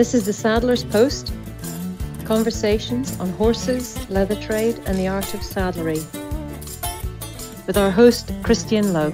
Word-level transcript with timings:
This 0.00 0.14
is 0.14 0.24
the 0.24 0.32
Saddler's 0.32 0.82
Post 0.82 1.30
conversations 2.24 3.20
on 3.20 3.28
horses, 3.32 4.08
leather 4.08 4.34
trade, 4.34 4.80
and 4.86 4.96
the 4.96 5.06
art 5.06 5.34
of 5.34 5.42
saddlery. 5.42 6.00
With 7.66 7.76
our 7.76 7.90
host, 7.90 8.32
Christian 8.42 8.94
Lowe. 8.94 9.12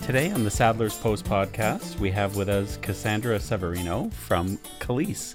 Today 0.00 0.30
on 0.30 0.44
the 0.44 0.50
Saddler's 0.50 0.96
Post 0.96 1.26
podcast, 1.26 1.98
we 1.98 2.10
have 2.12 2.36
with 2.36 2.48
us 2.48 2.78
Cassandra 2.78 3.38
Severino 3.38 4.08
from 4.08 4.58
Calyse. 4.80 5.34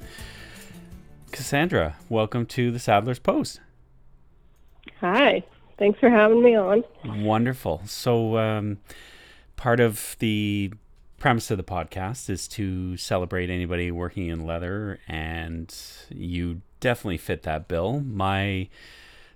Cassandra, 1.32 1.98
welcome 2.10 2.48
to 2.48 2.72
the 2.72 2.80
Saddler's 2.80 3.20
Post. 3.20 3.60
Hi, 5.02 5.44
thanks 5.78 6.00
for 6.00 6.10
having 6.10 6.42
me 6.42 6.56
on. 6.56 6.84
Wonderful. 7.06 7.84
So, 7.86 8.40
um, 8.40 8.80
part 9.56 9.80
of 9.80 10.16
the 10.18 10.72
premise 11.20 11.52
of 11.52 11.58
the 11.58 11.64
podcast 11.64 12.30
is 12.30 12.48
to 12.50 12.98
celebrate 12.98 13.50
anybody 13.50 13.92
working 13.92 14.28
in 14.28 14.46
leather, 14.46 15.00
and 15.08 15.74
you 16.10 16.62
definitely 16.80 17.18
fit 17.18 17.44
that 17.44 17.68
bill. 17.68 18.00
My 18.00 18.70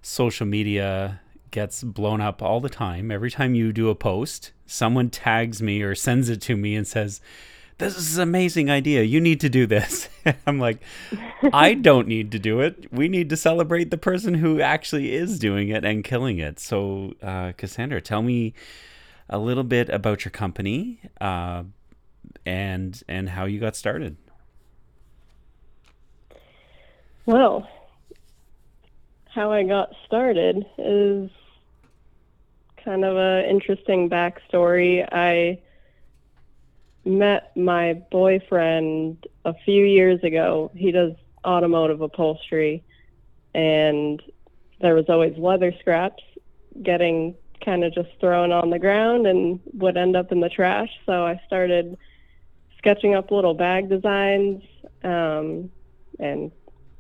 social 0.02 0.46
media 0.46 1.22
gets 1.52 1.84
blown 1.84 2.22
up 2.22 2.42
all 2.42 2.59
the 2.59 2.70
time. 2.70 3.12
Every 3.12 3.30
time 3.30 3.54
you 3.54 3.72
do 3.72 3.90
a 3.90 3.96
post, 3.96 4.52
someone 4.66 5.09
tags 5.09 5.62
me 5.62 5.82
or 5.82 5.94
sends 5.94 6.30
it 6.30 6.42
to 6.42 6.58
me 6.58 6.76
and 6.76 6.88
says, 6.88 7.22
this 7.78 7.98
is 7.98 8.18
an 8.18 8.23
amazing 8.23 8.70
idea. 8.70 9.04
You 9.04 9.20
need 9.20 9.40
to 9.42 9.50
do 9.50 9.66
this. 9.66 10.09
I'm 10.48 10.59
like, 10.59 10.80
I 11.52 11.73
don't 11.90 12.08
need 12.08 12.31
to 12.31 12.40
do 12.40 12.59
it. 12.59 12.92
We 12.92 13.08
need 13.08 13.30
to 13.30 13.38
celebrate 13.38 13.92
the 13.92 13.98
person 13.98 14.36
who 14.36 14.62
actually 14.62 15.14
is 15.14 15.40
doing 15.40 15.70
it 15.70 15.84
and 15.84 16.04
killing 16.04 16.40
it. 16.40 16.59
So, 16.59 17.14
uh, 17.22 17.54
Cassandra, 17.58 18.02
tell 18.02 18.22
me 18.22 18.54
a 19.30 19.40
little 19.40 19.63
bit 19.63 19.90
about 19.90 20.26
your 20.26 20.32
company 20.32 21.00
uh, 21.22 21.64
and 22.45 23.02
and 23.08 23.30
how 23.30 23.45
you 23.45 23.59
got 23.59 23.75
started. 23.75 24.17
Well, 27.25 27.67
how 29.30 29.52
I 29.52 29.64
got 29.64 29.94
started 30.06 30.66
is 30.78 31.30
kind 32.83 33.06
of 33.06 33.16
an 33.16 33.45
interesting 33.50 34.09
backstory. 34.09 35.08
I 35.11 35.59
met 37.05 37.55
my 37.55 37.94
boyfriend 38.11 39.26
a 39.45 39.53
few 39.66 39.86
years 39.86 40.23
ago. 40.23 40.72
He 40.76 40.92
does 40.92 41.14
automotive 41.45 42.02
upholstery, 42.02 42.83
and 43.53 44.22
there 44.81 44.95
was 44.95 45.05
always 45.08 45.38
leather 45.38 45.73
scraps 45.80 46.23
getting 46.81 47.36
kind 47.64 47.83
of 47.83 47.94
just 47.94 48.09
thrown 48.19 48.52
on 48.52 48.69
the 48.69 48.80
ground 48.80 49.28
and 49.28 49.59
would 49.73 49.97
end 49.97 50.16
up 50.16 50.31
in 50.31 50.39
the 50.39 50.50
trash. 50.50 50.89
So 51.06 51.25
I 51.25 51.39
started 51.47 51.97
sketching 52.78 53.16
up 53.16 53.31
little 53.31 53.53
bag 53.53 53.89
designs 53.89 54.64
um, 55.03 55.70
and 56.20 56.52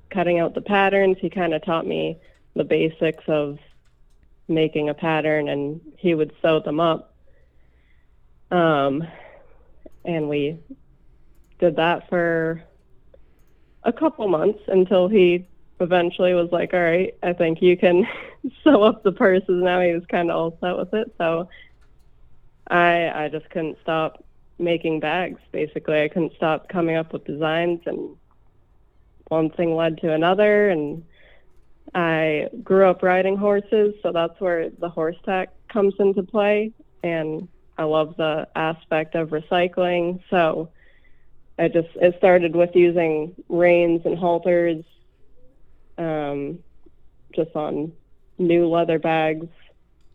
cutting 0.09 0.39
out 0.39 0.53
the 0.53 0.61
patterns. 0.61 1.17
He 1.19 1.29
kind 1.29 1.53
of 1.53 1.63
taught 1.63 1.85
me 1.85 2.19
the 2.55 2.63
basics 2.63 3.23
of 3.27 3.57
making 4.47 4.89
a 4.89 4.93
pattern, 4.93 5.49
and 5.49 5.81
he 5.97 6.13
would 6.13 6.33
sew 6.41 6.59
them 6.59 6.79
up. 6.79 7.15
Um, 8.51 9.03
and 10.05 10.29
we 10.29 10.59
did 11.59 11.77
that 11.77 12.07
for 12.09 12.63
a 13.83 13.91
couple 13.91 14.27
months 14.27 14.59
until 14.67 15.07
he 15.07 15.47
eventually 15.83 16.33
was 16.33 16.51
like, 16.51 16.73
"All 16.73 16.81
right, 16.81 17.13
I 17.21 17.33
think 17.33 17.61
you 17.61 17.77
can 17.77 18.07
sew 18.63 18.83
up 18.83 19.03
the 19.03 19.11
purses." 19.11 19.61
Now 19.61 19.81
he 19.81 19.93
was 19.93 20.05
kind 20.07 20.31
of 20.31 20.35
all 20.35 20.57
set 20.61 20.77
with 20.77 20.93
it, 20.93 21.13
so 21.17 21.49
I 22.67 23.25
I 23.25 23.29
just 23.29 23.49
couldn't 23.49 23.77
stop 23.81 24.23
making 24.57 24.99
bags. 24.99 25.39
Basically, 25.51 26.01
I 26.01 26.07
couldn't 26.07 26.35
stop 26.35 26.69
coming 26.69 26.95
up 26.95 27.13
with 27.13 27.25
designs, 27.25 27.81
and 27.85 28.15
one 29.27 29.49
thing 29.51 29.75
led 29.75 29.99
to 29.99 30.13
another, 30.13 30.69
and 30.69 31.03
I 31.93 32.49
grew 32.63 32.87
up 32.87 33.03
riding 33.03 33.37
horses, 33.37 33.95
so 34.01 34.11
that's 34.11 34.39
where 34.39 34.69
the 34.69 34.89
horse 34.89 35.17
tack 35.25 35.49
comes 35.69 35.93
into 35.99 36.23
play, 36.23 36.71
and 37.03 37.47
I 37.77 37.83
love 37.83 38.15
the 38.17 38.47
aspect 38.55 39.15
of 39.15 39.29
recycling. 39.29 40.21
So 40.29 40.69
I 41.59 41.67
just 41.67 41.89
it 41.95 42.15
started 42.17 42.55
with 42.55 42.75
using 42.75 43.35
reins 43.49 44.01
and 44.05 44.17
halters, 44.17 44.83
um, 45.97 46.59
just 47.35 47.55
on 47.55 47.91
new 48.37 48.67
leather 48.67 48.99
bags 48.99 49.47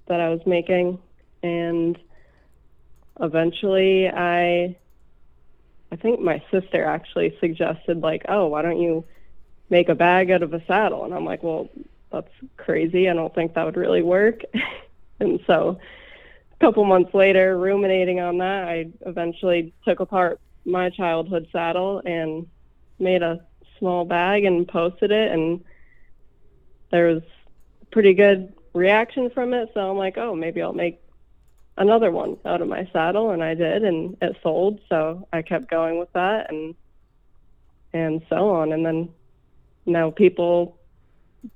that 0.06 0.20
I 0.20 0.28
was 0.30 0.40
making, 0.46 0.98
and 1.42 1.98
eventually 3.20 4.08
I 4.08 4.76
I 5.90 5.96
think 5.96 6.20
my 6.20 6.42
sister 6.50 6.84
actually 6.84 7.36
suggested 7.40 8.00
like, 8.00 8.24
oh, 8.28 8.46
why 8.48 8.62
don't 8.62 8.80
you 8.80 9.04
make 9.70 9.88
a 9.88 9.94
bag 9.94 10.30
out 10.30 10.42
of 10.42 10.52
a 10.52 10.64
saddle? 10.66 11.04
And 11.04 11.14
I'm 11.14 11.24
like, 11.24 11.42
well, 11.42 11.68
that's 12.12 12.30
crazy. 12.56 13.08
I 13.08 13.14
don't 13.14 13.34
think 13.34 13.54
that 13.54 13.64
would 13.64 13.76
really 13.76 14.02
work. 14.02 14.42
and 15.20 15.40
so 15.46 15.78
a 16.52 16.64
couple 16.64 16.84
months 16.84 17.14
later, 17.14 17.56
ruminating 17.56 18.20
on 18.20 18.38
that, 18.38 18.68
I 18.68 18.90
eventually 19.06 19.72
took 19.84 20.00
apart 20.00 20.40
my 20.64 20.90
childhood 20.90 21.48
saddle 21.52 22.02
and 22.04 22.46
made 22.98 23.22
a 23.22 23.40
small 23.78 24.04
bag 24.04 24.44
and 24.44 24.66
posted 24.66 25.10
it. 25.10 25.32
And 25.32 25.64
there 26.90 27.06
was 27.06 27.22
pretty 27.90 28.14
good 28.14 28.52
reaction 28.74 29.30
from 29.30 29.54
it. 29.54 29.70
So 29.74 29.90
I'm 29.90 29.96
like, 29.98 30.18
oh, 30.18 30.34
maybe 30.34 30.62
I'll 30.62 30.72
make 30.72 31.00
another 31.76 32.10
one 32.10 32.36
out 32.44 32.62
of 32.62 32.68
my 32.68 32.88
saddle. 32.92 33.30
And 33.30 33.42
I 33.42 33.54
did, 33.54 33.84
and 33.84 34.16
it 34.20 34.36
sold. 34.42 34.80
So 34.88 35.26
I 35.32 35.42
kept 35.42 35.70
going 35.70 35.98
with 35.98 36.12
that 36.12 36.50
and 36.50 36.74
and 37.92 38.22
so 38.28 38.50
on. 38.50 38.72
And 38.72 38.84
then 38.84 39.08
now 39.86 40.10
people 40.10 40.78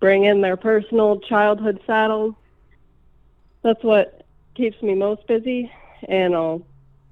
bring 0.01 0.25
in 0.25 0.41
their 0.41 0.57
personal 0.57 1.21
childhood 1.21 1.81
saddles. 1.87 2.35
That's 3.63 3.83
what 3.83 4.25
keeps 4.55 4.81
me 4.83 4.95
most 4.95 5.27
busy, 5.27 5.71
and 6.09 6.35
I'll 6.35 6.67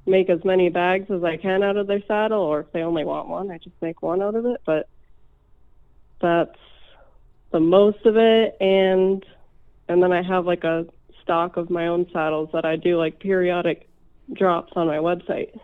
make 0.06 0.30
as 0.30 0.44
many 0.44 0.68
bags 0.68 1.10
as 1.10 1.22
I 1.22 1.36
can 1.36 1.62
out 1.62 1.76
of 1.76 1.86
their 1.86 2.02
saddle, 2.06 2.40
or 2.40 2.60
if 2.60 2.72
they 2.72 2.82
only 2.82 3.04
want 3.04 3.28
one, 3.28 3.50
I 3.50 3.58
just 3.58 3.76
make 3.80 4.02
one 4.02 4.22
out 4.22 4.34
of 4.34 4.46
it. 4.46 4.60
But 4.64 4.88
that's 6.20 6.58
the 7.52 7.60
most 7.60 8.04
of 8.06 8.16
it, 8.16 8.56
and 8.60 9.24
and 9.88 10.02
then 10.02 10.12
I 10.12 10.22
have 10.22 10.46
like 10.46 10.64
a 10.64 10.86
stock 11.22 11.56
of 11.56 11.70
my 11.70 11.88
own 11.88 12.06
saddles 12.12 12.50
that 12.52 12.64
I 12.64 12.76
do 12.76 12.96
like 12.98 13.18
periodic 13.18 13.88
drops 14.32 14.72
on 14.76 14.86
my 14.86 14.98
website 14.98 15.58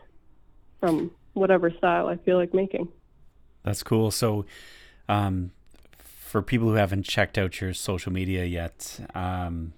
from 0.81 1.11
whatever 1.35 1.71
style 1.71 2.09
I 2.09 2.17
feel 2.17 2.37
like 2.37 2.53
making. 2.53 2.89
That's 3.63 3.83
cool. 3.83 4.11
So, 4.11 4.47
um, 5.09 5.53
for 5.99 6.43
people 6.43 6.69
who 6.69 6.75
haven't 6.75 7.05
checked 7.05 7.39
out 7.39 7.61
your 7.61 7.75
social 7.75 8.13
media 8.13 8.45
yet, 8.45 9.01
um, 9.15 9.73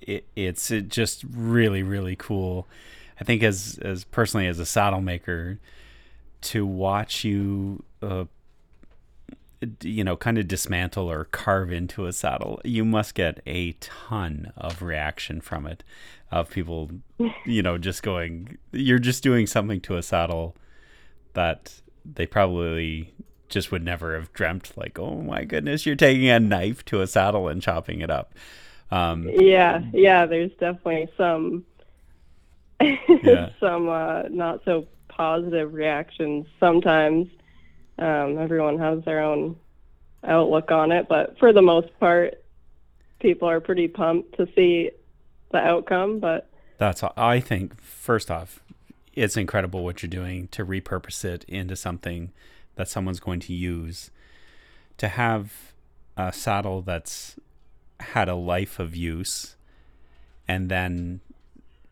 it, 0.00 0.26
it's 0.36 0.70
it 0.70 0.88
just 0.88 1.24
really 1.24 1.82
really 1.82 2.16
cool. 2.16 2.68
I 3.20 3.24
think 3.24 3.42
as 3.42 3.78
as 3.82 4.04
personally 4.04 4.46
as 4.46 4.58
a 4.58 4.66
saddle 4.66 5.00
maker, 5.00 5.58
to 6.42 6.66
watch 6.66 7.24
you, 7.24 7.82
uh, 8.02 8.24
you 9.82 10.04
know, 10.04 10.16
kind 10.16 10.38
of 10.38 10.48
dismantle 10.48 11.10
or 11.10 11.24
carve 11.26 11.72
into 11.72 12.06
a 12.06 12.12
saddle, 12.12 12.60
you 12.64 12.84
must 12.84 13.14
get 13.14 13.40
a 13.46 13.72
ton 13.72 14.52
of 14.56 14.82
reaction 14.82 15.40
from 15.40 15.66
it, 15.66 15.84
of 16.30 16.50
people, 16.50 16.90
you 17.44 17.62
know, 17.62 17.76
just 17.76 18.02
going, 18.02 18.56
you're 18.72 18.98
just 18.98 19.22
doing 19.22 19.46
something 19.46 19.80
to 19.82 19.96
a 19.96 20.02
saddle 20.02 20.56
that 21.34 21.80
they 22.04 22.26
probably 22.26 23.12
just 23.48 23.72
would 23.72 23.84
never 23.84 24.14
have 24.14 24.32
dreamt 24.32 24.72
like 24.76 24.96
oh 24.96 25.16
my 25.22 25.44
goodness 25.44 25.84
you're 25.84 25.96
taking 25.96 26.28
a 26.28 26.38
knife 26.38 26.84
to 26.84 27.00
a 27.00 27.06
saddle 27.06 27.48
and 27.48 27.60
chopping 27.60 28.00
it 28.00 28.08
up 28.08 28.32
um, 28.90 29.28
yeah, 29.28 29.82
yeah. 29.92 30.26
There's 30.26 30.50
definitely 30.52 31.08
some 31.16 31.64
yeah. 32.80 33.50
some 33.60 33.88
uh, 33.88 34.22
not 34.30 34.62
so 34.64 34.86
positive 35.08 35.72
reactions 35.72 36.46
sometimes. 36.58 37.28
Um, 38.00 38.38
everyone 38.38 38.78
has 38.78 39.04
their 39.04 39.22
own 39.22 39.56
outlook 40.24 40.70
on 40.70 40.92
it, 40.92 41.06
but 41.08 41.38
for 41.38 41.52
the 41.52 41.62
most 41.62 41.88
part, 42.00 42.42
people 43.20 43.48
are 43.48 43.60
pretty 43.60 43.88
pumped 43.88 44.36
to 44.38 44.48
see 44.54 44.90
the 45.52 45.58
outcome. 45.58 46.18
But 46.18 46.48
that's 46.78 47.02
I 47.16 47.40
think 47.40 47.80
first 47.80 48.30
off, 48.30 48.60
it's 49.14 49.36
incredible 49.36 49.84
what 49.84 50.02
you're 50.02 50.10
doing 50.10 50.48
to 50.48 50.64
repurpose 50.64 51.24
it 51.24 51.44
into 51.44 51.76
something 51.76 52.32
that 52.76 52.88
someone's 52.88 53.20
going 53.20 53.40
to 53.40 53.52
use. 53.52 54.10
To 54.98 55.08
have 55.08 55.72
a 56.16 56.32
saddle 56.32 56.82
that's 56.82 57.36
had 58.00 58.28
a 58.28 58.34
life 58.34 58.78
of 58.78 58.96
use 58.96 59.56
and 60.48 60.68
then 60.68 61.20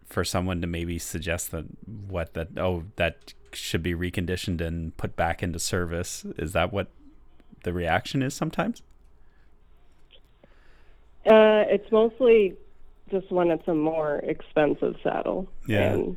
for 0.07 0.25
someone 0.25 0.61
to 0.61 0.67
maybe 0.67 0.99
suggest 0.99 1.51
that 1.51 1.65
what 1.87 2.35
that 2.35 2.49
oh 2.57 2.85
that 2.97 3.35
should 3.53 3.83
be 3.83 3.95
reconditioned 3.95 4.61
and 4.61 4.97
put 4.97 5.17
back 5.17 5.43
into 5.43 5.59
service 5.59 6.25
is 6.37 6.53
that 6.53 6.73
what 6.73 6.89
the 7.65 7.73
reaction 7.73 8.23
is 8.23 8.35
sometimes 8.35 8.83
uh, 11.27 11.65
it's 11.69 11.91
mostly 11.93 12.55
just 13.11 13.31
when 13.31 13.51
it's 13.51 13.67
a 13.69 13.75
more 13.75 14.17
expensive 14.19 14.97
saddle 15.03 15.49
yeah 15.67 15.93
and 15.93 16.17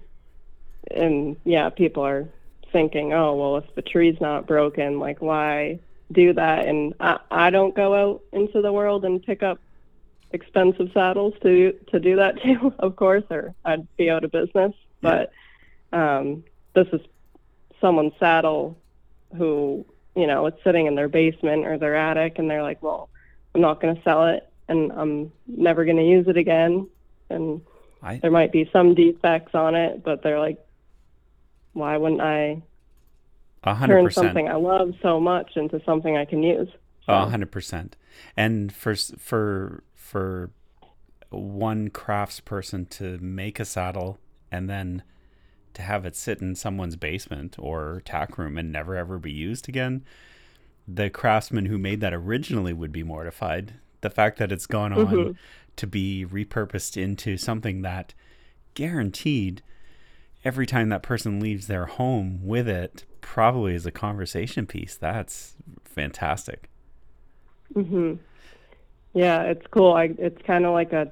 and 0.90 1.36
yeah, 1.44 1.70
people 1.70 2.04
are 2.06 2.28
thinking, 2.72 3.14
oh, 3.14 3.36
well, 3.36 3.58
if 3.58 3.76
the 3.76 3.82
tree's 3.82 4.20
not 4.20 4.48
broken, 4.48 5.00
like 5.00 5.22
why 5.22 5.80
do 6.12 6.34
that? 6.34 6.66
And 6.66 6.94
I, 7.00 7.20
I 7.30 7.50
don't 7.50 7.76
go 7.76 7.94
out 7.94 8.22
into 8.32 8.62
the 8.62 8.74
world 8.74 9.06
and 9.06 9.22
pick 9.22 9.44
up 9.44 9.60
expensive 10.34 10.90
saddles 10.94 11.34
to 11.44 11.74
to 11.88 12.00
do 12.00 12.16
that 12.16 12.42
too, 12.44 12.74
of 12.80 12.96
course, 12.96 13.24
or 13.30 13.54
I'd 13.66 13.88
be 13.98 14.10
out 14.10 14.24
of 14.24 14.32
business. 14.32 14.74
Yeah. 15.02 15.28
But 15.92 15.98
um, 15.98 16.44
this 16.74 16.88
is 16.94 17.02
someone's 17.82 18.14
saddle 18.20 18.78
who 19.38 19.86
you 20.16 20.28
know 20.28 20.46
it's 20.46 20.64
sitting 20.64 20.86
in 20.86 20.96
their 20.96 21.10
basement 21.10 21.66
or 21.66 21.78
their 21.78 21.96
attic, 21.96 22.40
and 22.40 22.50
they're 22.50 22.64
like, 22.64 22.82
well, 22.82 23.10
I'm 23.54 23.62
not 23.62 23.82
going 23.82 23.96
to 23.96 24.02
sell 24.04 24.28
it, 24.28 24.48
and 24.68 24.92
I'm 24.94 25.32
never 25.48 25.84
going 25.84 25.98
to 25.98 26.06
use 26.08 26.28
it 26.28 26.38
again, 26.38 26.88
and 27.30 27.62
I 28.02 28.18
there 28.18 28.32
might 28.32 28.52
be 28.52 28.70
some 28.72 28.96
defects 28.96 29.56
on 29.56 29.76
it, 29.76 30.04
but 30.04 30.24
they're 30.24 30.40
like, 30.40 30.60
why 31.74 31.98
wouldn't 31.98 32.22
I 32.22 32.62
hundred 33.64 34.02
turn 34.02 34.12
something 34.12 34.48
I 34.48 34.56
love 34.56 34.94
so 35.02 35.20
much 35.20 35.56
into 35.56 35.82
something 35.86 36.18
I 36.18 36.26
can 36.26 36.44
use? 36.44 36.70
A 37.08 37.30
hundred 37.30 37.52
percent. 37.52 37.98
And 38.38 38.74
for 38.74 38.96
for 38.96 39.84
for 39.96 40.52
one 41.30 41.90
craftsperson 41.90 42.90
to 42.90 43.18
make 43.20 43.60
a 43.60 43.66
saddle 43.66 44.20
and 44.52 44.70
then 44.70 45.04
to 45.74 45.82
have 45.82 46.06
it 46.06 46.16
sit 46.16 46.42
in 46.42 46.56
someone's 46.56 46.96
basement 46.96 47.56
or 47.60 48.02
tack 48.06 48.38
room 48.38 48.58
and 48.58 48.72
never 48.72 48.96
ever 48.96 49.18
be 49.20 49.32
used 49.32 49.70
again, 49.70 50.04
the 50.88 51.10
craftsman 51.10 51.66
who 51.68 51.78
made 51.78 52.02
that 52.02 52.14
originally 52.14 52.74
would 52.74 52.92
be 52.92 53.04
mortified. 53.04 53.76
The 54.02 54.10
fact 54.10 54.38
that 54.40 54.52
it's 54.52 54.68
gone 54.68 54.94
on 54.94 55.30
Mhm. 55.30 55.36
to 55.78 55.88
be 55.88 56.26
repurposed 56.26 57.02
into 57.02 57.38
something 57.38 57.82
that 57.84 58.14
guaranteed 58.74 59.62
every 60.44 60.66
time 60.66 60.90
that 60.90 61.04
person 61.04 61.40
leaves 61.40 61.68
their 61.68 61.86
home 61.86 62.40
with 62.46 62.68
it 62.68 63.06
probably 63.22 63.76
is 63.76 63.86
a 63.86 63.92
conversation 63.92 64.66
piece. 64.66 64.96
That's 64.98 65.56
fantastic. 65.86 66.70
hmm 67.74 68.14
Yeah, 69.14 69.44
it's 69.44 69.66
cool. 69.72 69.94
I, 69.94 70.12
it's 70.18 70.42
kind 70.44 70.66
of 70.66 70.74
like 70.74 70.94
a. 70.94 71.12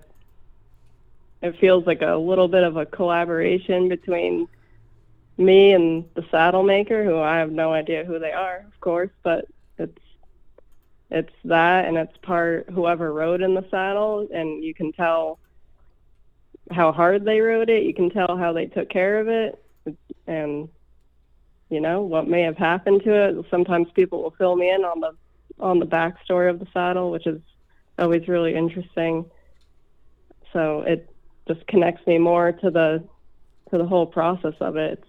It 1.42 1.58
feels 1.60 1.86
like 1.88 2.02
a 2.02 2.16
little 2.16 2.48
bit 2.48 2.64
of 2.64 2.76
a 2.76 2.86
collaboration 2.86 3.88
between 3.88 4.48
me 5.38 5.72
and 5.72 6.06
the 6.16 6.26
saddle 6.30 6.64
maker, 6.64 7.06
who 7.06 7.18
I 7.18 7.38
have 7.38 7.52
no 7.52 7.72
idea 7.72 8.04
who 8.04 8.20
they 8.20 8.34
are, 8.34 8.66
of 8.68 8.80
course, 8.82 9.12
but 9.24 9.46
it's 9.78 9.98
it's 11.10 11.34
that, 11.46 11.86
and 11.86 11.98
it's 11.98 12.16
part 12.18 12.70
whoever 12.70 13.12
rode 13.12 13.42
in 13.42 13.56
the 13.56 13.66
saddle, 13.72 14.28
and 14.32 14.64
you 14.64 14.74
can 14.74 14.92
tell 14.92 15.40
how 16.72 16.92
hard 16.92 17.26
they 17.26 17.40
rode 17.40 17.70
it. 17.70 17.84
You 17.84 17.94
can 17.94 18.12
tell 18.12 18.38
how 18.38 18.54
they 18.54 18.68
took 18.68 18.90
care 18.90 19.20
of 19.20 19.28
it, 19.28 19.64
and 20.28 20.70
you 21.70 21.80
know 21.80 22.02
what 22.02 22.28
may 22.28 22.42
have 22.42 22.58
happened 22.58 23.04
to 23.06 23.14
it. 23.14 23.46
Sometimes 23.50 23.88
people 23.96 24.22
will 24.22 24.36
fill 24.38 24.56
me 24.56 24.70
in 24.70 24.84
on 24.84 25.00
the 25.00 25.12
on 25.60 25.80
the 25.80 25.88
backstory 25.88 26.50
of 26.50 26.60
the 26.60 26.68
saddle, 26.74 27.12
which 27.12 27.26
is 27.26 27.42
always 27.98 28.28
really 28.28 28.56
interesting. 28.56 29.26
So 30.54 30.82
it 30.82 31.10
just 31.50 31.66
connects 31.68 32.06
me 32.08 32.18
more 32.18 32.52
to 32.52 32.70
the 32.70 33.04
to 33.72 33.78
the 33.78 33.86
whole 33.86 34.06
process 34.06 34.54
of 34.62 34.78
it. 34.78 35.00
It's, 35.00 35.08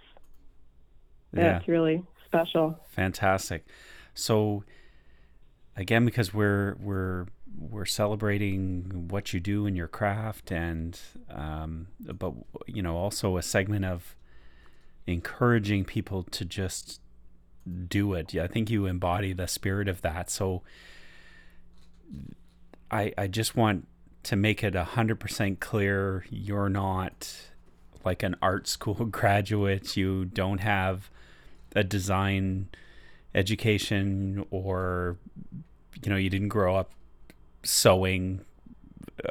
yeah, 1.33 1.43
Yeah. 1.43 1.57
it's 1.59 1.69
really 1.69 2.03
special. 2.27 2.79
Fantastic. 2.89 3.65
So 4.15 4.65
again, 5.77 6.05
because 6.05 6.35
we're 6.35 6.77
we're 6.81 7.27
we're 7.59 7.85
celebrating 7.87 9.09
what 9.09 9.33
you 9.33 9.41
do 9.41 9.67
in 9.67 9.75
your 9.77 9.89
craft, 9.89 10.51
and 10.51 10.99
um, 11.29 11.89
but 12.01 12.33
you 12.67 12.83
know 12.83 12.97
also 12.97 13.37
a 13.37 13.43
segment 13.43 13.85
of 13.85 14.17
encouraging 15.07 15.85
people 15.85 16.23
to 16.25 16.45
just 16.45 17.01
do 17.89 18.15
it. 18.15 18.35
I 18.37 18.47
think 18.47 18.71
you 18.71 18.87
embody 18.87 19.33
the 19.33 19.47
spirit 19.47 19.89
of 19.89 20.03
that. 20.03 20.31
So 20.31 20.63
I 22.91 23.13
I 23.17 23.27
just 23.27 23.57
want 23.57 23.87
to 24.23 24.37
make 24.37 24.63
it 24.63 24.75
a 24.75 24.85
hundred 24.85 25.21
percent 25.21 25.61
clear 25.61 26.25
you're 26.31 26.69
not 26.69 27.35
like 28.05 28.23
an 28.23 28.37
art 28.43 28.69
school 28.69 28.95
graduate. 29.11 29.97
You 29.97 30.25
don't 30.25 30.59
have 30.59 31.11
a 31.75 31.85
design 31.85 32.69
education 33.35 34.45
or 34.51 35.17
you 36.03 36.11
know 36.11 36.17
you 36.17 36.31
didn't 36.31 36.49
grow 36.49 36.77
up 36.77 36.91
sewing. 37.63 38.41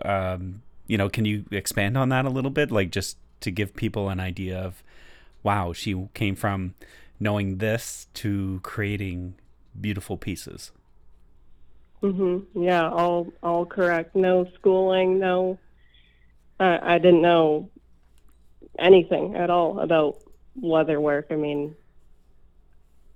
Um 0.03 0.61
you 0.87 0.97
know 0.97 1.09
can 1.09 1.25
you 1.25 1.45
expand 1.51 1.97
on 1.97 2.09
that 2.09 2.25
a 2.25 2.29
little 2.29 2.51
bit? 2.51 2.71
Like 2.71 2.91
just 2.91 3.17
to 3.41 3.51
give 3.51 3.75
people 3.75 4.09
an 4.09 4.19
idea 4.19 4.57
of 4.59 4.83
wow 5.43 5.71
she 5.71 6.07
came 6.13 6.35
from 6.35 6.75
knowing 7.19 7.57
this 7.57 8.07
to 8.13 8.59
creating 8.63 9.35
beautiful 9.79 10.17
pieces 10.17 10.71
hmm 12.01 12.39
Yeah, 12.55 12.89
all 12.89 13.33
all 13.43 13.65
correct. 13.65 14.15
No 14.15 14.45
schooling. 14.55 15.19
No, 15.19 15.59
I 16.59 16.95
I 16.95 16.99
didn't 16.99 17.21
know 17.21 17.71
anything 18.77 19.35
at 19.35 19.49
all 19.49 19.79
about 19.79 20.17
leather 20.61 20.99
work. 20.99 21.27
I 21.31 21.35
mean, 21.35 21.75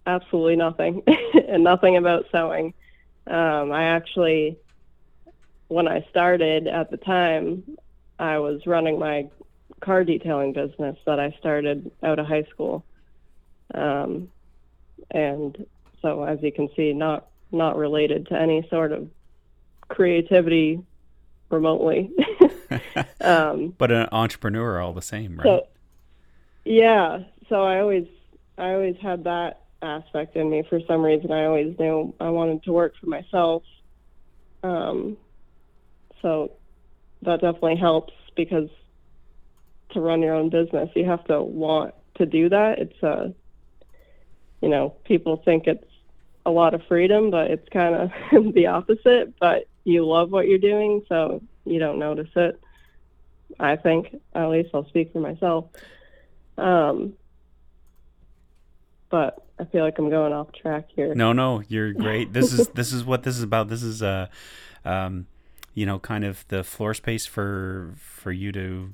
absolutely 0.05 0.55
nothing, 0.55 1.03
and 1.47 1.63
nothing 1.63 1.97
about 1.97 2.25
sewing. 2.31 2.73
Um, 3.27 3.71
I 3.71 3.85
actually, 3.85 4.57
when 5.67 5.87
I 5.87 6.05
started 6.09 6.67
at 6.67 6.91
the 6.91 6.97
time, 6.97 7.63
I 8.19 8.39
was 8.39 8.61
running 8.65 8.99
my 8.99 9.29
car 9.81 10.03
detailing 10.03 10.53
business 10.53 10.97
that 11.05 11.19
I 11.19 11.35
started 11.39 11.91
out 12.03 12.19
of 12.19 12.25
high 12.25 12.43
school. 12.51 12.85
Um, 13.73 14.29
and 15.11 15.65
so, 16.01 16.23
as 16.23 16.39
you 16.41 16.51
can 16.51 16.69
see, 16.75 16.93
not 16.93 17.27
not 17.53 17.77
related 17.77 18.27
to 18.27 18.39
any 18.39 18.67
sort 18.69 18.91
of 18.91 19.07
creativity 19.87 20.81
remotely. 21.49 22.11
um, 23.21 23.73
but 23.77 23.91
an 23.91 24.07
entrepreneur 24.11 24.79
all 24.79 24.93
the 24.93 25.01
same 25.01 25.37
right 25.37 25.45
so, 25.45 25.67
yeah. 26.65 27.19
So 27.49 27.63
I 27.63 27.79
always, 27.79 28.07
I 28.57 28.73
always 28.73 28.95
had 29.01 29.25
that 29.25 29.61
aspect 29.81 30.35
in 30.35 30.49
me 30.49 30.63
for 30.69 30.79
some 30.87 31.01
reason. 31.01 31.31
I 31.31 31.45
always 31.45 31.77
knew 31.77 32.13
I 32.19 32.29
wanted 32.29 32.63
to 32.63 32.73
work 32.73 32.93
for 32.99 33.07
myself. 33.07 33.63
Um, 34.63 35.17
so 36.21 36.53
that 37.23 37.41
definitely 37.41 37.75
helps 37.75 38.13
because 38.35 38.69
to 39.91 39.99
run 39.99 40.21
your 40.21 40.33
own 40.33 40.49
business, 40.49 40.89
you 40.95 41.05
have 41.05 41.23
to 41.25 41.41
want 41.41 41.93
to 42.15 42.25
do 42.25 42.49
that. 42.49 42.79
It's 42.79 43.03
a, 43.03 43.33
you 44.61 44.69
know, 44.69 44.95
people 45.03 45.41
think 45.43 45.67
it's 45.67 45.83
a 46.45 46.51
lot 46.51 46.73
of 46.73 46.81
freedom, 46.87 47.31
but 47.31 47.51
it's 47.51 47.67
kind 47.69 47.95
of 47.95 48.11
the 48.53 48.67
opposite. 48.67 49.33
But 49.39 49.67
you 49.83 50.05
love 50.05 50.31
what 50.31 50.47
you're 50.47 50.57
doing, 50.57 51.03
so 51.07 51.41
you 51.65 51.79
don't 51.79 51.99
notice 51.99 52.29
it. 52.35 52.59
I 53.59 53.75
think, 53.75 54.19
at 54.33 54.47
least 54.47 54.69
I'll 54.73 54.87
speak 54.87 55.13
for 55.13 55.19
myself. 55.19 55.65
Um, 56.57 57.13
but 59.09 59.45
I 59.59 59.65
feel 59.65 59.83
like 59.83 59.99
I'm 59.99 60.09
going 60.09 60.33
off 60.33 60.51
track 60.53 60.89
here. 60.95 61.13
No, 61.13 61.33
no, 61.33 61.61
you're 61.67 61.93
great. 62.05 62.33
This 62.33 62.51
is 62.51 62.67
this 62.69 62.91
is 62.91 63.03
what 63.03 63.23
this 63.23 63.37
is 63.37 63.43
about. 63.43 63.69
This 63.69 63.83
is 63.83 64.01
uh 64.01 64.27
um 64.85 65.27
you 65.73 65.85
know, 65.85 65.99
kind 65.99 66.23
of 66.23 66.47
the 66.49 66.63
floor 66.63 66.93
space 66.93 67.25
for 67.25 67.93
for 67.97 68.31
you 68.31 68.51
to 68.51 68.93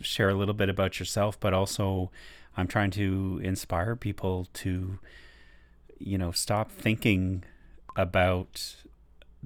share 0.00 0.28
a 0.28 0.34
little 0.34 0.54
bit 0.54 0.68
about 0.68 0.98
yourself, 0.98 1.38
but 1.40 1.52
also 1.52 2.10
I'm 2.56 2.66
trying 2.66 2.90
to 2.92 3.40
inspire 3.42 3.96
people 3.96 4.48
to 4.54 4.98
you 5.98 6.18
know, 6.18 6.30
stop 6.32 6.70
thinking 6.70 7.44
about 7.96 8.76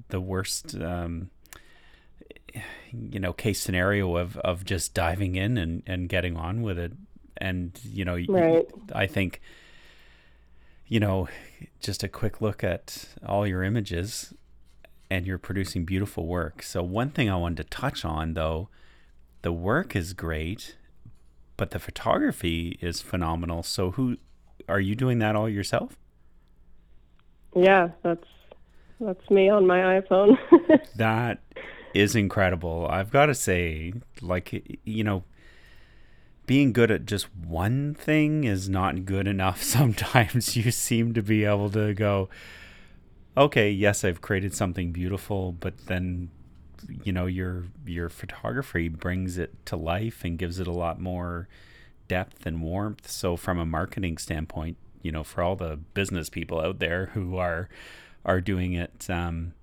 the 0.09 0.21
worst 0.21 0.75
um 0.75 1.29
you 2.91 3.19
know, 3.19 3.33
case 3.33 3.59
scenario 3.59 4.15
of 4.17 4.37
of 4.37 4.63
just 4.65 4.93
diving 4.93 5.35
in 5.35 5.57
and 5.57 5.83
and 5.87 6.09
getting 6.09 6.37
on 6.37 6.61
with 6.61 6.77
it. 6.77 6.93
And 7.37 7.79
you 7.83 8.05
know, 8.05 8.17
Right. 8.27 8.65
I 8.93 9.07
think 9.07 9.41
you 10.87 10.99
know, 10.99 11.27
just 11.79 12.03
a 12.03 12.07
quick 12.07 12.41
look 12.41 12.63
at 12.63 13.05
all 13.25 13.47
your 13.47 13.63
images 13.63 14.33
and 15.09 15.25
you're 15.25 15.39
producing 15.39 15.85
beautiful 15.85 16.27
work. 16.27 16.61
So 16.61 16.83
one 16.83 17.09
thing 17.09 17.29
I 17.29 17.35
wanted 17.35 17.57
to 17.63 17.69
touch 17.69 18.05
on 18.05 18.33
though, 18.33 18.69
the 19.41 19.51
work 19.51 19.95
is 19.95 20.13
great, 20.13 20.75
but 21.57 21.71
the 21.71 21.79
photography 21.79 22.77
is 22.81 23.01
phenomenal. 23.01 23.63
So 23.63 23.91
who 23.91 24.17
are 24.69 24.79
you 24.79 24.95
doing 24.95 25.19
that 25.19 25.35
all 25.35 25.49
yourself? 25.49 25.97
Yeah, 27.55 27.89
that's 28.03 28.25
that's 28.99 29.29
me 29.29 29.49
on 29.49 29.67
my 29.67 29.99
iPhone. 29.99 30.37
That 30.95 31.39
is 31.93 32.15
incredible. 32.15 32.87
I've 32.89 33.11
got 33.11 33.27
to 33.27 33.35
say, 33.35 33.93
like, 34.21 34.79
you 34.83 35.03
know, 35.03 35.23
being 36.45 36.73
good 36.73 36.91
at 36.91 37.05
just 37.05 37.33
one 37.35 37.93
thing 37.93 38.43
is 38.43 38.69
not 38.69 39.05
good 39.05 39.27
enough. 39.27 39.61
Sometimes 39.63 40.55
you 40.55 40.71
seem 40.71 41.13
to 41.13 41.21
be 41.21 41.45
able 41.45 41.69
to 41.71 41.93
go, 41.93 42.29
okay, 43.37 43.71
yes, 43.71 44.03
I've 44.03 44.21
created 44.21 44.53
something 44.53 44.91
beautiful, 44.91 45.51
but 45.51 45.87
then, 45.87 46.29
you 47.03 47.11
know, 47.11 47.25
your 47.25 47.63
your 47.85 48.09
photography 48.09 48.89
brings 48.89 49.37
it 49.37 49.65
to 49.67 49.75
life 49.75 50.23
and 50.23 50.37
gives 50.37 50.59
it 50.59 50.67
a 50.67 50.71
lot 50.71 50.99
more 50.99 51.47
depth 52.07 52.45
and 52.45 52.61
warmth. 52.61 53.09
So 53.09 53.35
from 53.37 53.57
a 53.57 53.65
marketing 53.65 54.17
standpoint, 54.17 54.77
you 55.03 55.11
know, 55.11 55.23
for 55.23 55.43
all 55.43 55.55
the 55.55 55.77
business 55.93 56.29
people 56.29 56.59
out 56.59 56.79
there 56.79 57.07
who 57.13 57.37
are 57.37 57.69
are 58.25 58.41
doing 58.41 58.73
it, 58.73 59.09
um, 59.09 59.53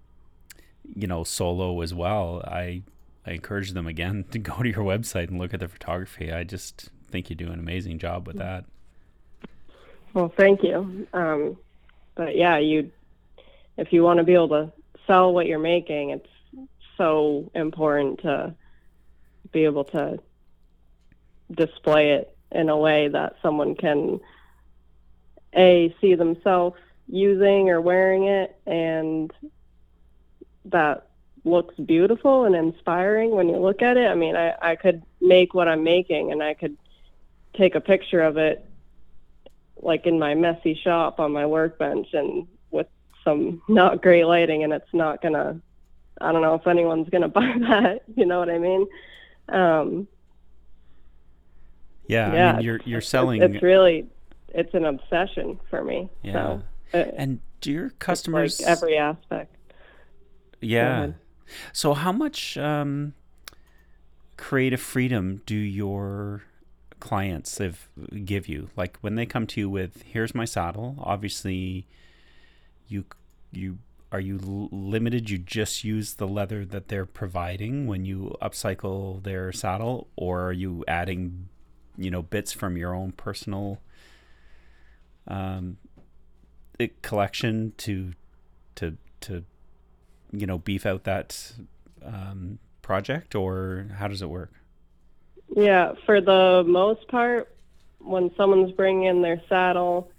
you 0.94 1.06
know, 1.06 1.24
solo 1.24 1.80
as 1.80 1.92
well, 1.92 2.42
I 2.46 2.82
I 3.26 3.32
encourage 3.32 3.72
them 3.72 3.86
again 3.86 4.24
to 4.30 4.38
go 4.38 4.62
to 4.62 4.68
your 4.68 4.84
website 4.84 5.28
and 5.28 5.38
look 5.38 5.52
at 5.52 5.60
the 5.60 5.68
photography. 5.68 6.30
I 6.30 6.44
just 6.44 6.90
think 7.08 7.30
you 7.30 7.34
do 7.34 7.50
an 7.50 7.58
amazing 7.58 7.98
job 7.98 8.26
with 8.26 8.36
that. 8.36 8.66
Well, 10.14 10.32
thank 10.36 10.62
you. 10.62 11.06
Um, 11.12 11.56
but 12.14 12.36
yeah, 12.36 12.58
you 12.58 12.92
if 13.76 13.92
you 13.92 14.02
want 14.02 14.18
to 14.18 14.24
be 14.24 14.34
able 14.34 14.48
to 14.48 14.72
sell 15.06 15.32
what 15.32 15.46
you're 15.46 15.58
making, 15.58 16.10
it's 16.10 16.28
so 16.96 17.50
important 17.54 18.20
to 18.20 18.54
be 19.52 19.64
able 19.64 19.84
to 19.84 20.18
display 21.50 22.12
it 22.12 22.36
in 22.52 22.68
a 22.68 22.76
way 22.76 23.08
that 23.08 23.36
someone 23.42 23.74
can 23.74 24.20
a 25.54 25.94
see 26.00 26.14
themselves 26.14 26.76
using 27.08 27.70
or 27.70 27.80
wearing 27.80 28.24
it 28.24 28.56
and 28.66 29.32
that 30.66 31.06
looks 31.44 31.74
beautiful 31.76 32.44
and 32.44 32.54
inspiring 32.54 33.30
when 33.30 33.48
you 33.48 33.56
look 33.56 33.82
at 33.82 33.96
it. 33.96 34.06
I 34.08 34.14
mean, 34.14 34.36
I, 34.36 34.54
I 34.60 34.76
could 34.76 35.02
make 35.20 35.54
what 35.54 35.68
I'm 35.68 35.82
making 35.82 36.32
and 36.32 36.42
I 36.42 36.54
could 36.54 36.76
take 37.56 37.74
a 37.74 37.80
picture 37.80 38.20
of 38.20 38.36
it 38.36 38.64
like 39.82 40.06
in 40.06 40.18
my 40.18 40.34
messy 40.34 40.74
shop 40.74 41.18
on 41.18 41.32
my 41.32 41.46
workbench 41.46 42.08
and 42.12 42.46
with 42.70 42.86
some 43.24 43.62
not 43.68 44.02
great 44.02 44.24
lighting 44.24 44.62
and 44.62 44.72
it's 44.72 44.92
not 44.92 45.22
gonna 45.22 45.58
I 46.20 46.32
don't 46.32 46.42
know 46.42 46.54
if 46.54 46.66
anyone's 46.66 47.08
gonna 47.08 47.28
buy 47.40 47.54
that, 47.60 48.02
you 48.14 48.26
know 48.26 48.38
what 48.38 48.50
I 48.50 48.58
mean? 48.58 48.86
Um 49.48 50.06
Yeah, 52.06 52.32
yeah, 52.32 52.50
I 52.50 52.56
mean, 52.56 52.64
you're 52.64 52.80
you're 52.84 52.98
it's- 52.98 53.08
selling 53.10 53.42
It's 53.42 53.62
really, 53.62 54.06
it's 54.54 54.74
an 54.74 54.84
obsession 54.84 55.58
for 55.68 55.84
me. 55.84 56.10
Yeah. 56.22 56.60
So, 56.92 56.98
and 57.16 57.40
do 57.60 57.72
your 57.72 57.90
customers 57.90 58.60
like 58.60 58.68
every 58.68 58.96
aspect. 58.96 59.54
Yeah. 60.60 61.12
So 61.72 61.94
how 61.94 62.12
much 62.12 62.56
um, 62.56 63.14
creative 64.36 64.80
freedom 64.80 65.42
do 65.46 65.56
your 65.56 66.42
clients 67.00 67.58
have, 67.58 67.88
give 68.24 68.48
you? 68.48 68.70
Like 68.76 68.98
when 69.00 69.14
they 69.14 69.26
come 69.26 69.46
to 69.48 69.60
you 69.60 69.70
with, 69.70 70.02
"Here's 70.02 70.34
my 70.34 70.44
saddle." 70.44 70.96
Obviously, 71.00 71.86
you 72.88 73.04
you 73.52 73.78
are 74.12 74.20
you 74.20 74.68
limited? 74.72 75.30
You 75.30 75.38
just 75.38 75.84
use 75.84 76.14
the 76.14 76.26
leather 76.26 76.64
that 76.64 76.88
they're 76.88 77.06
providing 77.06 77.86
when 77.86 78.04
you 78.04 78.36
upcycle 78.42 79.22
their 79.22 79.52
saddle, 79.52 80.08
or 80.16 80.42
are 80.42 80.52
you 80.52 80.84
adding, 80.88 81.48
you 81.96 82.10
know, 82.10 82.22
bits 82.22 82.52
from 82.52 82.76
your 82.76 82.94
own 82.94 83.12
personal 83.12 83.80
um, 85.30 85.78
eh, 86.80 86.88
collection 87.02 87.72
to 87.78 88.12
to 88.76 88.96
to 89.20 89.44
you 90.32 90.46
know 90.46 90.58
beef 90.58 90.86
out 90.86 91.04
that 91.04 91.52
um, 92.04 92.58
project 92.82 93.34
or 93.34 93.86
how 93.98 94.08
does 94.08 94.22
it 94.22 94.28
work 94.30 94.52
Yeah, 95.56 95.92
for 96.06 96.20
the 96.20 96.64
most 96.66 97.06
part, 97.08 97.54
when 97.98 98.30
someone's 98.36 98.72
bringing 98.72 99.04
in 99.04 99.22
their 99.22 99.42
saddle, 99.48 100.10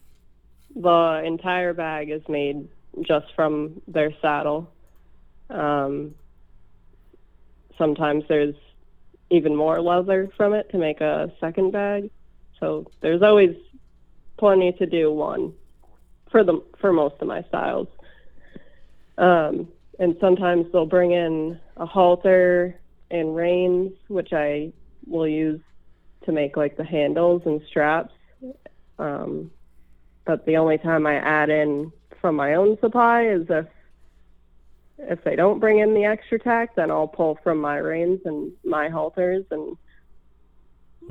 the 0.76 1.24
entire 1.26 1.74
bag 1.74 2.10
is 2.10 2.22
made 2.30 2.68
just 3.02 3.28
from 3.36 3.82
their 3.88 4.14
saddle. 4.22 4.72
Um, 5.50 6.16
sometimes 7.78 8.24
there's 8.28 8.56
even 9.30 9.56
more 9.56 9.82
leather 9.82 10.30
from 10.38 10.54
it 10.54 10.70
to 10.72 10.78
make 10.78 11.02
a 11.02 11.32
second 11.40 11.72
bag. 11.72 12.12
So 12.60 12.86
there's 13.02 13.22
always 13.22 13.56
plenty 14.42 14.72
to 14.72 14.88
do 14.88 15.14
one 15.14 15.54
for 16.32 16.44
the 16.44 16.64
for 16.80 16.92
most 16.92 17.14
of 17.22 17.28
my 17.28 17.44
styles. 17.44 17.88
Um, 19.20 19.68
and 20.00 20.18
sometimes 20.20 20.66
they'll 20.72 20.88
bring 20.88 21.12
in 21.12 21.60
a 21.78 21.86
halter 21.86 22.80
and 23.12 23.36
reins, 23.36 23.92
which 24.08 24.34
I 24.34 24.74
will 25.06 25.28
use 25.28 25.62
to 26.26 26.32
make 26.32 26.58
like 26.58 26.76
the 26.76 26.84
handles 26.84 27.44
and 27.46 27.62
straps. 27.68 28.16
Um, 28.98 29.52
but 30.26 30.44
the 30.48 30.58
only 30.58 30.80
time 30.80 31.06
I 31.06 31.18
add 31.18 31.52
in 31.52 31.92
from 32.20 32.36
my 32.36 32.56
own 32.56 32.80
supply 32.80 33.28
is 33.28 33.46
if 33.48 33.68
if 34.98 35.24
they 35.24 35.36
don't 35.36 35.60
bring 35.60 35.80
in 35.80 35.94
the 35.94 36.06
extra 36.06 36.40
tack, 36.40 36.76
then 36.76 36.90
I'll 36.90 37.08
pull 37.08 37.38
from 37.44 37.60
my 37.60 37.78
reins 37.78 38.22
and 38.26 38.52
my 38.66 38.90
halters, 38.90 39.46
and 39.52 39.78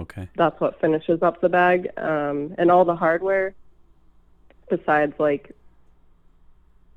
okay 0.00 0.28
that's 0.36 0.60
what 0.60 0.80
finishes 0.80 1.22
up 1.22 1.40
the 1.40 1.48
bag. 1.48 1.90
Um, 1.96 2.54
and 2.58 2.70
all 2.70 2.84
the 2.84 2.96
hardware, 2.96 3.54
besides 4.68 5.12
like 5.18 5.54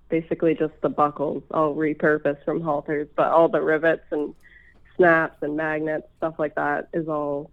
basically 0.09 0.55
just 0.55 0.73
the 0.81 0.89
buckles, 0.89 1.43
I'll 1.51 1.73
repurpose 1.73 2.43
from 2.45 2.61
halters, 2.61 3.07
but 3.15 3.27
all 3.27 3.49
the 3.49 3.61
rivets 3.61 4.03
and 4.11 4.35
snaps 4.95 5.37
and 5.41 5.57
magnets, 5.57 6.07
stuff 6.17 6.35
like 6.37 6.55
that, 6.55 6.89
is 6.93 7.07
all 7.07 7.49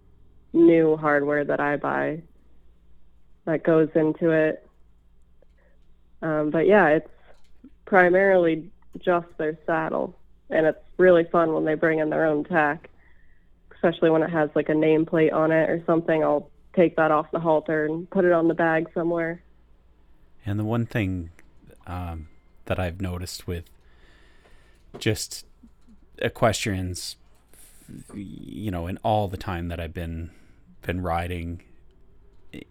new 0.53 0.95
hardware 0.95 1.43
that 1.43 1.59
I 1.59 1.77
buy 1.77 2.21
that 3.45 3.63
goes 3.63 3.89
into 3.95 4.29
it. 4.29 4.67
Um, 6.21 6.51
but 6.51 6.67
yeah, 6.67 6.87
it's 6.89 7.09
primarily 7.85 8.69
just 8.99 9.25
their 9.39 9.57
saddle, 9.65 10.15
and 10.51 10.67
it's 10.67 10.77
really 10.97 11.23
fun 11.23 11.51
when 11.53 11.65
they 11.65 11.73
bring 11.73 11.97
in 11.97 12.11
their 12.11 12.27
own 12.27 12.43
tack, 12.43 12.90
especially 13.81 14.09
when 14.09 14.23
it 14.23 14.29
has 14.29 14.49
like 14.55 14.69
a 14.69 14.73
nameplate 14.73 15.33
on 15.33 15.51
it 15.51 15.69
or 15.69 15.81
something. 15.85 16.23
I'll 16.23 16.49
take 16.75 16.95
that 16.97 17.11
off 17.11 17.31
the 17.31 17.39
halter 17.39 17.85
and 17.85 18.09
put 18.09 18.25
it 18.25 18.31
on 18.31 18.47
the 18.47 18.53
bag 18.53 18.87
somewhere. 18.93 19.43
and 20.45 20.59
the 20.59 20.63
one 20.63 20.85
thing 20.85 21.29
um, 21.87 22.27
that 22.65 22.79
i've 22.79 23.01
noticed 23.01 23.47
with 23.47 23.65
just 24.99 25.45
equestrians 26.19 27.15
you 28.13 28.71
know 28.71 28.87
in 28.87 28.97
all 29.03 29.27
the 29.27 29.37
time 29.37 29.67
that 29.67 29.79
i've 29.79 29.93
been 29.93 30.31
been 30.81 31.01
riding 31.01 31.61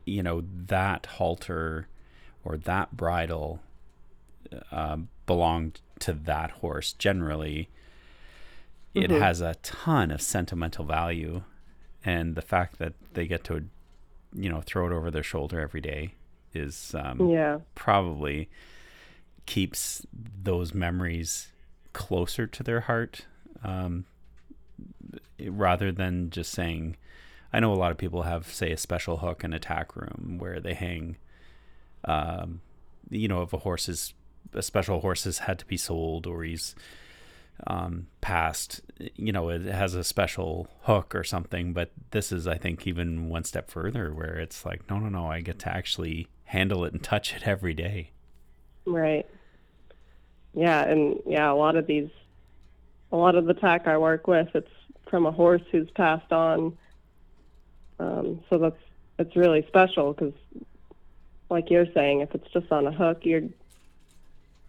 you 0.04 0.22
know 0.22 0.42
that 0.66 1.06
halter 1.06 1.86
or 2.44 2.56
that 2.56 2.96
bridle 2.96 3.60
uh, 4.72 4.96
belonged 5.26 5.80
to 5.98 6.12
that 6.12 6.50
horse 6.50 6.92
generally 6.92 7.68
it 8.94 9.10
Mhm. 9.10 9.18
has 9.20 9.40
a 9.40 9.54
ton 9.62 10.10
of 10.10 10.20
sentimental 10.20 10.84
value 10.84 11.42
and 12.04 12.34
the 12.34 12.42
fact 12.42 12.78
that 12.78 12.94
they 13.14 13.26
get 13.26 13.44
to 13.44 13.66
you 14.32 14.48
know 14.48 14.60
throw 14.60 14.86
it 14.86 14.92
over 14.92 15.10
their 15.10 15.22
shoulder 15.22 15.60
every 15.60 15.80
day 15.80 16.14
is 16.54 16.94
um, 16.94 17.28
Yeah. 17.28 17.58
probably 17.74 18.48
keeps 19.46 20.06
those 20.12 20.72
memories 20.74 21.52
closer 21.92 22.46
to 22.46 22.62
their 22.62 22.80
heart 22.82 23.26
um, 23.64 24.04
rather 25.48 25.90
than 25.92 26.30
just 26.30 26.52
saying 26.52 26.96
i 27.52 27.58
know 27.60 27.72
a 27.72 27.74
lot 27.76 27.90
of 27.90 27.98
people 27.98 28.22
have 28.22 28.46
say 28.46 28.70
a 28.72 28.76
special 28.76 29.18
hook 29.18 29.42
and 29.42 29.54
attack 29.54 29.96
room 29.96 30.36
where 30.38 30.60
they 30.60 30.74
hang 30.74 31.16
um, 32.04 32.60
you 33.10 33.26
know 33.28 33.42
if 33.42 33.52
a 33.52 33.58
horse 33.58 33.88
is 33.88 34.14
a 34.54 34.62
special 34.62 35.00
horse 35.00 35.24
has 35.24 35.38
had 35.38 35.58
to 35.58 35.66
be 35.66 35.76
sold 35.76 36.26
or 36.26 36.42
he's 36.44 36.74
um, 37.66 38.06
passed 38.20 38.80
you 39.16 39.32
know 39.32 39.48
it 39.48 39.62
has 39.62 39.94
a 39.94 40.04
special 40.04 40.68
hook 40.82 41.14
or 41.14 41.24
something 41.24 41.72
but 41.72 41.90
this 42.10 42.32
is 42.32 42.46
i 42.46 42.56
think 42.56 42.86
even 42.86 43.28
one 43.28 43.44
step 43.44 43.70
further 43.70 44.12
where 44.12 44.38
it's 44.38 44.64
like 44.64 44.88
no 44.90 44.98
no 44.98 45.08
no 45.08 45.26
i 45.26 45.40
get 45.40 45.58
to 45.58 45.68
actually 45.68 46.26
handle 46.44 46.84
it 46.84 46.92
and 46.92 47.02
touch 47.02 47.34
it 47.34 47.46
every 47.46 47.74
day 47.74 48.10
Right. 48.86 49.26
Yeah, 50.54 50.82
and 50.82 51.20
yeah, 51.26 51.50
a 51.50 51.54
lot 51.54 51.76
of 51.76 51.86
these, 51.86 52.10
a 53.12 53.16
lot 53.16 53.36
of 53.36 53.46
the 53.46 53.54
tack 53.54 53.86
I 53.86 53.98
work 53.98 54.26
with, 54.26 54.48
it's 54.54 54.70
from 55.08 55.26
a 55.26 55.30
horse 55.30 55.62
who's 55.70 55.90
passed 55.90 56.32
on. 56.32 56.76
Um, 57.98 58.40
so 58.48 58.58
that's 58.58 58.80
it's 59.18 59.36
really 59.36 59.64
special 59.68 60.12
because, 60.12 60.32
like 61.50 61.70
you're 61.70 61.92
saying, 61.92 62.20
if 62.20 62.34
it's 62.34 62.50
just 62.52 62.72
on 62.72 62.86
a 62.86 62.92
hook, 62.92 63.20
you're 63.24 63.42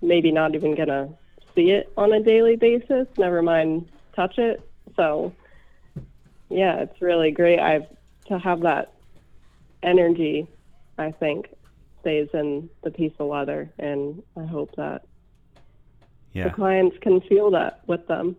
maybe 0.02 0.32
not 0.32 0.56
even 0.56 0.76
gonna 0.76 1.10
see 1.56 1.72
it 1.72 1.92
on 1.98 2.14
a 2.14 2.22
daily 2.22 2.56
basis. 2.56 3.08
Never 3.18 3.42
mind 3.42 3.90
touch 4.16 4.38
it. 4.38 4.62
So, 4.96 5.34
yeah, 6.50 6.78
it's 6.78 7.02
really 7.02 7.32
great. 7.32 7.60
I've 7.60 7.86
to 8.28 8.38
have 8.40 8.62
that 8.62 8.94
energy. 9.84 10.48
I 10.98 11.12
think 11.12 11.48
stays 12.02 12.30
in 12.34 12.70
the 12.84 12.92
piece 12.92 13.14
of 13.20 13.28
leather, 13.28 13.72
and 13.80 14.22
I 14.38 14.46
hope 14.46 14.76
that 14.76 15.06
the 16.34 16.50
clients 16.50 16.98
can 17.02 17.22
feel 17.22 17.52
that 17.52 17.82
with 17.88 18.08
them. 18.08 18.36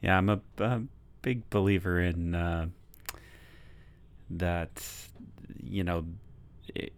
yeah 0.00 0.16
i'm 0.16 0.28
a, 0.28 0.40
a 0.58 0.82
big 1.22 1.48
believer 1.50 2.00
in 2.00 2.34
uh, 2.34 2.66
that 4.30 4.70
you 5.62 5.84
know 5.84 6.04
it, 6.74 6.92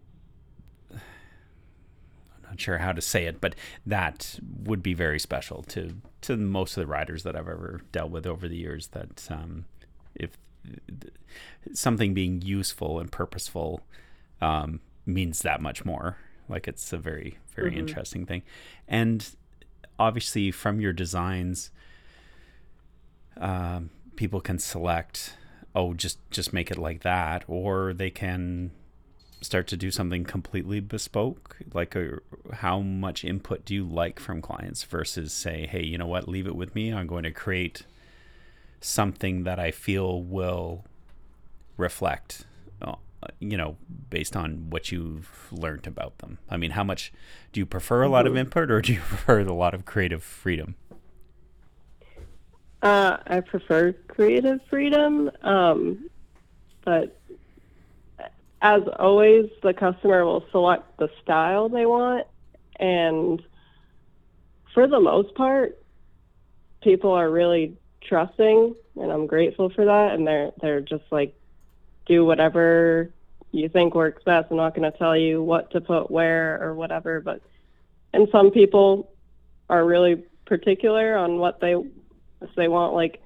not 2.49 2.59
sure 2.59 2.77
how 2.79 2.91
to 2.91 3.01
say 3.01 3.25
it 3.25 3.39
but 3.39 3.55
that 3.85 4.39
would 4.63 4.81
be 4.83 4.93
very 4.93 5.19
special 5.19 5.63
to 5.63 5.95
to 6.21 6.35
most 6.35 6.75
of 6.77 6.81
the 6.81 6.87
riders 6.87 7.23
that 7.23 7.35
i've 7.35 7.47
ever 7.47 7.81
dealt 7.91 8.11
with 8.11 8.25
over 8.25 8.47
the 8.47 8.57
years 8.57 8.87
that 8.87 9.27
um 9.31 9.65
if 10.15 10.31
something 11.73 12.13
being 12.13 12.41
useful 12.41 12.99
and 12.99 13.11
purposeful 13.11 13.81
um, 14.41 14.79
means 15.05 15.41
that 15.41 15.61
much 15.61 15.85
more. 15.85 16.17
Like 16.49 16.67
it's 16.67 16.91
a 16.91 16.97
very 16.97 17.37
very 17.55 17.71
Mhm. 17.71 17.77
interesting 17.77 18.25
thing, 18.25 18.41
and 18.87 19.25
obviously 19.97 20.51
from 20.51 20.81
your 20.81 20.91
designs, 20.93 21.71
um, 23.37 23.89
people 24.15 24.41
can 24.41 24.59
select 24.59 25.35
oh 25.75 25.93
just 25.93 26.19
just 26.31 26.51
make 26.53 26.71
it 26.71 26.77
like 26.77 27.01
that, 27.03 27.43
or 27.47 27.93
they 27.93 28.09
can 28.09 28.71
start 29.41 29.67
to 29.67 29.77
do 29.77 29.91
something 29.91 30.23
completely 30.23 30.79
bespoke? 30.79 31.57
Like 31.73 31.95
uh 31.95 32.17
how 32.53 32.79
much 32.79 33.23
input 33.23 33.65
do 33.65 33.73
you 33.73 33.85
like 33.85 34.19
from 34.19 34.41
clients 34.41 34.83
versus 34.83 35.31
say 35.33 35.65
hey 35.67 35.83
you 35.83 35.97
know 35.97 36.07
what? 36.07 36.27
Leave 36.27 36.47
it 36.47 36.55
with 36.55 36.75
me. 36.75 36.93
I'm 36.93 37.07
going 37.07 37.23
to 37.23 37.31
create 37.31 37.83
something 38.81 39.43
that 39.43 39.59
i 39.59 39.71
feel 39.71 40.21
will 40.23 40.85
reflect 41.75 42.45
uh, 42.81 42.95
you 43.41 43.57
know 43.57 43.75
based 44.09 44.33
on 44.37 44.69
what 44.69 44.93
you've 44.93 45.47
learned 45.51 45.85
about 45.85 46.17
them. 46.19 46.37
I 46.49 46.55
mean 46.55 46.71
how 46.71 46.85
much 46.85 47.11
do 47.51 47.59
you 47.59 47.65
prefer 47.65 48.03
a 48.03 48.07
lot 48.07 48.25
of 48.25 48.33
Mhm. 48.33 48.39
input 48.39 48.71
or 48.71 48.81
do 48.81 48.93
you 48.93 48.99
prefer 49.09 49.41
a 49.41 49.53
lot 49.53 49.73
of 49.73 49.83
creative 49.85 50.23
freedom? 50.23 50.75
Uh, 52.81 53.17
I 53.27 53.41
prefer 53.41 53.91
creative 54.07 54.61
freedom, 54.69 55.29
um, 55.43 56.09
but 56.85 57.18
as 58.61 58.83
always, 58.97 59.49
the 59.63 59.73
customer 59.73 60.25
will 60.25 60.45
select 60.51 60.97
the 60.97 61.09
style 61.21 61.69
they 61.69 61.85
want, 61.85 62.27
and 62.77 63.41
for 64.73 64.87
the 64.87 64.99
most 64.99 65.33
part, 65.35 65.77
people 66.81 67.11
are 67.11 67.29
really 67.29 67.77
trusting, 68.01 68.75
and 68.99 69.11
I'm 69.11 69.27
grateful 69.27 69.69
for 69.69 69.85
that. 69.85 70.13
And 70.13 70.27
they're 70.27 70.51
they're 70.61 70.81
just 70.81 71.05
like, 71.11 71.33
do 72.05 72.25
whatever 72.25 73.11
you 73.51 73.69
think 73.69 73.95
works 73.95 74.23
best. 74.23 74.47
I'm 74.51 74.57
not 74.57 74.75
going 74.75 74.91
to 74.91 74.97
tell 74.97 75.17
you 75.17 75.41
what 75.41 75.71
to 75.71 75.81
put 75.81 76.11
where 76.11 76.61
or 76.61 76.75
whatever, 76.75 77.21
but 77.21 77.41
and 78.13 78.27
some 78.31 78.51
people 78.51 79.11
are 79.69 79.85
really 79.85 80.23
particular 80.45 81.15
on 81.15 81.37
what 81.37 81.59
they 81.59 81.73
if 82.41 82.55
they 82.55 82.67
want 82.67 82.93
like 82.93 83.21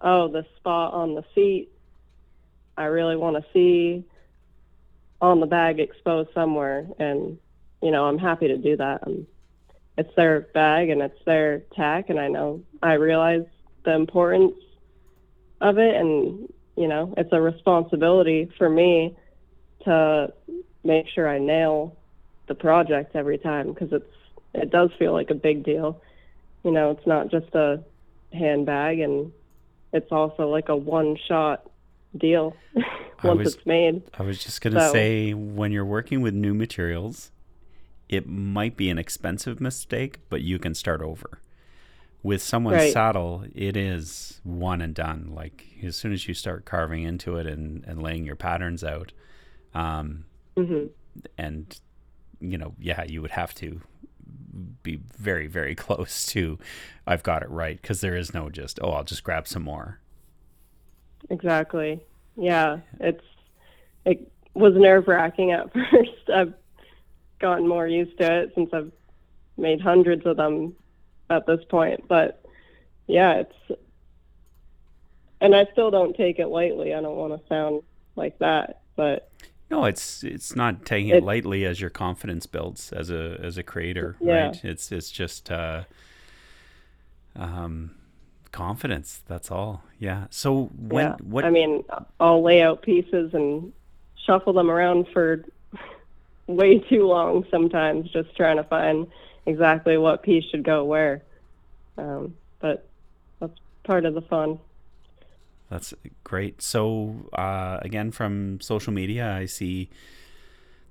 oh 0.00 0.28
the 0.28 0.46
spot 0.56 0.94
on 0.94 1.14
the 1.14 1.24
seat 1.34 1.68
i 2.78 2.84
really 2.84 3.16
want 3.16 3.36
to 3.36 3.44
see 3.52 4.04
on 5.20 5.40
the 5.40 5.46
bag 5.46 5.80
exposed 5.80 6.30
somewhere 6.34 6.86
and 6.98 7.38
you 7.82 7.90
know 7.90 8.04
i'm 8.06 8.18
happy 8.18 8.48
to 8.48 8.56
do 8.56 8.76
that. 8.76 9.06
Um, 9.06 9.26
it's 9.98 10.14
their 10.16 10.40
bag 10.40 10.88
and 10.88 11.02
it's 11.02 11.24
their 11.24 11.60
tack 11.74 12.08
and 12.10 12.18
i 12.18 12.28
know 12.28 12.62
i 12.82 12.94
realize 12.94 13.44
the 13.84 13.92
importance 13.94 14.56
of 15.60 15.78
it 15.78 15.94
and 15.94 16.52
you 16.76 16.88
know 16.88 17.12
it's 17.16 17.32
a 17.32 17.40
responsibility 17.40 18.50
for 18.56 18.68
me 18.68 19.16
to 19.84 20.32
make 20.84 21.06
sure 21.08 21.28
i 21.28 21.38
nail 21.38 21.96
the 22.50 22.54
project 22.56 23.14
every 23.14 23.38
time 23.38 23.72
because 23.72 23.92
it's 23.92 24.12
it 24.54 24.70
does 24.70 24.90
feel 24.98 25.12
like 25.12 25.30
a 25.30 25.34
big 25.34 25.62
deal. 25.62 26.02
You 26.64 26.72
know 26.72 26.90
it's 26.90 27.06
not 27.06 27.30
just 27.30 27.54
a 27.54 27.82
handbag 28.32 28.98
and 28.98 29.32
it's 29.92 30.10
also 30.10 30.48
like 30.48 30.68
a 30.68 30.76
one 30.76 31.16
shot 31.28 31.69
deal 32.16 32.56
once 33.22 33.38
was- 33.38 33.54
it's 33.54 33.66
made. 33.66 34.02
I 34.18 34.22
was 34.22 34.42
just 34.42 34.60
going 34.60 34.74
to 34.74 34.80
So- 34.80 34.92
say 34.92 35.32
when 35.34 35.72
you're 35.72 35.84
working 35.84 36.20
with 36.20 36.34
new 36.34 36.54
materials 36.54 37.30
it 38.08 38.26
might 38.26 38.76
be 38.76 38.90
an 38.90 38.98
expensive 38.98 39.60
mistake 39.60 40.18
but 40.28 40.42
you 40.42 40.58
can 40.58 40.74
start 40.74 41.00
over. 41.02 41.40
With 42.22 42.42
someone's 42.42 42.76
Right. 42.76 42.92
saddle 42.92 43.44
it 43.54 43.76
is 43.76 44.40
one 44.44 44.80
and 44.82 44.94
done. 44.94 45.30
Like 45.32 45.66
as 45.82 45.96
soon 45.96 46.12
as 46.12 46.26
you 46.28 46.34
start 46.34 46.64
carving 46.64 47.02
into 47.04 47.36
it 47.36 47.46
and, 47.46 47.84
and 47.86 48.02
laying 48.02 48.24
your 48.24 48.36
patterns 48.36 48.82
out 48.84 49.12
um, 49.74 50.24
hmm 50.56 50.86
and 51.38 51.78
you 52.40 52.56
know 52.58 52.74
yeah 52.80 53.04
you 53.04 53.20
would 53.22 53.30
have 53.32 53.54
to 53.54 53.80
be 54.82 54.98
very 55.18 55.46
very 55.46 55.74
close 55.86 56.24
to 56.26 56.58
i've 57.06 57.22
got 57.22 57.42
it 57.42 57.50
right 57.50 57.80
because 57.82 58.00
there 58.00 58.16
is 58.16 58.32
no 58.32 58.48
just 58.48 58.78
oh 58.82 58.90
i'll 58.92 59.04
just 59.04 59.22
grab 59.24 59.46
some 59.46 59.62
more 59.62 60.00
exactly. 61.28 62.00
Yeah 62.36 62.78
it's 63.00 63.24
it 64.06 64.30
was 64.54 64.72
nerve 64.74 65.06
wracking 65.08 65.52
at 65.52 65.72
first. 65.72 66.30
I've 66.34 66.54
gotten 67.38 67.66
more 67.68 67.86
used 67.86 68.18
to 68.18 68.42
it 68.42 68.52
since 68.54 68.68
i've 68.72 68.92
made 69.56 69.80
hundreds 69.80 70.26
of 70.26 70.36
them 70.36 70.74
at 71.30 71.46
this 71.46 71.60
point 71.70 72.06
but 72.08 72.44
yeah 73.06 73.34
it's 73.42 73.80
and 75.40 75.54
i 75.54 75.66
still 75.72 75.90
don't 75.90 76.14
take 76.16 76.38
it 76.38 76.48
lightly. 76.48 76.92
I 76.94 77.00
don't 77.00 77.16
want 77.16 77.32
to 77.40 77.46
sound 77.48 77.82
like 78.16 78.38
that 78.40 78.80
but 78.96 79.30
no 79.70 79.84
it's 79.86 80.22
it's 80.22 80.54
not 80.56 80.84
taking 80.84 81.08
it 81.08 81.16
It- 81.18 81.24
lightly 81.24 81.64
as 81.64 81.80
your 81.80 81.90
confidence 81.90 82.44
builds 82.46 82.92
as 82.92 83.10
a 83.10 83.38
as 83.42 83.56
a 83.56 83.62
creator 83.62 84.16
Yeah. 84.20 84.46
right? 84.48 84.64
It's 84.64 84.92
it's 84.92 85.10
just 85.10 85.50
uh 85.50 85.84
um 87.36 87.92
confidence 88.52 89.22
that's 89.28 89.50
all 89.50 89.82
yeah 89.98 90.26
so 90.30 90.70
when 90.76 91.06
yeah. 91.06 91.16
what 91.22 91.44
I 91.44 91.50
mean, 91.50 91.84
I'll 92.18 92.42
lay 92.42 92.62
out 92.62 92.82
pieces 92.82 93.32
and 93.34 93.72
shuffle 94.26 94.52
them 94.52 94.70
around 94.70 95.06
for 95.12 95.44
way 96.46 96.78
too 96.78 97.06
long 97.06 97.44
sometimes, 97.50 98.10
just 98.10 98.36
trying 98.36 98.56
to 98.56 98.64
find 98.64 99.06
exactly 99.46 99.96
what 99.96 100.22
piece 100.22 100.44
should 100.50 100.62
go 100.62 100.84
where. 100.84 101.22
Um, 101.96 102.34
but 102.60 102.86
that's 103.40 103.58
part 103.84 104.04
of 104.04 104.14
the 104.14 104.22
fun. 104.22 104.58
That's 105.70 105.94
great. 106.24 106.60
So, 106.62 107.14
uh, 107.32 107.78
again, 107.82 108.10
from 108.10 108.60
social 108.60 108.92
media, 108.92 109.32
I 109.32 109.46
see 109.46 109.88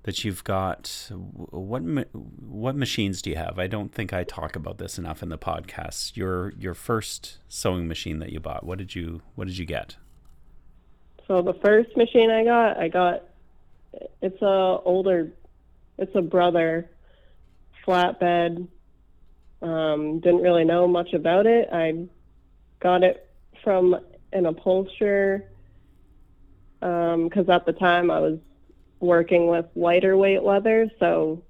that 0.10 0.26
you've 0.26 0.44
got 0.44 1.12
what 1.12 1.84
what 1.84 2.76
machines 2.76 3.22
do 3.22 3.30
you 3.30 3.36
have? 3.36 3.60
I 3.60 3.68
don't 3.68 3.94
think 3.94 4.12
I 4.12 4.24
talk 4.24 4.56
about 4.56 4.80
this 4.80 4.98
enough 4.98 5.22
in 5.22 5.30
the 5.30 5.38
podcast. 5.38 6.18
Your 6.18 6.52
your 6.58 6.74
first 6.74 7.38
sewing 7.48 7.88
machine 7.88 8.18
that 8.18 8.32
you 8.32 8.40
bought. 8.40 8.64
What 8.64 8.80
did 8.80 8.96
you 8.96 9.22
what 9.36 9.46
did 9.46 9.60
you 9.60 9.68
get? 9.68 9.98
So 11.28 11.44
the 11.44 11.54
first 11.64 11.96
machine 11.96 12.32
I 12.32 12.44
got, 12.44 12.78
I 12.80 12.88
got 12.88 13.24
it's 14.20 14.42
a 14.42 14.80
older, 14.84 15.32
it's 16.00 16.16
a 16.16 16.24
brother 16.24 16.90
flatbed. 17.86 18.68
Um, 19.62 20.22
didn't 20.22 20.42
really 20.42 20.66
know 20.66 20.88
much 20.88 21.14
about 21.14 21.46
it. 21.46 21.70
I 21.72 22.08
got 22.80 23.04
it 23.04 23.30
from 23.64 23.96
an 24.34 24.48
upholsterer 24.48 25.44
because 26.80 27.48
at 27.48 27.68
the 27.68 27.74
time 27.74 28.10
I 28.10 28.20
was 28.20 28.40
working 29.00 29.48
with 29.48 29.66
lighter 29.76 30.18
weight 30.18 30.44
leather, 30.44 30.90
so 31.00 31.44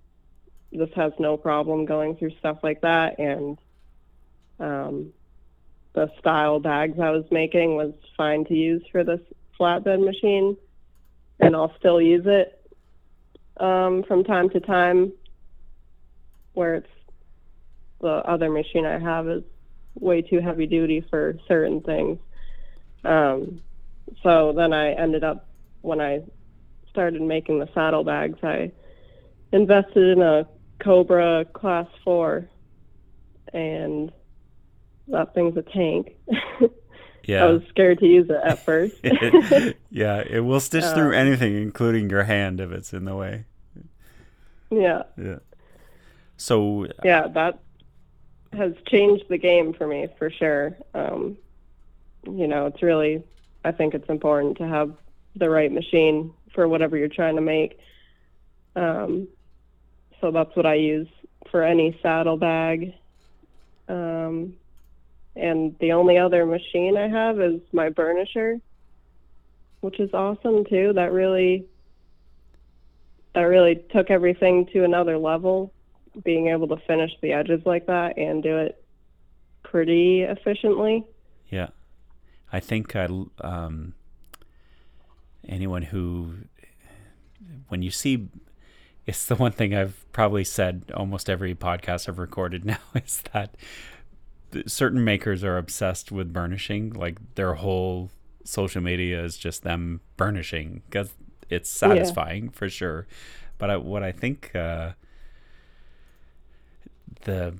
this 0.71 0.89
has 0.95 1.11
no 1.19 1.37
problem 1.37 1.85
going 1.85 2.15
through 2.15 2.31
stuff 2.39 2.59
like 2.61 2.81
that. 2.81 3.17
And 3.19 3.57
um, 4.59 5.13
the 5.93 6.11
style 6.19 6.59
bags 6.59 6.99
I 6.99 7.09
was 7.09 7.25
making 7.31 7.75
was 7.75 7.93
fine 8.15 8.45
to 8.45 8.53
use 8.53 8.83
for 8.91 9.03
this 9.03 9.21
flatbed 9.59 10.03
machine, 10.03 10.57
and 11.39 11.55
I'll 11.55 11.73
still 11.79 12.01
use 12.01 12.25
it 12.25 12.69
um, 13.57 14.03
from 14.03 14.23
time 14.23 14.49
to 14.51 14.59
time. 14.59 15.13
Where 16.53 16.75
it's 16.75 16.87
the 18.01 18.07
other 18.07 18.49
machine 18.49 18.85
I 18.85 18.99
have 18.99 19.27
is 19.27 19.43
way 19.95 20.21
too 20.21 20.39
heavy 20.39 20.67
duty 20.67 21.05
for 21.09 21.37
certain 21.47 21.81
things. 21.81 22.19
Um, 23.03 23.61
so 24.23 24.53
then 24.53 24.73
I 24.73 24.93
ended 24.93 25.23
up 25.23 25.47
when 25.81 26.01
I 26.01 26.23
started 26.99 27.21
making 27.21 27.59
the 27.59 27.69
saddlebags, 27.73 28.37
I 28.43 28.73
invested 29.53 30.17
in 30.17 30.21
a 30.21 30.45
Cobra 30.83 31.45
Class 31.53 31.87
Four, 32.03 32.49
and 33.53 34.11
that 35.07 35.33
thing's 35.33 35.55
a 35.57 35.61
tank. 35.63 36.15
Yeah. 37.25 37.43
I 37.45 37.49
was 37.51 37.61
scared 37.69 37.99
to 37.99 38.07
use 38.07 38.27
it 38.27 38.37
at 38.43 38.57
first. 38.65 38.95
yeah, 39.91 40.23
it 40.27 40.39
will 40.39 40.59
stitch 40.59 40.85
through 40.95 41.09
Um, 41.09 41.13
anything, 41.13 41.55
including 41.61 42.09
your 42.09 42.23
hand 42.23 42.59
if 42.59 42.71
it's 42.71 42.91
in 42.91 43.05
the 43.05 43.15
way. 43.15 43.45
yeah, 44.71 45.03
Yeah. 45.15 45.37
So, 46.37 46.87
yeah, 47.03 47.27
that 47.27 47.59
has 48.53 48.73
changed 48.87 49.25
the 49.29 49.37
game 49.37 49.73
for 49.73 49.85
me 49.85 50.07
for 50.17 50.31
sure. 50.31 50.75
Um, 50.95 51.37
you 52.25 52.47
know, 52.47 52.65
it's 52.65 52.81
really, 52.81 53.21
I 53.63 53.73
think 53.73 53.93
it's 53.93 54.09
important 54.09 54.57
to 54.57 54.67
have 54.67 54.95
the 55.35 55.51
right 55.51 55.71
machine 55.71 56.33
for 56.59 56.67
whatever 56.67 56.97
you're 56.97 57.07
trying 57.07 57.37
to 57.37 57.41
make. 57.41 57.79
Um, 58.75 59.29
so 60.19 60.29
that's 60.29 60.53
what 60.57 60.65
I 60.65 60.73
use 60.73 61.07
for 61.49 61.63
any 61.63 61.97
saddlebag. 62.03 62.95
Um, 63.87 64.55
and 65.37 65.73
the 65.79 65.93
only 65.93 66.17
other 66.17 66.45
machine 66.45 66.97
I 66.97 67.07
have 67.07 67.39
is 67.39 67.61
my 67.71 67.91
burnisher, 67.91 68.59
which 69.79 70.01
is 70.01 70.13
awesome 70.13 70.65
too. 70.65 70.91
That 70.91 71.13
really, 71.13 71.65
that 73.35 73.43
really 73.43 73.81
took 73.93 74.11
everything 74.11 74.65
to 74.73 74.83
another 74.83 75.17
level. 75.17 75.71
Being 76.25 76.47
able 76.47 76.67
to 76.67 76.77
finish 76.85 77.11
the 77.21 77.31
edges 77.31 77.61
like 77.65 77.85
that 77.85 78.17
and 78.17 78.43
do 78.43 78.57
it 78.57 78.83
pretty 79.63 80.23
efficiently. 80.23 81.05
Yeah, 81.49 81.69
I 82.51 82.59
think 82.59 82.97
I 82.97 83.07
um, 83.39 83.93
anyone 85.49 85.81
who, 85.81 86.35
when 87.67 87.81
you 87.81 87.91
see, 87.91 88.29
it's 89.05 89.25
the 89.25 89.35
one 89.35 89.51
thing 89.51 89.75
I've 89.75 90.05
probably 90.11 90.43
said 90.43 90.91
almost 90.93 91.29
every 91.29 91.55
podcast 91.55 92.07
I've 92.07 92.19
recorded 92.19 92.63
now 92.73 92.79
is 92.95 93.23
that 93.33 93.55
certain 94.67 95.03
makers 95.03 95.43
are 95.43 95.57
obsessed 95.57 96.11
with 96.11 96.31
burnishing. 96.31 96.93
Like 96.93 97.17
their 97.35 97.55
whole 97.55 98.11
social 98.43 98.81
media 98.81 99.23
is 99.23 99.37
just 99.37 99.63
them 99.63 100.01
burnishing 100.17 100.83
because 100.89 101.13
it's 101.49 101.69
satisfying 101.69 102.45
yeah. 102.45 102.51
for 102.53 102.69
sure. 102.69 103.07
But 103.57 103.69
I, 103.69 103.77
what 103.77 104.03
I 104.03 104.11
think 104.11 104.55
uh, 104.55 104.91
the 107.23 107.55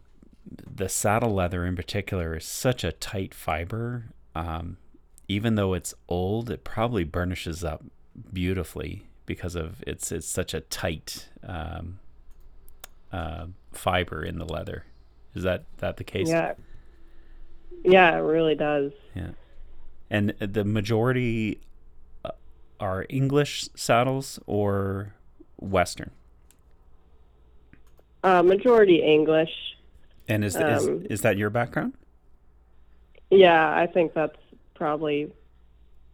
the 0.50 0.90
saddle 0.90 1.34
leather 1.34 1.66
in 1.66 1.76
particular 1.76 2.38
is 2.38 2.46
such 2.46 2.84
a 2.84 2.92
tight 2.92 3.34
fiber. 3.34 4.06
Um, 4.36 4.78
even 5.30 5.56
though 5.56 5.74
it's 5.76 5.94
old, 6.10 6.50
it 6.50 6.66
probably 6.66 7.04
burnishes 7.06 7.64
up 7.64 7.86
beautifully 8.34 9.08
because 9.26 9.56
of 9.56 9.82
it's 9.86 10.12
it's 10.12 10.28
such 10.28 10.54
a 10.56 10.62
tight 10.62 11.30
um, 11.48 12.00
uh, 13.14 13.46
fiber 13.72 14.24
in 14.24 14.40
the 14.40 14.46
leather. 14.46 14.86
Is 15.36 15.44
that 15.44 15.66
that 15.78 15.98
the 15.98 16.04
case? 16.04 16.28
Yeah. 16.28 16.56
Yeah, 17.86 18.18
it 18.18 18.22
really 18.22 18.56
does. 18.56 18.92
Yeah. 19.16 19.30
And 20.10 20.32
the 20.40 20.66
majority 20.66 21.62
uh, 22.26 22.32
are 22.80 23.06
English 23.08 23.70
saddles 23.76 24.40
or 24.48 25.14
Western. 25.58 26.10
Uh, 28.24 28.42
majority 28.42 29.02
English. 29.02 29.52
And 30.28 30.44
is, 30.44 30.56
um, 30.58 30.64
is 30.66 30.88
is 30.88 31.22
that 31.22 31.38
your 31.38 31.52
background? 31.52 31.94
Yeah, 33.30 33.72
I 33.76 33.86
think 33.86 34.14
that's 34.14 34.36
probably 34.80 35.32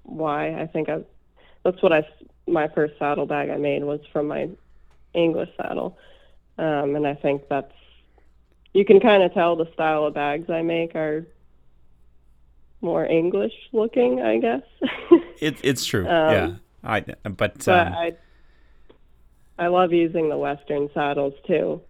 why. 0.03 0.59
I 0.59 0.67
think 0.67 0.89
I 0.89 1.03
that's 1.63 1.81
what 1.81 1.93
I 1.93 2.05
my 2.47 2.67
first 2.67 2.95
saddle 2.99 3.25
bag 3.25 3.49
I 3.49 3.57
made 3.57 3.83
was 3.83 4.01
from 4.11 4.27
my 4.27 4.49
English 5.13 5.49
saddle, 5.55 5.97
um, 6.57 6.95
and 6.95 7.07
I 7.07 7.13
think 7.13 7.47
that's 7.47 7.71
you 8.73 8.83
can 8.83 8.99
kind 8.99 9.23
of 9.23 9.33
tell 9.33 9.55
the 9.55 9.71
style 9.73 10.03
of 10.03 10.13
bags 10.15 10.49
I 10.49 10.61
make 10.61 10.95
are 10.95 11.25
more 12.81 13.05
English 13.05 13.53
looking, 13.71 14.21
I 14.21 14.37
guess. 14.39 14.63
it, 15.39 15.57
it's 15.63 15.85
true. 15.85 16.05
Um, 16.05 16.31
yeah, 16.31 16.55
I 16.83 16.99
but, 16.99 17.37
but 17.37 17.67
um, 17.69 17.93
I 17.93 18.15
I 19.57 19.67
love 19.67 19.93
using 19.93 20.27
the 20.27 20.37
Western 20.37 20.89
saddles 20.93 21.33
too. 21.47 21.81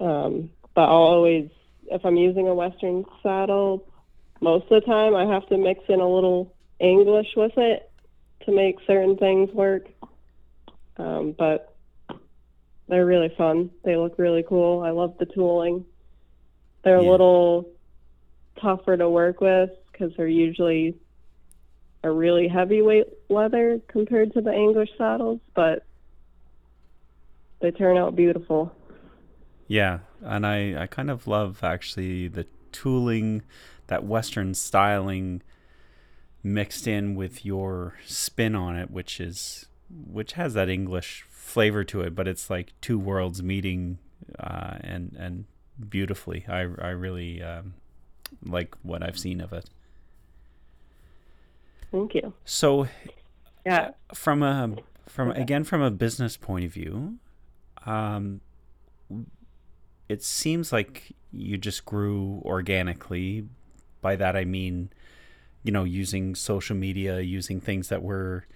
Um, 0.00 0.50
but 0.74 0.82
I'll 0.82 1.08
always, 1.14 1.48
if 1.86 2.04
I'm 2.04 2.16
using 2.16 2.48
a 2.48 2.54
Western 2.54 3.04
saddle, 3.22 3.86
most 4.40 4.64
of 4.70 4.82
the 4.82 4.86
time 4.86 5.14
I 5.14 5.26
have 5.32 5.46
to 5.48 5.58
mix 5.58 5.80
in 5.88 6.00
a 6.00 6.08
little 6.08 6.54
English 6.78 7.28
with 7.36 7.56
it 7.56 7.90
to 8.44 8.52
make 8.52 8.76
certain 8.86 9.16
things 9.16 9.50
work. 9.52 9.86
Um, 10.98 11.34
but 11.36 11.74
they're 12.88 13.06
really 13.06 13.32
fun. 13.36 13.70
They 13.84 13.96
look 13.96 14.18
really 14.18 14.44
cool. 14.48 14.82
I 14.82 14.90
love 14.90 15.16
the 15.18 15.26
tooling. 15.26 15.84
They're 16.84 17.00
yeah. 17.00 17.08
a 17.08 17.10
little 17.10 17.68
tougher 18.60 18.96
to 18.96 19.08
work 19.08 19.40
with 19.40 19.70
because 19.90 20.12
they're 20.16 20.26
usually 20.28 20.96
a 22.02 22.10
really 22.10 22.46
heavyweight 22.46 23.06
leather 23.28 23.80
compared 23.88 24.32
to 24.34 24.40
the 24.40 24.52
English 24.52 24.90
saddles, 24.96 25.40
but 25.54 25.84
they 27.60 27.70
turn 27.70 27.96
out 27.96 28.14
beautiful. 28.14 28.72
Yeah, 29.66 30.00
and 30.22 30.46
I 30.46 30.82
I 30.82 30.86
kind 30.86 31.10
of 31.10 31.26
love 31.26 31.64
actually 31.64 32.28
the 32.28 32.46
tooling, 32.70 33.42
that 33.86 34.04
Western 34.04 34.54
styling 34.54 35.42
mixed 36.42 36.86
in 36.86 37.14
with 37.14 37.44
your 37.44 37.94
spin 38.04 38.54
on 38.54 38.76
it, 38.76 38.90
which 38.90 39.20
is 39.20 39.66
which 39.90 40.32
has 40.32 40.54
that 40.54 40.68
English 40.68 41.24
flavor 41.30 41.84
to 41.84 42.00
it, 42.00 42.14
but 42.14 42.26
it's 42.26 42.50
like 42.50 42.72
two 42.80 42.98
worlds 42.98 43.42
meeting 43.42 43.98
uh, 44.38 44.78
and 44.80 45.16
and 45.18 45.44
beautifully. 45.88 46.44
I 46.48 46.60
I 46.60 46.90
really 46.90 47.42
um, 47.42 47.74
like 48.44 48.74
what 48.82 49.02
I've 49.02 49.18
seen 49.18 49.40
of 49.40 49.52
it. 49.52 49.70
Thank 51.92 52.14
you. 52.14 52.32
So, 52.44 52.88
yeah, 53.64 53.92
from 54.14 54.42
a 54.42 54.76
from 55.08 55.30
okay. 55.30 55.40
again 55.40 55.64
from 55.64 55.82
a 55.82 55.90
business 55.90 56.36
point 56.36 56.64
of 56.64 56.72
view, 56.72 57.16
um, 57.84 58.40
it 60.08 60.22
seems 60.22 60.72
like 60.72 61.14
you 61.32 61.56
just 61.56 61.84
grew 61.84 62.42
organically. 62.44 63.46
By 64.00 64.16
that 64.16 64.36
I 64.36 64.44
mean, 64.44 64.90
you 65.62 65.72
know, 65.72 65.84
using 65.84 66.34
social 66.34 66.76
media, 66.76 67.20
using 67.20 67.60
things 67.60 67.88
that 67.88 68.02
were 68.02 68.46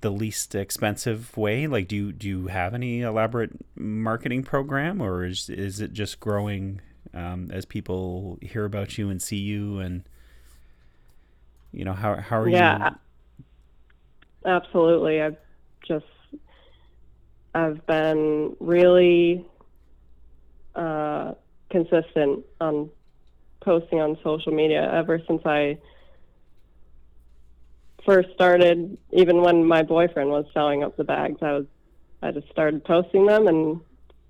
the 0.00 0.10
least 0.10 0.54
expensive 0.54 1.36
way. 1.36 1.66
Like, 1.66 1.88
do 1.88 1.96
you 1.96 2.12
do 2.12 2.28
you 2.28 2.46
have 2.48 2.74
any 2.74 3.00
elaborate 3.00 3.52
marketing 3.74 4.42
program, 4.42 5.00
or 5.00 5.24
is 5.24 5.48
is 5.48 5.80
it 5.80 5.92
just 5.92 6.20
growing 6.20 6.80
um, 7.14 7.50
as 7.52 7.64
people 7.64 8.38
hear 8.42 8.64
about 8.64 8.98
you 8.98 9.08
and 9.08 9.20
see 9.20 9.38
you 9.38 9.78
and 9.78 10.02
you 11.72 11.84
know 11.84 11.94
how 11.94 12.16
how 12.16 12.38
are 12.38 12.48
yeah, 12.48 12.76
you? 12.76 12.94
Yeah, 14.44 14.56
absolutely. 14.56 15.22
I've 15.22 15.38
just 15.86 16.04
I've 17.54 17.86
been 17.86 18.54
really 18.60 19.46
uh, 20.74 21.32
consistent 21.70 22.44
on 22.60 22.90
posting 23.66 24.00
on 24.00 24.16
social 24.22 24.52
media 24.52 24.90
ever 24.90 25.20
since 25.26 25.42
I 25.44 25.76
first 28.06 28.30
started. 28.32 28.96
Even 29.12 29.42
when 29.42 29.66
my 29.66 29.82
boyfriend 29.82 30.30
was 30.30 30.46
selling 30.54 30.82
up 30.82 30.96
the 30.96 31.04
bags, 31.04 31.42
I 31.42 31.52
was 31.52 31.66
I 32.22 32.30
just 32.30 32.48
started 32.50 32.84
posting 32.84 33.26
them, 33.26 33.46
and 33.46 33.80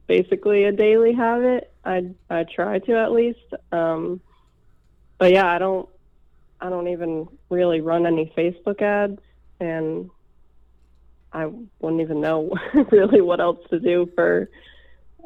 basically 0.08 0.64
a 0.64 0.72
daily 0.72 1.12
habit. 1.12 1.72
I 1.84 2.10
I 2.28 2.44
try 2.44 2.80
to 2.80 2.98
at 2.98 3.12
least. 3.12 3.54
Um, 3.70 4.20
but 5.18 5.32
yeah, 5.32 5.46
I 5.46 5.58
don't 5.58 5.88
I 6.60 6.70
don't 6.70 6.88
even 6.88 7.28
really 7.50 7.80
run 7.82 8.06
any 8.06 8.32
Facebook 8.36 8.80
ads, 8.82 9.20
and 9.60 10.10
I 11.32 11.46
wouldn't 11.80 12.00
even 12.00 12.20
know 12.20 12.54
really 12.90 13.20
what 13.20 13.40
else 13.40 13.60
to 13.70 13.78
do 13.78 14.10
for 14.14 14.48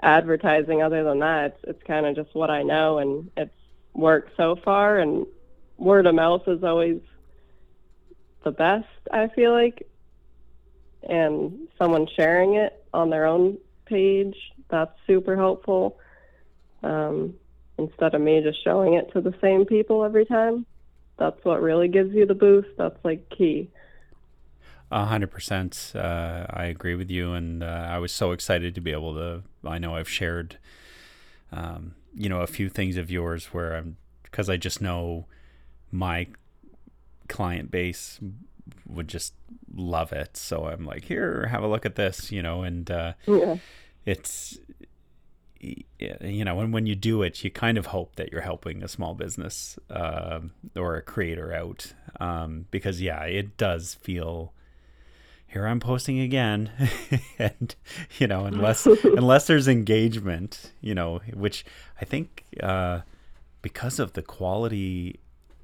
advertising 0.03 0.83
other 0.83 1.05
than 1.05 1.21
that. 1.21 1.45
It's, 1.45 1.65
it's 1.69 1.83
kind 1.85 2.07
of 2.07 2.17
just 2.17 2.35
what 2.35 2.51
I 2.51 2.63
know, 2.63 2.99
and 2.99 3.31
it's 3.37 3.55
worked 3.95 4.37
so 4.37 4.57
far. 4.65 4.99
And 4.99 5.27
word 5.79 6.07
of 6.07 6.15
mouth 6.15 6.43
is 6.47 6.63
always 6.63 7.01
the 8.45 8.51
best, 8.51 8.87
I 9.13 9.29
feel 9.29 9.53
like. 9.53 9.87
And 11.03 11.69
someone 11.79 12.07
sharing 12.15 12.55
it 12.55 12.85
on 12.93 13.11
their 13.11 13.27
own 13.27 13.59
page, 13.87 14.37
that's 14.69 14.93
super 15.07 15.37
helpful. 15.37 15.99
Um, 16.83 17.35
instead 17.79 18.15
of 18.15 18.21
me 18.21 18.41
just 18.43 18.63
showing 18.63 18.95
it 18.95 19.13
to 19.13 19.21
the 19.21 19.35
same 19.41 19.65
people 19.65 20.05
every 20.05 20.25
time, 20.25 20.67
that's 21.19 21.43
what 21.45 21.61
really 21.61 21.89
gives 21.89 22.15
you 22.15 22.27
the 22.27 22.35
boost. 22.35 22.69
That's 22.79 22.99
like 23.05 23.29
key. 23.31 23.71
A 24.91 25.05
hundred 25.05 25.31
percent. 25.31 25.93
Uh, 25.95 26.47
I 26.51 26.65
agree 26.65 26.97
with 26.97 27.11
you, 27.11 27.33
and 27.33 27.63
uh, 27.63 27.67
I 27.67 27.99
was 27.99 28.11
so 28.13 28.33
excited 28.33 28.75
to 28.75 28.81
be 28.81 28.91
able 28.91 29.15
to. 29.15 29.43
I 29.65 29.79
know 29.79 29.95
I've 29.95 30.09
shared, 30.09 30.59
um, 31.53 31.95
you 32.15 32.29
know, 32.29 32.41
a 32.41 32.47
few 32.47 32.69
things 32.69 32.97
of 32.97 33.11
yours 33.11 33.47
where 33.47 33.77
I'm 33.77 33.97
because 34.23 34.49
I 34.49 34.57
just 34.57 34.81
know 34.81 35.27
my 35.91 36.29
client 37.29 37.71
base 37.71 38.21
would 38.87 39.09
just 39.09 39.35
love 39.75 40.13
it. 40.13 40.37
So 40.37 40.67
I'm 40.67 40.85
like, 40.85 41.05
here, 41.05 41.47
have 41.47 41.63
a 41.63 41.69
look 41.69 41.85
at 41.85 41.97
this, 41.97 42.31
you 42.31 42.43
know, 42.43 42.63
and 42.63 42.91
uh, 42.91 43.13
yeah. 43.27 43.57
it's 44.05 44.59
you 45.61 46.45
know, 46.45 46.55
when 46.55 46.73
when 46.73 46.87
you 46.87 46.95
do 46.95 47.23
it, 47.23 47.45
you 47.45 47.51
kind 47.51 47.77
of 47.77 47.87
hope 47.87 48.17
that 48.17 48.33
you're 48.33 48.41
helping 48.41 48.83
a 48.83 48.89
small 48.89 49.15
business 49.15 49.79
uh, 49.91 50.41
or 50.75 50.97
a 50.97 51.03
creator 51.03 51.53
out, 51.53 51.93
um, 52.19 52.67
because 52.71 53.03
yeah, 53.03 53.23
it 53.25 53.59
does 53.59 53.95
feel 53.95 54.55
here 55.51 55.67
I'm 55.67 55.81
posting 55.81 56.21
again, 56.21 56.71
and 57.39 57.75
you 58.19 58.27
know, 58.29 58.45
unless 58.45 58.87
unless 59.05 59.47
there's 59.47 59.67
engagement, 59.67 60.73
you 60.81 60.95
know, 60.95 61.21
which 61.35 61.65
I 62.01 62.05
think 62.05 62.45
uh, 62.63 63.01
because 63.61 63.99
of 63.99 64.13
the 64.13 64.23
quality 64.23 65.19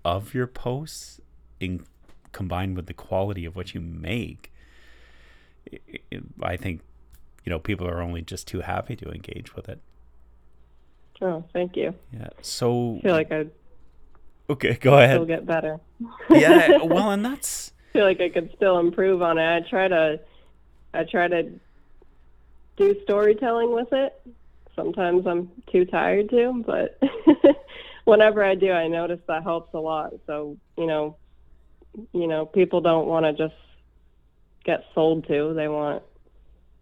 of 0.05 0.35
your 0.35 0.49
posts, 0.49 1.21
in 1.61 1.85
combined 2.33 2.77
with 2.77 2.87
the 2.87 2.95
quality 2.95 3.45
of 3.45 3.55
what 3.55 3.75
you 3.75 3.81
make, 3.81 4.53
it, 5.67 5.83
it, 6.11 6.23
I 6.43 6.57
think 6.57 6.81
you 7.45 7.51
know 7.51 7.61
people 7.61 7.87
are 7.87 8.03
only 8.03 8.23
just 8.23 8.49
too 8.49 8.63
happy 8.63 8.97
to 8.97 9.09
engage 9.11 9.55
with 9.55 9.69
it. 9.69 9.81
Oh, 11.23 11.45
thank 11.53 11.77
you. 11.77 11.95
Yeah. 12.13 12.31
So 12.43 12.97
I 12.99 13.01
feel 13.03 13.13
like 13.13 13.31
I'd 13.31 13.51
okay. 14.51 14.75
Go 14.81 14.99
ahead. 14.99 15.17
Still 15.17 15.27
get 15.27 15.47
better. 15.47 15.79
yeah. 16.29 16.79
Well, 16.83 17.13
and 17.13 17.25
that's 17.25 17.73
feel 17.97 18.05
like 18.05 18.21
I 18.21 18.29
could 18.29 18.53
still 18.55 18.79
improve 18.79 19.23
on 19.23 19.39
it. 19.39 19.57
I 19.57 19.67
try 19.67 19.89
to, 19.89 20.21
I 20.93 21.05
try 21.05 21.29
to 21.29 21.51
do 22.77 23.01
storytelling 23.05 23.73
with 23.73 23.91
it. 23.93 24.21
Sometimes 24.75 25.27
I'm 25.27 25.51
too 25.73 25.87
tired 25.87 26.29
to, 26.29 26.63
but 26.67 27.01
whenever 28.05 28.45
I 28.45 28.55
do, 28.55 28.71
I 28.71 28.89
notice 28.89 29.21
that 29.29 29.45
helps 29.45 29.73
a 29.73 29.79
lot. 29.79 30.13
So 30.27 30.59
you 30.77 30.87
know, 30.87 31.17
you 32.13 32.27
know, 32.27 32.45
people 32.45 32.83
don't 32.83 33.07
want 33.07 33.25
to 33.25 33.33
just 33.33 33.59
get 34.63 34.85
sold 34.95 35.27
to. 35.29 35.55
They 35.55 35.69
want 35.69 36.03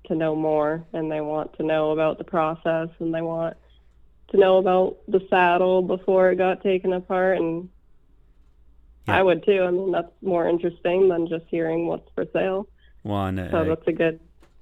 to 0.07 0.17
know 0.17 0.35
more 0.35 0.85
and 0.93 1.13
they 1.13 1.21
want 1.21 1.57
to 1.59 1.63
know 1.63 1.93
about 1.93 2.19
the 2.19 2.25
process 2.25 2.89
and 2.99 3.15
they 3.15 3.23
want 3.23 3.57
to 4.33 4.37
know 4.37 4.57
about 4.57 4.97
the 5.07 5.25
saddle 5.31 5.81
before 5.81 6.31
it 6.31 6.37
got 6.37 6.65
taken 6.65 6.93
apart 6.93 7.39
and 7.39 7.69
Yeah. 9.07 9.19
I 9.19 9.23
would 9.23 9.45
too. 9.45 9.63
I 9.63 9.71
mean 9.71 9.93
that's 9.93 10.13
more 10.23 10.49
interesting 10.49 11.09
than 11.09 11.27
just 11.29 11.45
hearing 11.49 11.87
what's 11.87 12.09
for 12.15 12.25
sale. 12.33 12.67
One 13.03 13.37
So 13.51 13.59
uh, 13.59 13.65
that's 13.65 13.87
a 13.87 13.93
good 13.93 14.21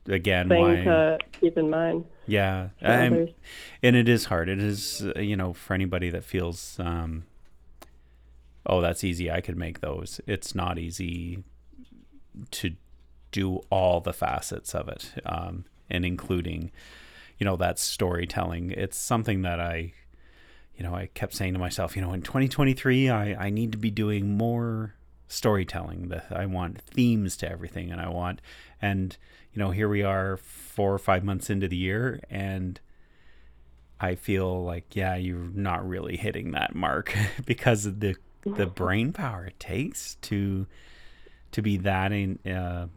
again 0.09 0.49
thing 0.49 0.61
why 0.61 0.75
to 0.83 1.19
keep 1.41 1.57
in 1.57 1.71
mind. 1.71 2.05
yeah 2.27 2.71
and 2.81 3.31
it 3.83 4.09
is 4.09 4.25
hard 4.25 4.49
it 4.49 4.59
is 4.59 5.07
uh, 5.17 5.21
you 5.21 5.37
know 5.37 5.53
for 5.53 5.75
anybody 5.75 6.11
that 6.11 6.25
feels 6.25 6.77
um 6.81 7.23
oh 8.67 8.81
that's 8.81 9.05
easy 9.05 9.31
i 9.31 9.41
could 9.41 9.57
make 9.57 9.81
those 9.81 10.21
it's 10.27 10.57
not 10.57 10.77
easy 10.77 11.45
to 12.51 12.73
do 13.31 13.61
all 13.71 14.01
the 14.01 14.13
facets 14.13 14.75
of 14.75 14.89
it 14.89 15.13
um 15.25 15.65
and 15.89 16.05
including 16.05 16.73
you 17.39 17.45
know 17.45 17.57
that 17.57 17.79
storytelling 17.79 18.73
it's 18.73 18.99
something 18.99 19.43
that 19.43 19.61
i 19.61 19.93
you 20.83 20.89
know 20.89 20.97
i 20.97 21.07
kept 21.15 21.33
saying 21.33 21.53
to 21.53 21.61
myself 21.61 21.95
you 21.95 22.03
know 22.03 22.13
in 22.13 22.23
2023 22.23 23.09
i 23.09 23.47
i 23.47 23.51
need 23.51 23.71
to 23.71 23.79
be 23.79 23.91
doing 23.91 24.37
more 24.37 24.95
storytelling 25.29 26.09
that 26.09 26.27
i 26.33 26.45
want 26.45 26.81
themes 26.81 27.37
to 27.37 27.49
everything 27.49 27.93
and 27.93 28.01
i 28.01 28.09
want 28.09 28.41
and 28.81 29.17
you 29.53 29.61
know 29.61 29.71
here 29.71 29.89
we 29.89 30.03
are 30.03 30.37
four 30.39 30.93
or 30.93 30.99
five 30.99 31.23
months 31.23 31.49
into 31.49 31.69
the 31.69 31.77
year 31.77 32.21
and 32.29 32.81
I 34.03 34.17
feel 34.17 34.65
like 34.65 34.97
yeah, 34.97 35.15
you're 35.15 35.49
not 35.55 35.89
really 35.89 36.17
hitting 36.17 36.51
that 36.51 36.75
mark 36.75 37.17
because 37.47 37.87
of 37.87 38.01
the 38.01 38.17
the 38.45 38.67
brain 38.67 39.13
power 39.13 39.47
it 39.47 39.61
takes 39.61 40.17
to 40.23 40.67
to 41.53 41.63
be 41.63 41.77
that 41.77 42.11
in, 42.11 42.41
uh, 42.45 42.89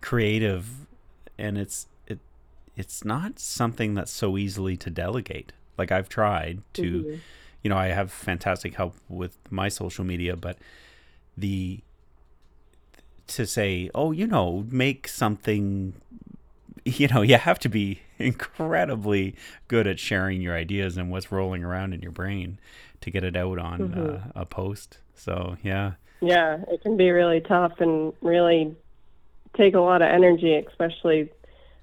creative, 0.00 0.86
and 1.36 1.58
it's 1.58 1.88
it 2.06 2.20
it's 2.76 3.04
not 3.04 3.40
something 3.40 3.94
that's 3.94 4.12
so 4.12 4.38
easily 4.38 4.76
to 4.76 4.90
delegate. 4.90 5.52
Like 5.78 5.92
I've 5.92 6.08
tried 6.08 6.62
to, 6.74 7.02
Mhm. 7.02 7.20
you 7.62 7.70
know, 7.70 7.76
I 7.76 7.88
have 7.88 8.12
fantastic 8.12 8.74
help 8.74 8.94
with 9.08 9.36
my 9.50 9.68
social 9.68 10.04
media, 10.04 10.36
but 10.36 10.58
the 11.36 11.80
to 13.28 13.46
say, 13.46 13.90
oh, 13.94 14.12
you 14.12 14.26
know, 14.26 14.64
make 14.70 15.08
something 15.08 15.94
you 16.84 17.08
know, 17.08 17.22
you 17.22 17.36
have 17.36 17.58
to 17.60 17.68
be 17.68 18.00
incredibly 18.18 19.34
good 19.68 19.86
at 19.86 19.98
sharing 19.98 20.40
your 20.40 20.54
ideas 20.54 20.96
and 20.96 21.10
what's 21.10 21.32
rolling 21.32 21.64
around 21.64 21.92
in 21.92 22.00
your 22.00 22.12
brain 22.12 22.58
to 23.00 23.10
get 23.10 23.24
it 23.24 23.36
out 23.36 23.58
on 23.58 23.80
Mhm. 23.80 24.26
uh, 24.26 24.30
a 24.34 24.46
post. 24.46 24.98
So, 25.14 25.56
yeah. 25.62 25.92
Yeah, 26.20 26.58
it 26.68 26.82
can 26.82 26.96
be 26.96 27.10
really 27.10 27.40
tough 27.40 27.80
and 27.80 28.12
really 28.22 28.74
take 29.54 29.74
a 29.74 29.80
lot 29.80 30.00
of 30.02 30.08
energy, 30.08 30.54
especially 30.54 31.30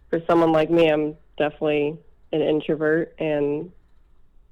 for 0.10 0.21
someone 0.27 0.51
like 0.51 0.69
me. 0.69 0.89
I'm 0.89 1.15
definitely 1.38 1.97
an 2.32 2.41
introvert 2.41 3.13
and 3.19 3.71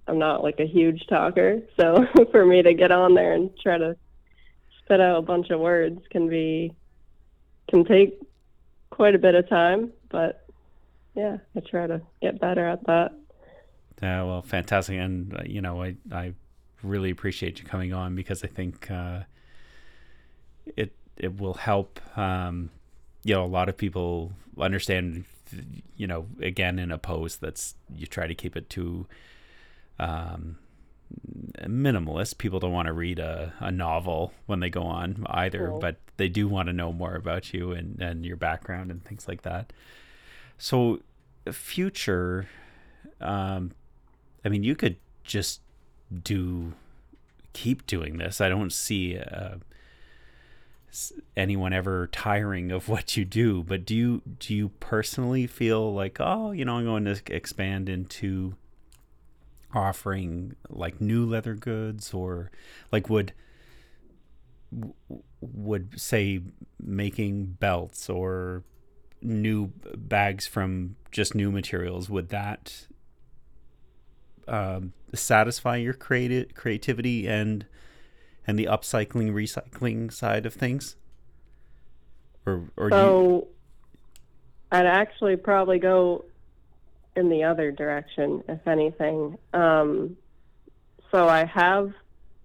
I'm 0.08 0.20
not 0.20 0.44
like 0.44 0.60
a 0.60 0.66
huge 0.66 1.06
talker. 1.08 1.62
So 1.80 2.06
for 2.32 2.46
me 2.46 2.62
to 2.62 2.74
get 2.74 2.92
on 2.92 3.14
there 3.14 3.34
and 3.34 3.50
try 3.62 3.78
to 3.78 3.96
spit 4.84 5.00
out 5.00 5.18
a 5.18 5.22
bunch 5.22 5.50
of 5.50 5.60
words 5.60 6.02
can 6.10 6.28
be 6.28 6.74
can 7.70 7.86
take 7.86 8.20
quite 8.90 9.16
a 9.16 9.20
bit 9.20 9.36
of 9.36 9.48
time, 9.48 9.92
but 10.10 10.46
yeah, 11.16 11.38
I 11.56 11.60
try 11.62 11.88
to 11.88 12.02
get 12.22 12.40
better 12.40 12.68
at 12.68 12.86
that. 12.86 13.14
Yeah, 14.02 14.24
well, 14.24 14.42
fantastic. 14.42 14.98
And, 14.98 15.34
uh, 15.34 15.44
you 15.46 15.62
know, 15.62 15.84
I, 15.84 15.96
I 16.12 16.34
really 16.84 17.12
appreciate 17.12 17.60
you 17.60 17.66
coming 17.66 17.94
on 17.94 18.16
because 18.16 18.44
I 18.44 18.48
think 18.48 18.90
uh, 18.90 19.22
it, 20.76 20.94
it 21.18 21.40
will 21.40 21.54
help, 21.54 22.00
um, 22.18 22.70
you 23.24 23.36
know, 23.36 23.44
a 23.44 23.48
lot 23.48 23.70
of 23.70 23.78
people 23.78 24.34
understand, 24.58 25.26
you 25.96 26.08
know, 26.08 26.26
again, 26.42 26.80
in 26.80 26.92
a 26.92 26.98
post 26.98 27.42
that's, 27.42 27.76
you 27.96 28.08
try 28.08 28.28
to 28.28 28.36
keep 28.36 28.58
it 28.58 28.70
to, 28.72 29.06
um, 30.02 30.58
minimalist. 31.64 32.38
People 32.38 32.60
don't 32.60 32.72
want 32.72 32.88
to 32.88 32.94
read 32.94 33.20
a, 33.20 33.54
a 33.60 33.72
novel 33.72 34.34
when 34.48 34.60
they 34.60 34.70
go 34.70 34.84
on 34.84 35.26
either, 35.30 35.68
No. 35.70 35.80
but 35.80 35.98
they 36.18 36.28
do 36.28 36.48
want 36.48 36.68
to 36.68 36.74
know 36.74 36.92
more 36.92 37.16
about 37.16 37.54
you 37.54 37.72
and, 37.72 38.02
and 38.02 38.26
your 38.26 38.38
background 38.38 38.92
and 38.92 39.04
things 39.04 39.28
like 39.28 39.44
that. 39.44 39.72
So, 40.58 41.00
future, 41.52 42.48
um, 43.20 43.72
I 44.46 44.50
mean, 44.50 44.64
you 44.64 44.76
could 44.76 44.98
just 45.24 45.62
do, 46.24 46.74
keep 47.54 47.86
doing 47.88 48.18
this. 48.18 48.42
I 48.42 48.50
don't 48.50 48.72
see 48.74 49.18
uh, 49.18 49.56
anyone 51.38 51.74
ever 51.74 52.08
tiring 52.08 52.72
of 52.72 52.90
what 52.90 53.18
you 53.18 53.26
do. 53.26 53.64
But 53.64 53.86
do 53.86 53.96
you 53.96 54.22
do 54.40 54.54
you 54.54 54.70
personally 54.80 55.48
feel 55.48 55.94
like, 55.94 56.18
oh, 56.20 56.52
you 56.52 56.66
know, 56.66 56.76
I'm 56.76 56.86
going 56.86 57.06
to 57.06 57.20
expand 57.34 57.90
into 57.90 58.56
offering 59.74 60.56
like 60.70 61.00
new 61.02 61.26
leather 61.26 61.56
goods 61.56 62.14
or 62.14 62.52
like 62.92 63.10
would 63.10 63.34
would 65.42 66.00
say 66.00 66.42
making 66.80 67.46
belts 67.60 68.10
or 68.10 68.64
new 69.22 69.72
bags 69.96 70.48
from 70.48 70.96
just 71.12 71.36
new 71.36 71.52
materials 71.52 72.10
would 72.10 72.30
that 72.30 72.88
um, 74.48 74.94
satisfy 75.14 75.76
your 75.78 75.94
creative 75.94 76.54
creativity 76.56 77.28
and 77.28 77.66
and 78.48 78.58
the 78.58 78.66
upcycling 78.66 79.32
recycling 79.32 80.12
side 80.12 80.46
of 80.46 80.54
things? 80.54 80.96
Or 82.46 82.70
or 82.76 82.90
do 82.90 82.96
you, 82.96 83.02
So 83.02 83.48
I'd 84.72 84.86
actually 84.86 85.36
probably 85.36 85.80
go 85.80 86.26
in 87.16 87.30
the 87.30 87.44
other 87.44 87.72
direction, 87.72 88.44
if 88.48 88.66
anything. 88.68 89.38
Um, 89.54 90.18
so 91.12 91.28
I 91.28 91.46
have 91.46 91.94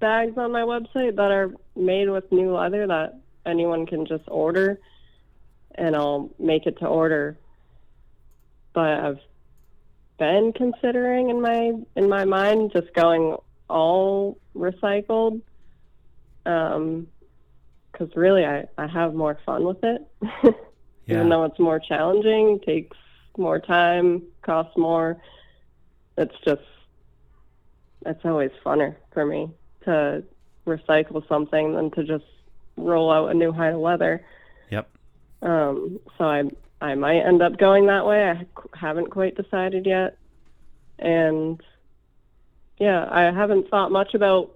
bags 0.01 0.37
on 0.37 0.53
my 0.53 0.63
website 0.63 1.17
that 1.17 1.31
are 1.31 1.53
made 1.75 2.11
with 2.11 2.31
new 2.33 2.55
leather 2.55 2.87
that 2.87 3.21
anyone 3.45 3.87
can 3.87 4.07
just 4.07 4.25
order, 4.27 4.81
and 5.75 5.95
I'll 5.95 6.31
make 6.39 6.67
it 6.67 6.79
to 6.81 6.87
order. 6.87 7.37
But 8.73 9.01
I've 9.01 9.21
been 10.19 10.53
considering 10.53 11.31
in 11.31 11.41
my 11.41 11.73
in 11.95 12.09
my 12.09 12.25
mind 12.25 12.73
just 12.73 12.93
going 12.95 13.37
all 13.69 14.39
recycled. 14.55 15.41
Um, 16.45 17.09
because 17.97 18.15
really 18.15 18.45
I, 18.45 18.67
I 18.77 18.87
have 18.87 19.15
more 19.15 19.39
fun 19.47 19.65
with 19.65 19.83
it. 19.83 20.07
yeah 21.07 21.17
Even 21.17 21.29
though 21.29 21.45
it's 21.45 21.59
more 21.59 21.81
challenging, 21.81 22.61
takes 22.65 22.97
more 23.39 23.59
time, 23.59 24.23
costs 24.43 24.77
more. 24.77 25.21
It's 26.17 26.35
just, 26.45 26.63
it's 28.05 28.25
always 28.25 28.51
funner 28.65 28.97
for 29.13 29.27
me 29.27 29.51
to 29.85 30.23
recycle 30.67 31.27
something 31.29 31.75
than 31.75 31.91
to 31.93 32.05
just 32.05 32.25
roll 32.77 33.11
out 33.11 33.31
a 33.31 33.35
new 33.35 33.53
hide 33.53 33.75
of 33.75 33.81
leather. 33.81 34.25
yep 34.71 34.89
Um, 35.43 36.01
so 36.19 36.25
I, 36.25 36.45
I 36.81 36.95
might 36.95 37.21
end 37.21 37.43
up 37.43 37.57
going 37.59 37.87
that 37.87 38.07
way. 38.07 38.31
I 38.31 38.47
haven't 38.75 39.11
quite 39.11 39.37
decided 39.37 39.87
yet. 39.87 40.19
And 40.99 41.61
yeah, 42.79 43.07
I 43.11 43.23
haven't 43.33 43.69
thought 43.69 43.91
much 43.93 44.15
about 44.15 44.53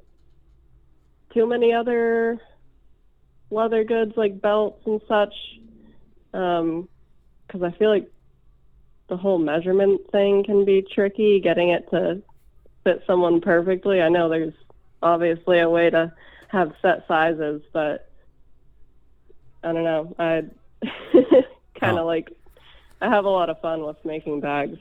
too 1.33 1.47
many 1.47 1.73
other 1.73 2.39
leather 3.51 3.85
goods 3.85 4.13
like 4.17 4.41
belts 4.41 4.83
and 4.87 5.01
such. 5.09 5.35
Um, 6.33 6.89
cause 7.49 7.63
I 7.63 7.71
feel 7.73 7.91
like 7.91 8.11
the 9.11 9.17
whole 9.17 9.39
measurement 9.39 10.01
thing 10.13 10.45
can 10.45 10.65
be 10.65 10.81
tricky, 10.83 11.41
getting 11.41 11.69
it 11.71 11.91
to 11.91 12.23
fit 12.85 13.03
someone 13.07 13.41
perfectly. 13.43 14.01
I 14.01 14.09
know 14.09 14.29
there's 14.31 14.55
obviously 15.03 15.59
a 15.59 15.69
way 15.69 15.91
to 15.91 16.13
have 16.49 16.73
set 16.81 17.05
sizes, 17.07 17.61
but 17.73 18.09
I 19.63 19.73
don't 19.73 19.85
know. 19.85 20.15
I 20.19 20.45
kind 21.79 21.99
of 21.99 22.05
Oh. 22.05 22.07
like 22.07 22.31
I 23.03 23.09
have 23.09 23.25
a 23.25 23.31
lot 23.31 23.51
of 23.51 23.61
fun 23.61 23.85
with 23.85 23.97
making 24.05 24.41
bags, 24.41 24.79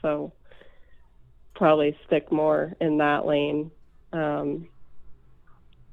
so 0.00 0.32
probably 1.54 1.96
stick 2.06 2.32
more 2.32 2.74
in 2.80 2.98
that 2.98 3.26
lane. 3.26 3.70
Um, 4.12 4.68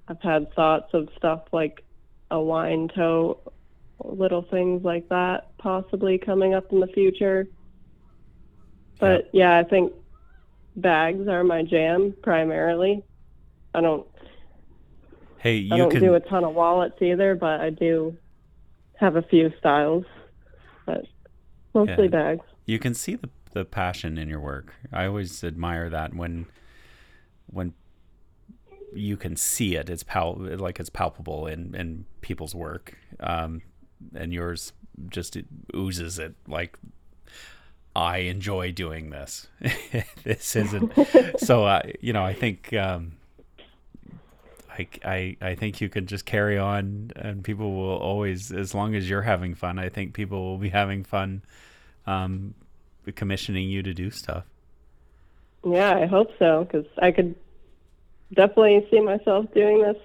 I've 0.08 0.22
had 0.22 0.54
thoughts 0.54 0.94
of 0.94 1.10
stuff 1.18 1.44
like 1.52 1.84
a 2.32 2.40
wine 2.40 2.90
tote, 2.96 3.52
little 4.04 4.44
things 4.44 4.84
like 4.84 5.10
that, 5.10 5.58
possibly 5.58 6.18
coming 6.20 6.54
up 6.54 6.72
in 6.72 6.80
the 6.80 6.88
future. 6.88 7.48
But 9.06 9.30
yeah, 9.34 9.58
I 9.58 9.64
think 9.64 9.94
bags 10.76 11.28
are 11.28 11.44
my 11.44 11.64
jam 11.64 12.14
primarily. 12.24 13.04
I 13.74 13.82
don't 13.82 14.08
hey 15.38 15.56
you 15.56 15.74
I 15.76 15.78
don't 15.78 15.92
can 15.92 16.02
do 16.02 16.14
a 16.16 16.20
ton 16.20 16.44
of 16.44 16.54
wallets 16.54 17.02
either, 17.02 17.36
but 17.36 17.60
I 17.62 17.70
do 17.70 18.18
have 18.98 19.16
a 19.16 19.22
few 19.22 19.52
styles, 19.60 20.06
but 20.86 21.06
mostly 21.74 22.06
Yeah. 22.06 22.10
bags. 22.10 22.46
you 22.66 22.80
can 22.80 22.94
see 22.94 23.16
the 23.16 23.30
the 23.54 23.64
passion 23.66 24.18
in 24.18 24.28
your 24.28 24.42
work. 24.42 24.74
I 24.92 25.06
always 25.06 25.44
admire 25.44 25.90
that 25.90 26.14
when 26.14 26.46
when 27.48 27.74
you 28.94 29.18
can 29.18 29.36
see 29.36 29.76
it. 29.76 29.90
It's 29.90 30.04
pal 30.04 30.36
like 30.38 30.80
it's 30.80 30.90
palpable 30.90 31.48
in 31.48 31.74
in 31.76 32.06
people's 32.22 32.54
work. 32.56 32.98
Um, 33.20 33.62
and 34.14 34.34
yours 34.34 34.74
just 35.10 35.38
oozes 35.74 36.20
it 36.20 36.36
like 36.48 36.78
I 37.96 38.18
enjoy 38.18 38.72
doing 38.74 39.10
this. 39.10 39.48
this 40.24 40.56
isn't 40.56 40.92
so. 41.40 41.66
Uh, 41.66 41.82
you 42.02 42.12
know, 42.12 42.24
I 42.24 42.34
think 42.34 42.74
um, 42.74 43.14
I, 44.78 44.88
I 45.04 45.38
I 45.42 45.56
think 45.56 45.80
you 45.80 45.88
can 45.88 46.06
just 46.06 46.26
carry 46.26 46.58
on, 46.58 47.12
and 47.16 47.44
people 47.44 47.74
will 47.74 47.98
always, 47.98 48.52
as 48.52 48.76
long 48.76 48.96
as 48.96 49.10
you're 49.10 49.22
having 49.22 49.56
fun. 49.56 49.80
I 49.80 49.90
think 49.90 50.14
people 50.14 50.44
will 50.44 50.58
be 50.58 50.70
having 50.70 51.04
fun, 51.04 51.42
um, 52.06 52.54
commissioning 53.16 53.70
you 53.70 53.82
to 53.84 53.94
do 53.94 54.12
stuff. 54.12 54.44
Yeah, 55.64 55.96
I 55.96 56.06
hope 56.06 56.32
so 56.38 56.66
because 56.66 56.86
I 57.02 57.12
could 57.12 57.36
definitely 58.34 58.86
see 58.92 59.00
myself 59.00 59.46
doing 59.54 59.82
this 59.82 59.98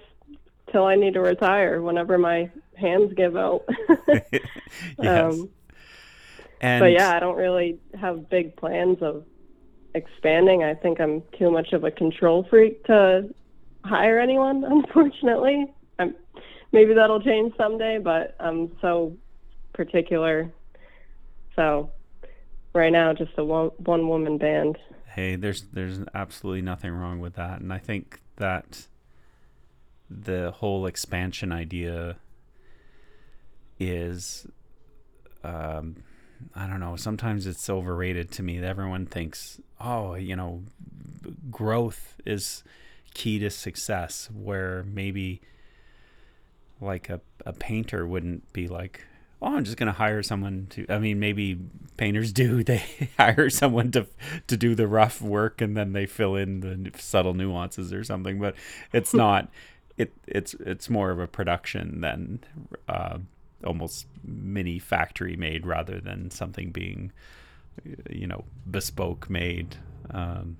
till 0.71 0.85
I 0.85 0.95
need 0.95 1.15
to 1.15 1.21
retire. 1.21 1.81
Whenever 1.81 2.17
my 2.17 2.49
hands 2.75 3.13
give 3.13 3.35
out. 3.35 3.65
yes. 4.07 5.33
Um, 5.33 5.49
and 6.61 6.79
but 6.79 6.91
yeah, 6.91 7.11
I 7.15 7.19
don't 7.19 7.35
really 7.35 7.79
have 7.99 8.29
big 8.29 8.55
plans 8.55 8.99
of 9.01 9.25
expanding. 9.95 10.63
I 10.63 10.73
think 10.75 11.01
I'm 11.01 11.23
too 11.37 11.51
much 11.51 11.73
of 11.73 11.83
a 11.83 11.91
control 11.91 12.45
freak 12.49 12.83
to 12.85 13.33
hire 13.83 14.19
anyone, 14.19 14.63
unfortunately. 14.67 15.73
I'm, 15.99 16.15
maybe 16.71 16.93
that'll 16.93 17.21
change 17.21 17.53
someday, 17.57 17.97
but 17.97 18.35
I'm 18.39 18.71
so 18.79 19.17
particular. 19.73 20.51
So 21.55 21.91
right 22.73 22.91
now, 22.91 23.13
just 23.13 23.31
a 23.37 23.43
one, 23.43 23.71
one 23.77 24.07
woman 24.07 24.37
band. 24.37 24.77
Hey, 25.07 25.35
there's 25.35 25.63
there's 25.73 25.99
absolutely 26.13 26.61
nothing 26.61 26.91
wrong 26.91 27.19
with 27.19 27.33
that, 27.33 27.59
and 27.59 27.73
I 27.73 27.79
think 27.79 28.21
that 28.37 28.87
the 30.09 30.51
whole 30.51 30.85
expansion 30.85 31.51
idea 31.51 32.17
is 33.79 34.47
um, 35.43 35.97
I 36.55 36.67
don't 36.67 36.79
know. 36.79 36.95
Sometimes 36.95 37.47
it's 37.47 37.69
overrated 37.69 38.31
to 38.31 38.43
me. 38.43 38.61
Everyone 38.63 39.05
thinks, 39.05 39.59
oh, 39.79 40.15
you 40.15 40.35
know, 40.35 40.63
growth 41.49 42.15
is 42.25 42.63
key 43.13 43.39
to 43.39 43.49
success. 43.49 44.29
Where 44.33 44.83
maybe 44.83 45.41
like 46.79 47.09
a, 47.09 47.21
a 47.45 47.53
painter 47.53 48.05
wouldn't 48.05 48.51
be 48.53 48.67
like, 48.67 49.05
oh, 49.41 49.55
I'm 49.55 49.63
just 49.63 49.77
going 49.77 49.87
to 49.87 49.93
hire 49.93 50.23
someone 50.23 50.67
to. 50.71 50.85
I 50.89 50.99
mean, 50.99 51.19
maybe 51.19 51.59
painters 51.97 52.31
do. 52.33 52.63
They 52.63 52.83
hire 53.17 53.49
someone 53.49 53.91
to 53.91 54.07
to 54.47 54.57
do 54.57 54.75
the 54.75 54.87
rough 54.87 55.21
work 55.21 55.61
and 55.61 55.75
then 55.75 55.93
they 55.93 56.05
fill 56.05 56.35
in 56.35 56.59
the 56.61 56.91
subtle 56.99 57.33
nuances 57.33 57.93
or 57.93 58.03
something. 58.03 58.39
But 58.39 58.55
it's 58.93 59.13
not. 59.15 59.49
It 59.97 60.13
it's 60.27 60.53
it's 60.55 60.89
more 60.89 61.11
of 61.11 61.19
a 61.19 61.27
production 61.27 62.01
than. 62.01 62.39
Uh, 62.87 63.19
almost 63.65 64.07
mini 64.23 64.79
factory 64.79 65.35
made 65.35 65.65
rather 65.65 65.99
than 65.99 66.29
something 66.31 66.71
being 66.71 67.11
you 68.09 68.27
know 68.27 68.43
bespoke 68.69 69.29
made. 69.29 69.75
Um, 70.11 70.57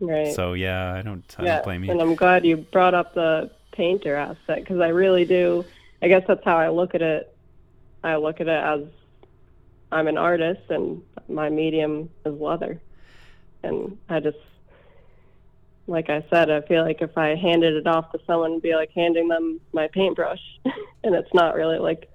right. 0.00 0.32
so 0.34 0.54
yeah 0.54 0.94
i 0.94 1.02
don't, 1.02 1.34
I 1.38 1.44
yeah, 1.44 1.54
don't 1.56 1.64
blame 1.64 1.84
you. 1.84 1.90
and 1.90 2.00
i'm 2.00 2.14
glad 2.14 2.46
you 2.46 2.56
brought 2.56 2.94
up 2.94 3.14
the 3.14 3.50
painter 3.72 4.14
aspect 4.16 4.62
because 4.62 4.80
i 4.80 4.88
really 4.88 5.26
do 5.26 5.64
i 6.00 6.08
guess 6.08 6.22
that's 6.26 6.44
how 6.44 6.56
i 6.56 6.68
look 6.68 6.94
at 6.94 7.02
it. 7.02 7.34
I 8.02 8.16
look 8.16 8.40
at 8.40 8.48
it 8.48 8.64
as 8.64 8.84
i'm 9.92 10.08
an 10.08 10.16
artist 10.16 10.62
and 10.70 11.02
my 11.28 11.50
medium 11.50 12.08
is 12.24 12.40
leather. 12.40 12.80
And 13.62 13.98
i 14.08 14.20
just 14.20 14.38
like 15.88 16.10
I 16.10 16.24
said, 16.30 16.50
I 16.50 16.62
feel 16.62 16.82
like 16.82 17.00
if 17.00 17.16
I 17.16 17.36
handed 17.36 17.74
it 17.74 17.86
off 17.86 18.10
to 18.12 18.18
someone, 18.26 18.52
it'd 18.52 18.62
be 18.62 18.74
like 18.74 18.90
handing 18.90 19.28
them 19.28 19.60
my 19.72 19.88
paintbrush, 19.88 20.40
and 21.04 21.14
it's 21.14 21.32
not 21.32 21.54
really 21.54 21.78
like 21.78 22.10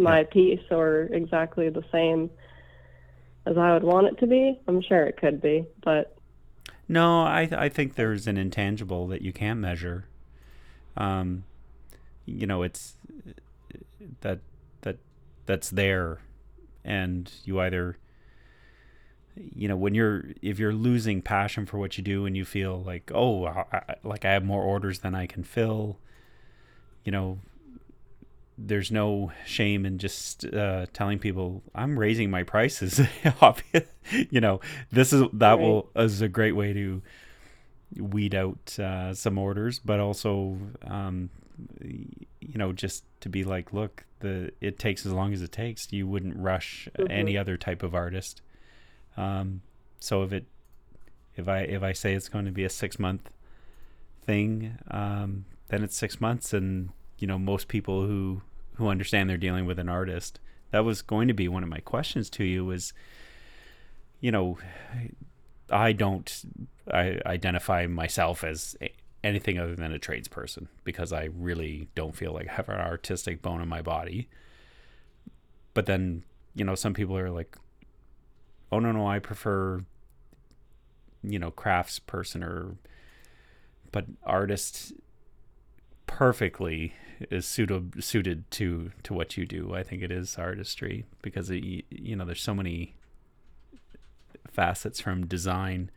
my 0.00 0.24
piece 0.24 0.62
or 0.70 1.02
exactly 1.12 1.68
the 1.68 1.84
same 1.92 2.30
as 3.46 3.56
I 3.56 3.72
would 3.72 3.84
want 3.84 4.06
it 4.06 4.18
to 4.18 4.26
be. 4.26 4.58
I'm 4.66 4.82
sure 4.82 5.04
it 5.04 5.16
could 5.16 5.40
be, 5.40 5.66
but 5.84 6.16
no, 6.88 7.22
I 7.22 7.48
I 7.52 7.68
think 7.68 7.94
there's 7.94 8.26
an 8.26 8.36
intangible 8.36 9.06
that 9.08 9.22
you 9.22 9.32
can't 9.32 9.60
measure. 9.60 10.06
Um, 10.96 11.44
you 12.26 12.46
know, 12.46 12.62
it's 12.62 12.96
that 14.22 14.40
that 14.82 14.98
that's 15.46 15.70
there, 15.70 16.18
and 16.84 17.30
you 17.44 17.60
either 17.60 17.96
you 19.36 19.68
know 19.68 19.76
when 19.76 19.94
you're 19.94 20.24
if 20.42 20.58
you're 20.58 20.72
losing 20.72 21.22
passion 21.22 21.64
for 21.64 21.78
what 21.78 21.96
you 21.96 22.04
do 22.04 22.26
and 22.26 22.36
you 22.36 22.44
feel 22.44 22.82
like 22.82 23.10
oh 23.14 23.46
I, 23.46 23.94
like 24.02 24.24
I 24.24 24.32
have 24.32 24.44
more 24.44 24.62
orders 24.62 24.98
than 24.98 25.14
I 25.14 25.26
can 25.26 25.44
fill, 25.44 25.98
you 27.04 27.12
know 27.12 27.38
there's 28.66 28.90
no 28.90 29.32
shame 29.46 29.86
in 29.86 29.98
just 29.98 30.44
uh, 30.44 30.86
telling 30.92 31.18
people 31.18 31.62
I'm 31.74 31.98
raising 31.98 32.30
my 32.30 32.42
prices. 32.42 33.00
you 34.30 34.40
know, 34.40 34.60
this 34.92 35.12
is 35.12 35.24
that 35.32 35.52
right. 35.52 35.60
will 35.60 35.90
is 35.96 36.20
a 36.20 36.28
great 36.28 36.52
way 36.52 36.72
to 36.72 37.02
weed 37.96 38.34
out 38.34 38.78
uh, 38.78 39.14
some 39.14 39.38
orders, 39.38 39.78
but 39.78 39.98
also, 39.98 40.58
um, 40.86 41.30
you 41.80 42.56
know, 42.56 42.72
just 42.72 43.04
to 43.20 43.28
be 43.28 43.44
like, 43.44 43.72
look, 43.72 44.04
the 44.20 44.52
it 44.60 44.78
takes 44.78 45.06
as 45.06 45.12
long 45.12 45.32
as 45.32 45.42
it 45.42 45.52
takes. 45.52 45.92
You 45.92 46.06
wouldn't 46.06 46.36
rush 46.36 46.88
mm-hmm. 46.98 47.10
any 47.10 47.38
other 47.38 47.56
type 47.56 47.82
of 47.82 47.94
artist. 47.94 48.42
Um, 49.16 49.62
so 49.98 50.22
if 50.22 50.32
it 50.32 50.44
if 51.36 51.48
I 51.48 51.60
if 51.60 51.82
I 51.82 51.92
say 51.92 52.14
it's 52.14 52.28
going 52.28 52.44
to 52.44 52.52
be 52.52 52.64
a 52.64 52.70
six 52.70 52.98
month 52.98 53.30
thing, 54.24 54.78
um, 54.90 55.46
then 55.68 55.82
it's 55.82 55.96
six 55.96 56.20
months, 56.20 56.52
and 56.52 56.90
you 57.18 57.26
know 57.26 57.38
most 57.38 57.68
people 57.68 58.06
who 58.06 58.42
who 58.80 58.88
understand 58.88 59.30
they're 59.30 59.36
dealing 59.36 59.66
with 59.66 59.78
an 59.78 59.88
artist. 59.88 60.40
That 60.72 60.84
was 60.84 61.02
going 61.02 61.28
to 61.28 61.34
be 61.34 61.48
one 61.48 61.62
of 61.62 61.68
my 61.68 61.80
questions 61.80 62.28
to 62.30 62.44
you 62.44 62.64
was, 62.64 62.92
you 64.20 64.32
know, 64.32 64.58
I 65.70 65.92
don't 65.92 66.42
I 66.92 67.20
identify 67.24 67.86
myself 67.86 68.42
as 68.42 68.76
anything 69.22 69.58
other 69.58 69.76
than 69.76 69.94
a 69.94 69.98
tradesperson 69.98 70.66
because 70.82 71.12
I 71.12 71.28
really 71.36 71.88
don't 71.94 72.16
feel 72.16 72.32
like 72.32 72.48
I 72.48 72.52
have 72.52 72.68
an 72.68 72.80
artistic 72.80 73.42
bone 73.42 73.60
in 73.60 73.68
my 73.68 73.82
body. 73.82 74.28
But 75.74 75.86
then, 75.86 76.24
you 76.54 76.64
know, 76.64 76.74
some 76.74 76.94
people 76.94 77.16
are 77.16 77.30
like, 77.30 77.56
oh 78.72 78.80
no 78.80 78.92
no, 78.92 79.06
I 79.06 79.18
prefer 79.18 79.84
you 81.22 81.38
know, 81.38 81.50
crafts 81.50 81.98
person 81.98 82.42
or 82.42 82.76
but 83.92 84.06
artist 84.24 84.92
perfectly 86.06 86.94
is 87.30 87.46
suited 87.46 88.02
suited 88.02 88.50
to 88.52 88.92
to 89.02 89.12
what 89.12 89.36
you 89.36 89.44
do. 89.44 89.74
I 89.74 89.82
think 89.82 90.02
it 90.02 90.10
is 90.10 90.38
artistry 90.38 91.04
because 91.22 91.50
it, 91.50 91.62
you 91.62 92.16
know 92.16 92.24
there's 92.24 92.42
so 92.42 92.54
many 92.54 92.94
facets 94.48 95.00
from 95.00 95.26
design, 95.26 95.90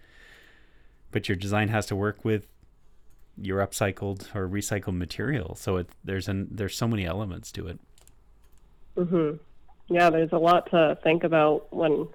but 1.12 1.30
your 1.30 1.36
design 1.36 1.70
has 1.70 1.86
to 1.88 1.96
work 1.96 2.26
with 2.26 2.48
your 3.42 3.66
upcycled 3.66 4.36
or 4.36 4.48
recycled 4.48 4.98
material. 4.98 5.56
So 5.56 5.78
it 5.78 5.90
there's 6.04 6.28
an 6.28 6.50
there's 6.52 6.76
so 6.76 6.88
many 6.88 7.06
elements 7.06 7.52
to 7.54 7.68
it. 7.68 7.80
Mhm. 8.98 9.40
Yeah, 9.90 10.10
there's 10.10 10.32
a 10.32 10.38
lot 10.38 10.70
to 10.72 10.98
think 11.04 11.24
about 11.24 11.74
when 11.74 12.08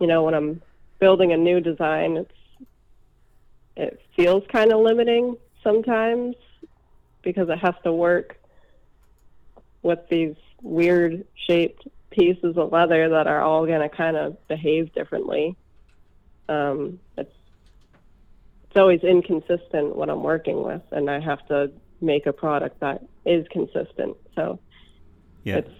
you 0.00 0.06
know 0.06 0.24
when 0.24 0.34
I'm 0.34 0.62
building 0.98 1.32
a 1.32 1.36
new 1.36 1.60
design. 1.60 2.16
It's 2.16 2.32
it 3.76 4.00
feels 4.16 4.42
kind 4.48 4.72
of 4.72 4.80
limiting 4.80 5.36
sometimes 5.62 6.34
because 7.26 7.48
it 7.48 7.58
has 7.58 7.74
to 7.82 7.92
work 7.92 8.38
with 9.82 9.98
these 10.08 10.36
weird 10.62 11.26
shaped 11.34 11.88
pieces 12.10 12.56
of 12.56 12.70
leather 12.70 13.08
that 13.08 13.26
are 13.26 13.42
all 13.42 13.66
going 13.66 13.80
to 13.80 13.88
kind 13.88 14.16
of 14.16 14.36
behave 14.46 14.94
differently. 14.94 15.56
Um, 16.48 17.00
it's 17.18 17.34
it's 18.68 18.76
always 18.76 19.02
inconsistent 19.02 19.96
what 19.96 20.08
I'm 20.08 20.22
working 20.22 20.62
with, 20.62 20.82
and 20.92 21.10
I 21.10 21.18
have 21.18 21.44
to 21.48 21.72
make 22.00 22.26
a 22.26 22.32
product 22.32 22.78
that 22.78 23.02
is 23.24 23.44
consistent. 23.50 24.16
So 24.36 24.60
yeah. 25.42 25.56
it's 25.56 25.74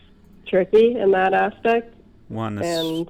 tricky 0.48 0.98
in 0.98 1.12
that 1.12 1.32
aspect. 1.32 1.94
One 2.26 2.60
and 2.60 3.08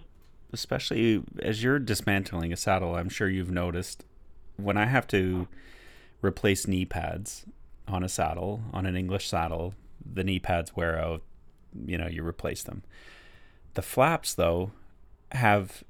especially 0.53 1.25
as 1.41 1.63
you're 1.63 1.79
dismantling 1.79 2.53
a 2.53 2.57
saddle, 2.59 2.97
I'm 2.97 3.09
sure 3.09 3.31
you've 3.31 3.51
noticed 3.51 4.05
when 4.59 4.77
I 4.77 4.85
have 4.85 5.07
to 5.09 5.49
replace 6.21 6.67
knee 6.67 6.85
pads 6.85 7.47
on 7.89 8.03
a 8.03 8.09
saddle, 8.09 8.63
on 8.73 8.87
an 8.87 8.97
English 8.97 9.29
saddle, 9.29 9.75
the 10.05 10.25
knee 10.25 10.39
pads 10.39 10.75
wear 10.75 10.99
out, 10.99 11.23
you 11.85 11.99
know, 11.99 12.07
you 12.07 12.27
replace 12.27 12.63
them. 12.63 12.83
The 13.75 13.83
flaps, 13.83 14.35
though, 14.35 14.73
have 15.33 15.85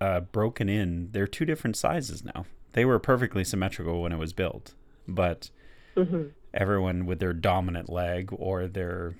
uh, 0.00 0.20
broken 0.20 0.68
in. 0.68 1.08
They're 1.12 1.26
two 1.26 1.44
different 1.44 1.76
sizes 1.76 2.24
now. 2.24 2.46
They 2.72 2.84
were 2.84 2.98
perfectly 2.98 3.44
symmetrical 3.44 4.02
when 4.02 4.12
it 4.12 4.18
was 4.18 4.32
built, 4.32 4.74
but 5.06 5.50
mm-hmm. 5.96 6.28
everyone 6.54 7.06
with 7.06 7.20
their 7.20 7.32
dominant 7.32 7.88
leg 7.88 8.30
or 8.32 8.66
their 8.66 9.14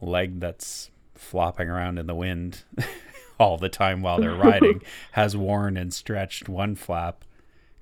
leg 0.00 0.40
that's 0.40 0.90
flopping 1.14 1.68
around 1.68 1.98
in 1.98 2.06
the 2.06 2.14
wind 2.14 2.64
all 3.38 3.58
the 3.58 3.68
time 3.68 4.02
while 4.02 4.20
they're 4.20 4.34
riding 4.34 4.80
has 5.12 5.36
worn 5.36 5.76
and 5.76 5.92
stretched 5.92 6.48
one 6.48 6.74
flap 6.74 7.24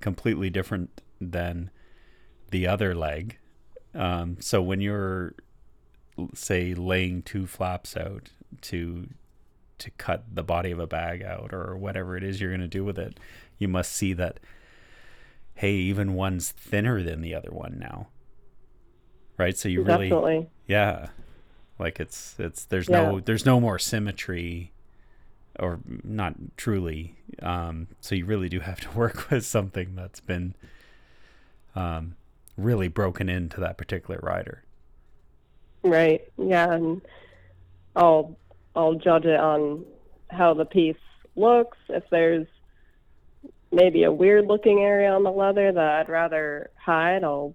completely 0.01 0.51
different 0.51 1.03
than 1.20 1.70
the 2.51 2.66
other 2.66 2.94
leg. 2.94 3.38
Um, 3.94 4.36
so 4.40 4.61
when 4.62 4.80
you're 4.80 5.34
say 6.34 6.74
laying 6.74 7.22
two 7.22 7.46
flaps 7.46 7.96
out 7.96 8.30
to 8.62 9.09
to 9.78 9.90
cut 9.92 10.24
the 10.34 10.42
body 10.42 10.72
of 10.72 10.78
a 10.80 10.86
bag 10.86 11.22
out 11.22 11.53
or 11.55 11.76
whatever 11.76 12.16
it 12.16 12.24
is 12.24 12.40
you're 12.40 12.51
going 12.51 12.61
to 12.61 12.66
do 12.66 12.84
with 12.84 12.99
it, 12.99 13.18
you 13.59 13.68
must 13.68 13.92
see 13.92 14.12
that 14.12 14.40
hey, 15.55 15.72
even 15.74 16.14
one's 16.14 16.51
thinner 16.53 17.03
than 17.03 17.20
the 17.20 17.34
other 17.34 17.51
one 17.51 17.76
now. 17.80 18.09
Right? 19.36 19.57
So 19.57 19.68
you 19.68 19.82
really 19.82 20.09
Definitely. 20.09 20.49
yeah. 20.66 21.09
Like 21.78 22.01
it's 22.01 22.34
it's 22.38 22.64
there's 22.64 22.88
Yeah. 22.88 23.03
no 23.03 23.20
there's 23.20 23.46
no 23.46 23.61
more 23.61 23.78
symmetry 23.78 24.72
or 25.59 25.78
not 26.05 26.34
truly. 26.57 27.16
Um 27.40 27.86
so 28.01 28.14
you 28.16 28.24
really 28.24 28.49
do 28.49 28.61
have 28.61 28.80
to 28.80 28.90
work 28.99 29.30
with 29.30 29.46
something 29.46 29.94
that's 29.94 30.20
been 30.20 30.55
um 31.76 32.16
really 32.59 32.88
broken 32.88 33.28
into 33.28 33.61
that 33.61 33.78
particular 33.78 34.20
rider. 34.22 34.64
Right. 35.82 36.30
Yeah, 36.36 36.72
and 36.72 37.00
I'll 37.96 38.36
I'll 38.76 38.94
judge 38.94 39.24
it 39.24 39.40
on 39.40 39.84
how 40.28 40.52
the 40.52 40.66
piece 40.66 40.96
looks. 41.36 41.78
If 41.88 42.04
there's 42.11 42.46
maybe 43.72 44.02
a 44.02 44.12
weird 44.12 44.46
looking 44.46 44.80
area 44.80 45.11
on 45.11 45.22
the 45.22 45.30
leather 45.30 45.72
that 45.72 45.90
I'd 46.00 46.09
rather 46.09 46.70
hide, 46.76 47.24
I'll 47.24 47.54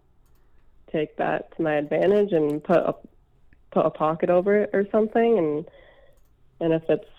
take 0.91 1.17
that 1.17 1.55
to 1.57 1.63
my 1.63 1.75
advantage 1.75 2.31
and 2.31 2.63
put 2.63 2.77
a 2.77 2.95
put 3.71 3.85
a 3.85 3.89
pocket 3.89 4.29
over 4.29 4.55
it 4.57 4.69
or 4.73 4.87
something 4.91 5.37
and 5.39 5.65
and 6.59 6.73
if 6.73 6.83
it's 6.87 7.09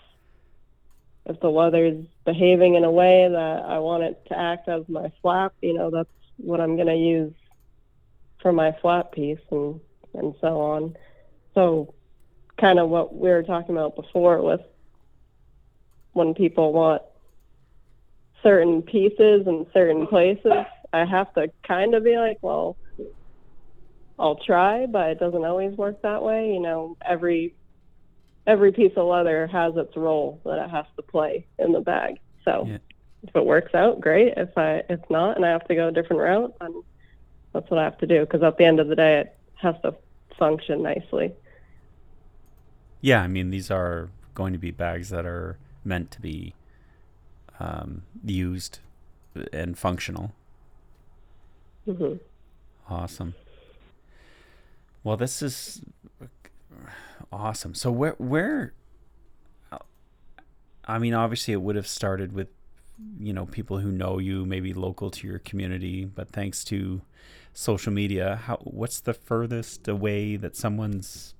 if 1.25 1.39
the 1.39 1.49
leather's 1.49 2.05
behaving 2.25 2.75
in 2.75 2.83
a 2.83 2.91
way 2.91 3.27
that 3.29 3.65
I 3.65 3.79
want 3.79 4.03
it 4.03 4.25
to 4.27 4.37
act 4.37 4.69
as 4.69 4.87
my 4.87 5.11
flap, 5.21 5.53
you 5.61 5.73
know, 5.73 5.89
that's 5.89 6.09
what 6.37 6.61
I'm 6.61 6.75
going 6.75 6.87
to 6.87 6.95
use 6.95 7.33
for 8.45 8.53
my 8.53 8.71
flat 8.79 9.11
piece 9.11 9.39
and 9.49 9.81
and 10.13 10.35
so 10.39 10.61
on. 10.61 10.95
So, 11.55 11.95
kind 12.61 12.77
of 12.77 12.89
what 12.89 13.15
we 13.15 13.27
were 13.27 13.41
talking 13.41 13.75
about 13.75 13.95
before 13.95 14.39
with 14.43 14.61
when 16.13 16.35
people 16.35 16.71
want 16.71 17.01
certain 18.43 18.83
pieces 18.83 19.47
in 19.47 19.65
certain 19.73 20.05
places, 20.05 20.53
I 20.93 21.05
have 21.05 21.33
to 21.33 21.47
kind 21.67 21.95
of 21.95 22.03
be 22.03 22.17
like, 22.17 22.37
well, 22.43 22.77
I'll 24.19 24.35
try, 24.45 24.85
but 24.85 25.09
it 25.09 25.19
doesn't 25.19 25.43
always 25.43 25.75
work 25.75 26.03
that 26.03 26.21
way. 26.21 26.53
You 26.53 26.59
know, 26.59 26.97
every 27.03 27.55
every 28.45 28.71
piece 28.71 28.93
of 28.95 29.07
leather 29.07 29.47
has 29.47 29.73
its 29.75 29.97
role 29.97 30.39
that 30.45 30.63
it 30.63 30.69
has 30.69 30.85
to 30.97 31.01
play 31.01 31.47
in 31.57 31.71
the 31.71 31.81
bag. 31.81 32.17
So, 32.43 32.67
Yeah. 32.67 32.77
if 33.23 33.35
it 33.35 33.43
works 33.43 33.73
out, 33.73 34.01
great. 34.01 34.35
If 34.37 34.55
I 34.55 34.83
if 34.87 34.99
not, 35.09 35.35
and 35.35 35.43
I 35.43 35.49
have 35.49 35.67
to 35.67 35.73
go 35.73 35.87
a 35.87 35.91
different 35.91 36.21
route, 36.21 36.53
then 36.61 36.83
that's 37.55 37.71
what 37.71 37.79
I 37.79 37.83
have 37.85 37.97
to 37.99 38.07
do. 38.07 38.21
Because 38.21 38.43
at 38.43 38.57
the 38.57 38.65
end 38.65 38.79
of 38.79 38.87
the 38.87 38.95
day, 38.95 39.21
it 39.21 39.37
has 39.55 39.75
to 39.83 39.95
function 40.37 40.83
nicely. 40.83 41.33
Yeah, 43.01 43.21
I 43.21 43.27
mean 43.27 43.51
these 43.51 43.71
are 43.71 44.09
going 44.33 44.53
to 44.53 44.59
be 44.59 44.71
bags 44.71 45.09
that 45.09 45.25
are 45.25 45.59
meant 45.83 46.11
to 46.11 46.21
be 46.21 46.55
um, 47.59 48.03
used 48.23 48.79
and 49.53 49.77
functional. 49.77 50.33
hmm 51.85 52.15
Awesome. 52.89 53.35
Well, 55.03 55.17
this 55.17 55.41
is 55.41 55.81
awesome. 57.31 57.73
So 57.75 57.91
where 57.91 58.15
where 58.17 58.73
I 60.85 60.99
mean 60.99 61.13
obviously 61.13 61.53
it 61.53 61.61
would 61.61 61.75
have 61.75 61.87
started 61.87 62.33
with 62.33 62.49
you 63.19 63.33
know 63.33 63.45
people 63.45 63.79
who 63.79 63.91
know 63.91 64.19
you 64.19 64.45
maybe 64.45 64.73
local 64.73 65.11
to 65.11 65.27
your 65.27 65.39
community, 65.39 66.05
but 66.05 66.29
thanks 66.31 66.63
to 66.65 67.01
social 67.57 67.91
media, 67.93 68.35
how 68.43 68.57
what's 68.63 68.99
the 68.99 69.13
furthest 69.13 69.87
away 69.87 70.35
that 70.35 70.55
someone's 70.55 71.33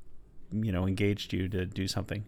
you 0.51 0.71
know 0.71 0.87
engaged 0.87 1.33
you 1.33 1.47
to 1.49 1.65
do 1.65 1.87
something? 1.87 2.23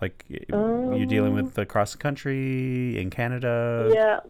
Like 0.00 0.24
you're 0.28 1.06
dealing 1.06 1.38
Um, 1.38 1.44
with 1.44 1.56
across 1.56 1.92
the 1.92 1.98
country 1.98 2.98
in 2.98 3.08
Canada? 3.10 3.90
Yeah. 3.94 4.20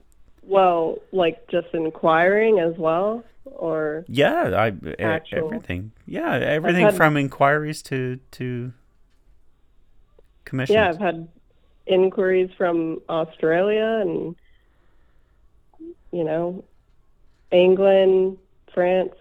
Well, 0.43 0.99
like 1.11 1.49
just 1.49 1.67
inquiring 1.75 2.61
as 2.61 2.77
well, 2.79 3.25
or 3.47 4.05
Yeah, 4.07 4.53
I 4.55 4.67
actual. 5.03 5.47
everything. 5.47 5.91
Yeah, 6.07 6.35
everything 6.37 6.85
had- 6.85 6.95
from 6.95 7.17
inquiries 7.17 7.83
to 7.85 8.21
to 8.33 8.73
commissions. 10.45 10.75
yeah, 10.75 10.89
I've 10.91 10.99
had 10.99 11.27
inquiries 11.87 12.51
from 12.57 13.01
Australia 13.09 14.01
and 14.03 14.37
you 16.13 16.23
know 16.25 16.65
England, 17.51 18.39
France. 18.75 19.15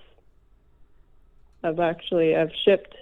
I've 1.64 1.80
actually 1.80 2.36
I've 2.36 2.52
shipped 2.64 2.96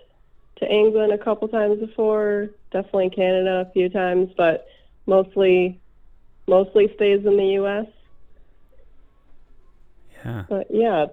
to 0.57 0.71
England 0.71 1.11
a 1.11 1.17
couple 1.17 1.47
times 1.47 1.79
before, 1.79 2.49
definitely 2.71 3.09
Canada 3.09 3.65
a 3.67 3.71
few 3.71 3.89
times, 3.89 4.31
but 4.37 4.67
mostly 5.05 5.79
mostly 6.47 6.91
stays 6.95 7.25
in 7.25 7.37
the 7.37 7.45
U.S. 7.59 7.85
yeah. 10.23 10.43
But 10.47 10.67
yeah, 10.69 11.07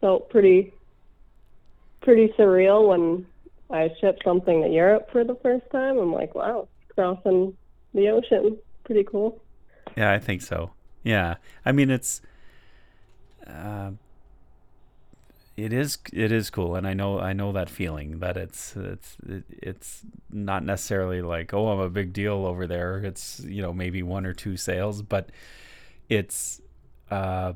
felt 0.00 0.30
pretty 0.30 0.72
pretty 2.00 2.32
surreal 2.38 2.88
when 2.88 3.26
I 3.70 3.90
shipped 4.00 4.24
something 4.24 4.62
to 4.62 4.68
Europe 4.68 5.10
for 5.12 5.24
the 5.24 5.34
first 5.42 5.70
time. 5.70 5.98
I'm 5.98 6.12
like, 6.12 6.34
wow, 6.34 6.68
crossing 6.94 7.56
the 7.92 8.08
ocean. 8.08 8.58
Pretty 8.84 9.04
cool. 9.04 9.42
Yeah, 9.96 10.12
I 10.12 10.18
think 10.18 10.42
so. 10.42 10.70
Yeah, 11.02 11.36
I 11.64 11.72
mean 11.72 11.90
it's, 11.90 12.22
uh, 13.48 13.90
it 15.58 15.72
is 15.72 15.98
it 16.12 16.30
is 16.30 16.50
cool, 16.50 16.76
and 16.76 16.86
I 16.86 16.94
know 16.94 17.18
I 17.18 17.32
know 17.32 17.50
that 17.50 17.68
feeling 17.68 18.20
that 18.20 18.36
it's 18.36 18.76
it's 18.76 19.16
it's 19.26 20.02
not 20.30 20.64
necessarily 20.64 21.20
like 21.20 21.52
oh 21.52 21.68
I'm 21.68 21.80
a 21.80 21.90
big 21.90 22.12
deal 22.12 22.46
over 22.46 22.68
there. 22.68 22.98
It's 22.98 23.40
you 23.40 23.60
know 23.60 23.72
maybe 23.72 24.04
one 24.04 24.24
or 24.24 24.32
two 24.32 24.56
sales, 24.56 25.02
but 25.02 25.30
it's 26.08 26.60
uh, 27.10 27.54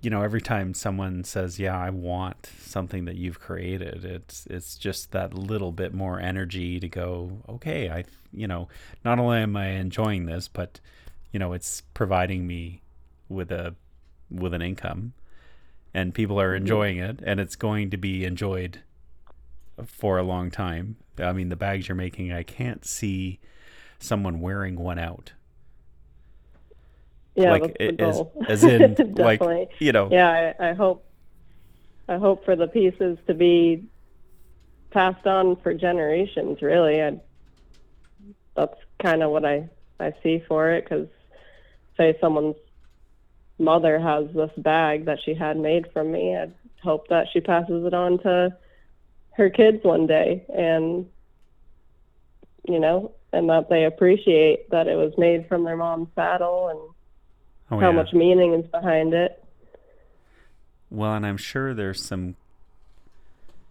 you 0.00 0.08
know 0.08 0.22
every 0.22 0.40
time 0.40 0.72
someone 0.72 1.24
says 1.24 1.58
yeah 1.58 1.78
I 1.78 1.90
want 1.90 2.48
something 2.60 3.04
that 3.04 3.16
you've 3.16 3.38
created, 3.38 4.06
it's 4.06 4.46
it's 4.46 4.78
just 4.78 5.12
that 5.12 5.34
little 5.34 5.72
bit 5.72 5.92
more 5.92 6.18
energy 6.18 6.80
to 6.80 6.88
go 6.88 7.42
okay 7.50 7.90
I 7.90 8.04
you 8.32 8.48
know 8.48 8.68
not 9.04 9.18
only 9.18 9.40
am 9.40 9.58
I 9.58 9.72
enjoying 9.72 10.24
this, 10.24 10.48
but 10.48 10.80
you 11.32 11.38
know 11.38 11.52
it's 11.52 11.82
providing 11.92 12.46
me 12.46 12.80
with 13.28 13.52
a 13.52 13.74
with 14.30 14.54
an 14.54 14.62
income 14.62 15.12
and 15.94 16.14
people 16.14 16.40
are 16.40 16.50
mm-hmm. 16.50 16.62
enjoying 16.62 16.98
it 16.98 17.20
and 17.24 17.40
it's 17.40 17.56
going 17.56 17.90
to 17.90 17.96
be 17.96 18.24
enjoyed 18.24 18.80
for 19.84 20.18
a 20.18 20.22
long 20.22 20.50
time 20.50 20.96
i 21.18 21.32
mean 21.32 21.48
the 21.48 21.56
bags 21.56 21.88
you're 21.88 21.94
making 21.94 22.32
i 22.32 22.42
can't 22.42 22.84
see 22.84 23.38
someone 23.98 24.40
wearing 24.40 24.76
one 24.76 24.98
out 24.98 25.32
Yeah, 27.34 27.50
like 27.50 27.76
that's 27.78 27.96
the 27.96 28.02
as, 28.02 28.16
goal. 28.16 28.44
as 28.48 28.64
in 28.64 28.80
like 29.16 29.40
Definitely. 29.40 29.68
you 29.78 29.92
know 29.92 30.08
yeah, 30.10 30.54
I, 30.58 30.70
I 30.70 30.72
hope 30.72 31.06
I 32.08 32.16
hope 32.18 32.44
for 32.44 32.56
the 32.56 32.68
pieces 32.68 33.18
to 33.26 33.34
be 33.34 33.84
passed 34.90 35.26
on 35.26 35.56
for 35.56 35.74
generations. 35.74 36.62
Really, 36.62 37.02
I, 37.02 37.20
that's 38.54 38.78
kind 39.02 39.22
of 39.22 39.30
what 39.30 39.44
I 39.44 39.68
I 39.98 40.14
see 40.22 40.42
for 40.46 40.70
it. 40.70 40.84
Because 40.84 41.08
say 41.96 42.16
someone's 42.20 42.56
mother 43.58 43.98
has 43.98 44.26
this 44.34 44.50
bag 44.56 45.06
that 45.06 45.18
she 45.24 45.34
had 45.34 45.56
made 45.56 45.90
from 45.92 46.12
me, 46.12 46.36
I 46.36 46.50
hope 46.82 47.08
that 47.08 47.26
she 47.32 47.40
passes 47.40 47.84
it 47.84 47.94
on 47.94 48.18
to 48.20 48.56
her 49.32 49.50
kids 49.50 49.84
one 49.84 50.06
day, 50.06 50.44
and 50.54 51.06
you 52.68 52.80
know, 52.80 53.12
and 53.32 53.48
that 53.48 53.68
they 53.68 53.84
appreciate 53.84 54.70
that 54.70 54.88
it 54.88 54.96
was 54.96 55.12
made 55.18 55.46
from 55.48 55.64
their 55.64 55.76
mom's 55.76 56.08
saddle 56.14 56.68
and 56.68 56.80
oh, 57.70 57.80
how 57.80 57.90
yeah. 57.90 57.96
much 57.96 58.12
meaning 58.12 58.54
is 58.54 58.66
behind 58.70 59.14
it. 59.14 59.42
Well, 60.90 61.14
and 61.14 61.26
I'm 61.26 61.36
sure 61.36 61.74
there's 61.74 62.02
some 62.02 62.36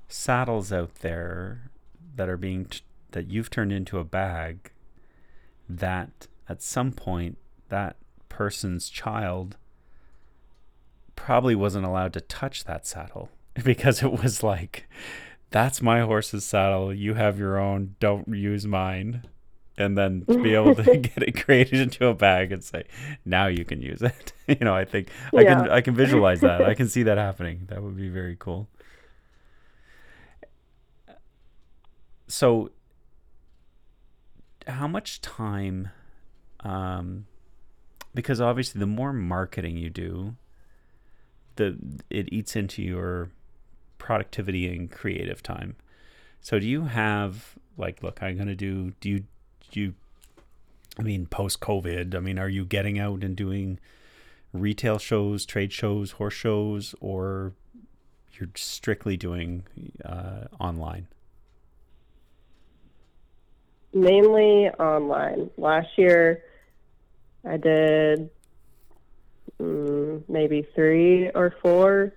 saddles 0.07 0.71
out 0.71 0.95
there 0.95 1.71
that 2.15 2.29
are 2.29 2.37
being 2.37 2.65
t- 2.65 2.81
that 3.11 3.27
you've 3.27 3.49
turned 3.49 3.71
into 3.71 3.97
a 3.97 4.03
bag 4.03 4.71
that 5.67 6.27
at 6.47 6.61
some 6.61 6.91
point 6.91 7.37
that 7.69 7.95
person's 8.29 8.89
child 8.89 9.57
probably 11.15 11.55
wasn't 11.55 11.85
allowed 11.85 12.13
to 12.13 12.21
touch 12.21 12.63
that 12.65 12.85
saddle 12.85 13.29
because 13.63 14.03
it 14.03 14.11
was 14.11 14.43
like 14.43 14.87
that's 15.51 15.81
my 15.81 16.01
horse's 16.01 16.43
saddle. 16.45 16.93
You 16.93 17.13
have 17.13 17.39
your 17.39 17.57
own. 17.57 17.95
Don't 18.01 18.27
use 18.27 18.67
mine. 18.67 19.23
And 19.77 19.97
then 19.97 20.25
to 20.27 20.41
be 20.41 20.53
able 20.53 20.75
to 20.75 20.83
get 20.97 21.23
it 21.23 21.43
created 21.43 21.79
into 21.79 22.07
a 22.07 22.13
bag 22.13 22.51
and 22.51 22.63
say 22.63 22.83
now 23.25 23.47
you 23.47 23.65
can 23.65 23.81
use 23.81 24.01
it. 24.01 24.33
You 24.47 24.57
know 24.61 24.75
i 24.75 24.85
think 24.85 25.09
i 25.35 25.43
can 25.43 25.69
i 25.71 25.81
can 25.81 25.95
visualize 25.95 26.41
that. 26.41 26.61
I 26.61 26.75
can 26.75 26.87
see 26.87 27.01
that 27.01 27.17
happening. 27.17 27.65
That 27.69 27.81
would 27.81 27.97
be 27.97 28.09
very 28.09 28.35
cool. 28.37 28.69
So 32.27 32.69
how 34.67 34.87
much 34.87 35.21
time 35.21 35.89
um 36.59 37.25
because 38.13 38.39
obviously 38.39 38.77
the 38.79 38.85
more 38.85 39.13
marketing 39.13 39.77
you 39.77 39.89
do 39.89 40.35
the 41.55 41.77
it 42.09 42.31
eats 42.31 42.55
into 42.55 42.81
your 42.81 43.29
productivity 43.97 44.67
and 44.67 44.91
creative 44.91 45.41
time. 45.41 45.75
So 46.41 46.59
do 46.59 46.67
you 46.67 46.85
have 46.85 47.55
like 47.77 48.03
look, 48.03 48.21
I'm 48.21 48.35
going 48.35 48.47
to 48.47 48.55
do 48.55 48.93
do 48.99 49.09
you 49.09 49.23
do 49.71 49.79
you 49.79 49.93
I 50.97 51.01
mean 51.01 51.25
post 51.25 51.59
COVID, 51.59 52.15
I 52.15 52.19
mean 52.19 52.39
are 52.39 52.49
you 52.49 52.65
getting 52.65 52.99
out 52.99 53.23
and 53.23 53.35
doing 53.35 53.79
retail 54.53 54.97
shows, 54.97 55.45
trade 55.45 55.73
shows, 55.73 56.11
horse 56.11 56.33
shows 56.33 56.95
or 56.99 57.53
you're 58.39 58.49
strictly 58.55 59.17
doing 59.17 59.65
uh, 60.03 60.45
online? 60.59 61.07
Mainly 63.93 64.69
online. 64.77 65.49
Last 65.57 65.87
year, 65.97 66.43
I 67.47 67.57
did 67.57 68.29
um, 69.59 70.23
maybe 70.27 70.67
three 70.75 71.29
or 71.33 71.53
four 71.61 72.13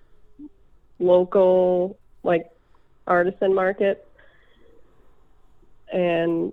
local, 0.99 1.99
like 2.23 2.47
artisan 3.07 3.55
markets. 3.55 4.01
And 5.93 6.53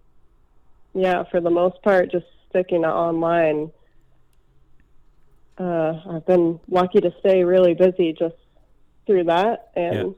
yeah, 0.93 1.23
for 1.29 1.41
the 1.41 1.49
most 1.49 1.81
part, 1.83 2.11
just 2.11 2.25
sticking 2.49 2.83
to 2.83 2.89
online. 2.89 3.71
Uh, 5.57 5.93
I've 6.09 6.25
been 6.25 6.59
lucky 6.69 6.99
to 7.01 7.11
stay 7.19 7.43
really 7.43 7.73
busy 7.73 8.13
just 8.17 8.36
through 9.07 9.25
that, 9.25 9.71
and 9.75 9.93
Yeah. 9.93 10.11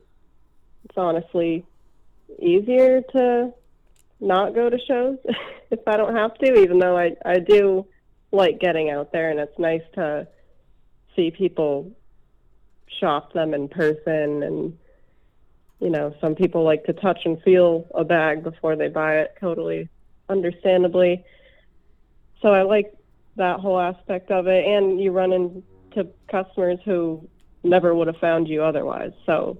it's 0.85 0.97
honestly 0.97 1.65
easier 2.39 3.01
to 3.01 3.53
not 4.19 4.55
go 4.55 4.69
to 4.69 4.77
shows 4.87 5.17
if 5.71 5.79
I 5.87 5.97
don't 5.97 6.15
have 6.15 6.33
to, 6.35 6.61
even 6.61 6.79
though 6.79 6.97
I, 6.97 7.15
I 7.25 7.39
do 7.39 7.87
like 8.31 8.59
getting 8.59 8.89
out 8.89 9.11
there 9.11 9.29
and 9.29 9.39
it's 9.39 9.57
nice 9.57 9.81
to 9.93 10.27
see 11.17 11.31
people 11.31 11.91
shop 12.99 13.33
them 13.33 13.53
in 13.53 13.67
person 13.67 14.43
and 14.43 14.77
you 15.79 15.89
know, 15.89 16.15
some 16.19 16.33
people 16.33 16.63
like 16.63 16.85
to 16.85 16.93
touch 16.93 17.19
and 17.25 17.41
feel 17.43 17.87
a 17.93 18.03
bag 18.03 18.43
before 18.43 18.75
they 18.75 18.87
buy 18.87 19.19
it, 19.19 19.35
totally 19.39 19.89
understandably. 20.27 21.23
So 22.41 22.49
I 22.49 22.63
like 22.63 22.91
that 23.35 23.59
whole 23.59 23.79
aspect 23.79 24.31
of 24.31 24.47
it 24.47 24.65
and 24.65 24.99
you 24.99 25.11
run 25.11 25.31
into 25.31 26.09
customers 26.31 26.79
who 26.83 27.27
never 27.63 27.93
would 27.93 28.07
have 28.07 28.17
found 28.17 28.47
you 28.47 28.63
otherwise. 28.63 29.11
So 29.25 29.59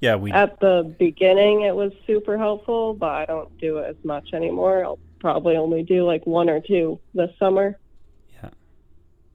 Yeah, 0.00 0.16
we 0.16 0.32
at 0.32 0.58
the 0.60 0.94
beginning, 0.98 1.62
it 1.62 1.74
was 1.74 1.92
super 2.06 2.36
helpful, 2.36 2.94
but 2.94 3.10
I 3.10 3.24
don't 3.26 3.56
do 3.58 3.78
it 3.78 3.88
as 3.88 4.04
much 4.04 4.30
anymore. 4.32 4.84
I'll 4.84 4.98
probably 5.20 5.56
only 5.56 5.84
do 5.84 6.04
like 6.04 6.26
one 6.26 6.50
or 6.50 6.60
two 6.60 6.98
this 7.14 7.30
summer. 7.38 7.78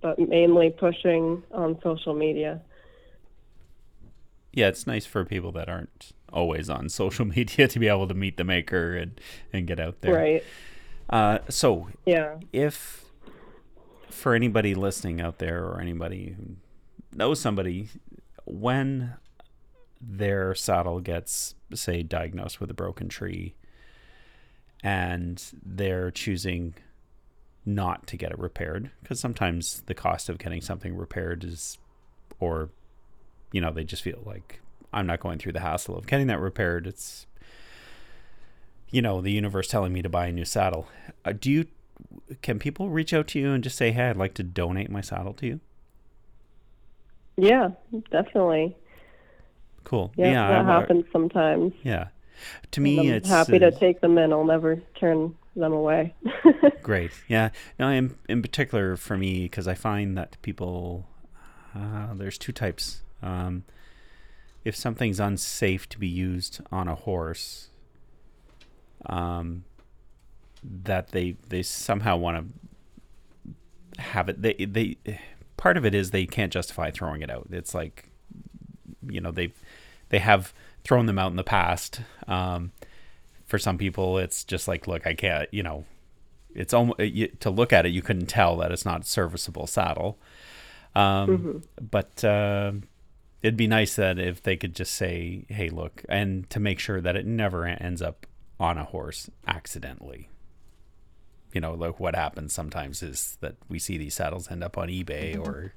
But 0.01 0.17
mainly 0.19 0.69
pushing 0.69 1.43
on 1.51 1.77
social 1.83 2.13
media. 2.13 2.61
Yeah, 4.53 4.67
it's 4.67 4.87
nice 4.87 5.05
for 5.05 5.25
people 5.25 5.51
that 5.53 5.69
aren't 5.69 6.11
always 6.31 6.69
on 6.69 6.89
social 7.01 7.25
media 7.25 7.67
to 7.67 7.79
be 7.79 7.87
able 7.87 8.07
to 8.07 8.13
meet 8.13 8.37
the 8.37 8.43
maker 8.43 8.95
and 8.95 9.19
and 9.53 9.67
get 9.67 9.79
out 9.79 10.01
there. 10.01 10.15
Right. 10.15 10.43
Uh 11.09 11.39
so 11.49 11.87
Yeah. 12.05 12.35
if 12.53 13.05
for 14.09 14.33
anybody 14.33 14.75
listening 14.75 15.21
out 15.21 15.37
there 15.39 15.63
or 15.65 15.79
anybody 15.79 16.35
who 16.37 16.55
knows 17.15 17.39
somebody 17.39 17.89
when 18.45 19.13
their 20.01 20.53
saddle 20.55 20.99
gets 20.99 21.55
say 21.73 22.03
diagnosed 22.03 22.59
with 22.59 22.69
a 22.69 22.73
broken 22.73 23.07
tree 23.09 23.53
and 24.83 25.43
they're 25.63 26.09
choosing 26.11 26.73
not 27.75 28.07
to 28.07 28.17
get 28.17 28.31
it 28.31 28.39
repaired 28.39 28.89
because 29.01 29.19
sometimes 29.19 29.81
the 29.85 29.93
cost 29.93 30.29
of 30.29 30.37
getting 30.37 30.61
something 30.61 30.95
repaired 30.95 31.43
is 31.43 31.77
or 32.39 32.69
you 33.51 33.61
know 33.61 33.71
they 33.71 33.83
just 33.83 34.01
feel 34.03 34.21
like 34.25 34.61
I'm 34.93 35.05
not 35.07 35.19
going 35.19 35.37
through 35.39 35.51
the 35.53 35.59
hassle 35.59 35.97
of 35.97 36.07
getting 36.07 36.27
that 36.27 36.39
repaired 36.39 36.87
it's 36.87 37.27
you 38.91 39.01
know 39.01 39.21
the 39.21 39.31
universe 39.31 39.67
telling 39.67 39.93
me 39.93 40.01
to 40.01 40.09
buy 40.09 40.27
a 40.27 40.31
new 40.31 40.45
saddle 40.45 40.87
uh, 41.25 41.33
do 41.39 41.51
you 41.51 41.65
can 42.41 42.57
people 42.59 42.89
reach 42.89 43.13
out 43.13 43.27
to 43.27 43.39
you 43.39 43.51
and 43.51 43.63
just 43.63 43.77
say 43.77 43.91
hey 43.91 44.09
i'd 44.09 44.17
like 44.17 44.33
to 44.33 44.43
donate 44.43 44.89
my 44.89 45.01
saddle 45.01 45.33
to 45.33 45.45
you 45.45 45.59
Yeah, 47.37 47.69
definitely. 48.11 48.75
cool 49.83 50.11
Yeah, 50.15 50.31
yeah 50.31 50.47
that 50.49 50.65
I- 50.65 50.77
I- 50.77 50.79
happens 50.79 51.05
sometimes. 51.11 51.73
yeah 51.83 52.07
to 52.71 52.81
me 52.81 52.99
I'm 52.99 53.07
it's 53.15 53.27
happy 53.29 53.57
uh, 53.57 53.59
to 53.59 53.71
take 53.71 53.99
them 54.01 54.17
in. 54.17 54.31
I'll 54.31 54.45
never 54.45 54.77
turn 54.99 55.35
them 55.59 55.73
away. 55.73 56.15
great. 56.81 57.11
Yeah. 57.27 57.49
No 57.77 57.89
in, 57.89 58.15
in 58.27 58.41
particular 58.41 58.95
for 58.95 59.17
me 59.17 59.43
because 59.43 59.67
i 59.67 59.73
find 59.73 60.17
that 60.17 60.37
people 60.41 61.07
uh, 61.75 62.13
there's 62.13 62.37
two 62.37 62.51
types. 62.51 63.01
Um, 63.21 63.63
if 64.65 64.75
something's 64.75 65.19
unsafe 65.19 65.87
to 65.89 65.99
be 65.99 66.07
used 66.07 66.61
on 66.71 66.87
a 66.87 66.95
horse 66.95 67.69
um, 69.05 69.63
that 70.63 71.09
they 71.09 71.37
they 71.47 71.63
somehow 71.63 72.17
want 72.17 72.53
to 73.45 74.01
have 74.01 74.29
it 74.29 74.41
they 74.41 74.53
they 74.53 74.97
part 75.57 75.77
of 75.77 75.85
it 75.85 75.93
is 75.93 76.11
they 76.11 76.25
can't 76.25 76.51
justify 76.51 76.91
throwing 76.91 77.21
it 77.21 77.29
out. 77.29 77.47
It's 77.51 77.73
like 77.73 78.09
you 79.07 79.21
know 79.21 79.31
they 79.31 79.53
they 80.09 80.19
have 80.19 80.53
thrown 80.83 81.05
them 81.05 81.19
out 81.19 81.31
in 81.31 81.37
the 81.37 81.43
past. 81.43 82.01
Um, 82.27 82.71
for 83.49 83.57
some 83.59 83.77
people 83.77 84.17
it's 84.19 84.43
just 84.43 84.67
like 84.67 84.87
look 84.87 85.05
i 85.07 85.13
can't 85.13 85.51
you 85.51 85.63
know 85.63 85.83
it's 86.55 86.73
almost 86.73 86.99
to 87.39 87.49
look 87.49 87.71
at 87.73 87.85
it 87.85 87.89
you 87.89 88.01
couldn't 88.01 88.25
tell 88.27 88.57
that 88.57 88.71
it's 88.71 88.85
not 88.85 89.01
a 89.01 89.05
serviceable 89.05 89.67
saddle. 89.67 90.17
Um, 90.95 91.61
but 91.79 92.23
uh, 92.23 92.71
it'd 93.43 93.55
be 93.55 93.67
nice 93.67 93.95
that 93.95 94.17
if 94.17 94.41
they 94.41 94.57
could 94.57 94.75
just 94.75 94.95
say 94.95 95.45
hey 95.49 95.69
look 95.69 96.03
and 96.09 96.49
to 96.49 96.59
make 96.59 96.79
sure 96.79 97.01
that 97.01 97.15
it 97.15 97.25
never 97.27 97.65
ends 97.67 98.01
up 98.01 98.25
on 98.59 98.79
a 98.79 98.83
horse 98.83 99.29
accidentally. 99.47 100.27
You 101.53 101.61
know 101.61 101.73
like 101.75 101.99
what 101.99 102.15
happens 102.15 102.51
sometimes 102.53 103.03
is 103.03 103.37
that 103.41 103.55
we 103.69 103.77
see 103.79 103.97
these 103.99 104.15
saddles 104.15 104.49
end 104.51 104.63
up 104.63 104.75
on 104.77 104.87
ebay 104.89 105.37
or 105.39 105.73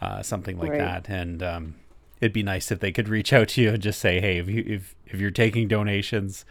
uh, 0.00 0.22
something 0.22 0.58
like 0.58 0.72
Right. 0.72 0.78
that. 0.78 1.08
And 1.08 1.42
um, 1.42 1.74
it'd 2.20 2.34
be 2.34 2.42
nice 2.42 2.70
if 2.70 2.80
they 2.80 2.92
could 2.92 3.08
reach 3.08 3.32
out 3.32 3.48
to 3.48 3.62
you 3.62 3.70
and 3.70 3.82
just 3.82 3.98
say 4.00 4.20
hey 4.20 4.36
if 4.36 4.48
you 4.48 4.62
if, 4.66 4.94
if 5.06 5.20
you're 5.20 5.30
taking 5.30 5.68
donations 5.68 6.44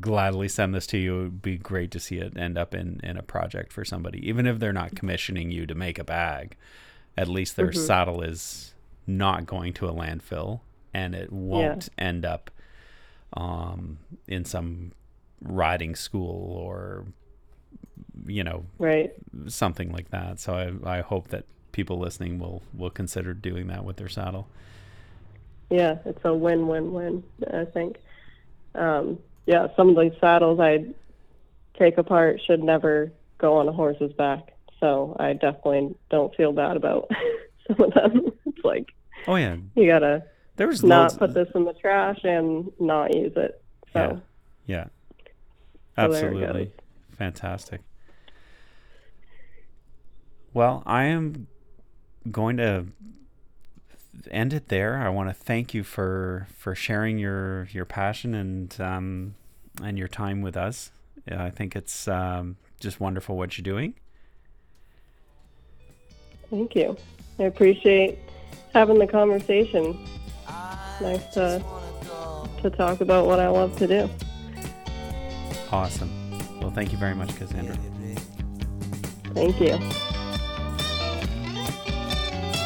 gladly 0.00 0.48
send 0.48 0.74
this 0.74 0.86
to 0.88 0.98
you. 0.98 1.18
It 1.18 1.22
would 1.22 1.42
be 1.42 1.56
great 1.56 1.90
to 1.92 2.00
see 2.00 2.18
it 2.18 2.36
end 2.36 2.58
up 2.58 2.74
in, 2.74 3.00
in 3.02 3.16
a 3.16 3.22
project 3.22 3.72
for 3.72 3.84
somebody. 3.84 4.26
Even 4.28 4.46
if 4.46 4.58
they're 4.58 4.72
not 4.72 4.94
commissioning 4.94 5.50
you 5.50 5.66
to 5.66 5.74
make 5.74 5.98
a 5.98 6.04
bag, 6.04 6.56
at 7.16 7.28
least 7.28 7.56
their 7.56 7.72
saddle 7.72 8.22
is 8.22 8.74
not 9.06 9.46
going 9.46 9.72
to 9.74 9.86
a 9.86 9.92
landfill 9.92 10.60
and 10.92 11.14
it 11.14 11.32
won't 11.32 11.88
end 11.96 12.24
up 12.24 12.50
um, 13.34 13.98
in 14.26 14.44
some 14.44 14.92
riding 15.40 15.94
school 15.94 16.56
or, 16.56 17.04
you 18.26 18.42
know, 18.42 18.64
right. 18.78 19.12
something 19.46 19.92
like 19.92 20.10
that. 20.10 20.40
So 20.40 20.54
I, 20.84 20.98
I 20.98 21.00
hope 21.02 21.28
that 21.28 21.44
people 21.72 21.98
listening 21.98 22.38
will, 22.38 22.62
will 22.76 22.90
consider 22.90 23.34
doing 23.34 23.68
that 23.68 23.84
with 23.84 23.96
their 23.96 24.08
saddle. 24.08 24.48
Yeah, 25.70 25.98
it's 26.04 26.24
a 26.24 26.32
win-win-win. 26.32 27.22
I 27.52 27.64
think. 27.64 27.98
Um, 28.74 29.18
yeah, 29.46 29.68
some 29.76 29.90
of 29.90 29.96
these 29.96 30.18
saddles 30.20 30.60
I 30.60 30.86
take 31.78 31.98
apart 31.98 32.40
should 32.46 32.62
never 32.62 33.12
go 33.38 33.56
on 33.58 33.68
a 33.68 33.72
horse's 33.72 34.12
back. 34.12 34.52
So 34.80 35.16
I 35.18 35.32
definitely 35.32 35.94
don't 36.10 36.34
feel 36.34 36.52
bad 36.52 36.76
about 36.76 37.10
some 37.66 37.80
of 37.80 37.94
them. 37.94 38.32
It's 38.46 38.64
like 38.64 38.92
Oh 39.26 39.36
yeah, 39.36 39.56
you 39.74 39.86
gotta 39.86 40.24
there 40.56 40.68
was 40.68 40.84
not 40.84 41.18
put 41.18 41.34
this 41.34 41.48
in 41.54 41.64
the 41.64 41.72
trash 41.72 42.20
and 42.22 42.70
not 42.78 43.14
use 43.14 43.32
it. 43.36 43.62
So 43.92 44.20
Yeah. 44.66 44.84
So 45.96 46.04
it 46.04 46.12
Absolutely. 46.12 46.64
goes. 46.66 46.72
Fantastic. 47.18 47.80
Well, 50.52 50.82
I 50.86 51.04
am 51.04 51.46
going 52.30 52.56
to 52.58 52.86
end 54.30 54.52
it 54.52 54.68
there. 54.68 54.98
I 54.98 55.08
want 55.08 55.28
to 55.28 55.34
thank 55.34 55.74
you 55.74 55.82
for 55.82 56.46
for 56.56 56.74
sharing 56.74 57.18
your 57.18 57.68
your 57.72 57.84
passion 57.84 58.34
and 58.34 58.80
um 58.80 59.34
and 59.82 59.98
your 59.98 60.08
time 60.08 60.42
with 60.42 60.56
us. 60.56 60.90
I 61.30 61.50
think 61.50 61.74
it's 61.74 62.06
um, 62.06 62.56
just 62.80 63.00
wonderful 63.00 63.36
what 63.36 63.56
you're 63.56 63.62
doing. 63.62 63.94
thank 66.50 66.74
you. 66.74 66.96
I 67.38 67.44
appreciate 67.44 68.18
having 68.72 68.98
the 68.98 69.06
conversation. 69.06 69.98
Nice 71.00 71.26
to 71.34 71.62
to 72.62 72.70
talk 72.70 73.00
about 73.00 73.26
what 73.26 73.40
I 73.40 73.48
love 73.48 73.76
to 73.78 73.86
do. 73.86 74.10
Awesome. 75.72 76.10
Well, 76.60 76.70
thank 76.70 76.92
you 76.92 76.98
very 76.98 77.14
much, 77.14 77.34
Cassandra. 77.36 77.76
Thank 79.34 79.60
you. 79.60 79.78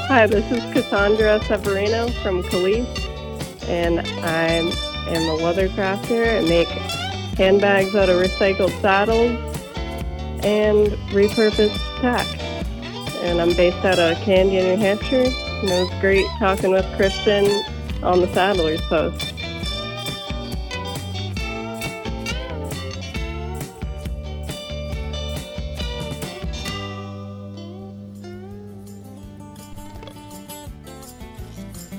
Hi, 0.09 0.27
this 0.27 0.51
is 0.51 0.63
Cassandra 0.73 1.39
Severino 1.45 2.09
from 2.23 2.43
Calyse, 2.45 2.89
and 3.65 4.01
I 4.01 4.73
am 5.07 5.29
a 5.29 5.35
leather 5.35 5.69
crafter. 5.69 6.39
and 6.39 6.49
make 6.49 6.67
handbags 7.37 7.95
out 7.95 8.09
of 8.09 8.17
recycled 8.19 8.71
saddles 8.81 9.37
and 10.43 10.89
repurposed 11.13 11.77
tack. 12.01 12.27
And 13.23 13.39
I'm 13.39 13.53
based 13.53 13.85
out 13.85 13.99
of 13.99 14.17
Candia, 14.23 14.63
New 14.63 14.77
Hampshire. 14.77 15.25
And 15.25 15.69
it 15.69 15.79
was 15.79 16.01
great 16.01 16.27
talking 16.39 16.71
with 16.71 16.87
Christian 16.97 17.45
on 18.03 18.23
the 18.23 18.29
Saddler's 18.29 18.81
Post. 18.89 19.38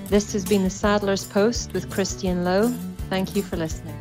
This 0.09 0.33
has 0.33 0.43
been 0.43 0.63
the 0.63 0.71
Saddler's 0.71 1.23
Post 1.23 1.71
with 1.71 1.91
Christian 1.91 2.43
Lowe. 2.43 2.69
Thank 3.11 3.35
you 3.35 3.43
for 3.43 3.57
listening. 3.57 3.95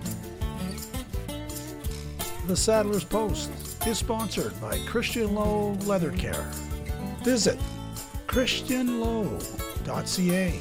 The 2.46 2.56
Saddler's 2.56 3.04
Post 3.04 3.50
is 3.86 3.98
sponsored 3.98 4.58
by 4.58 4.78
Christian 4.86 5.34
Lowe 5.34 5.76
Leather 5.84 6.12
Care. 6.12 6.50
Visit 7.24 7.58
christianlowe.ca 8.26 10.60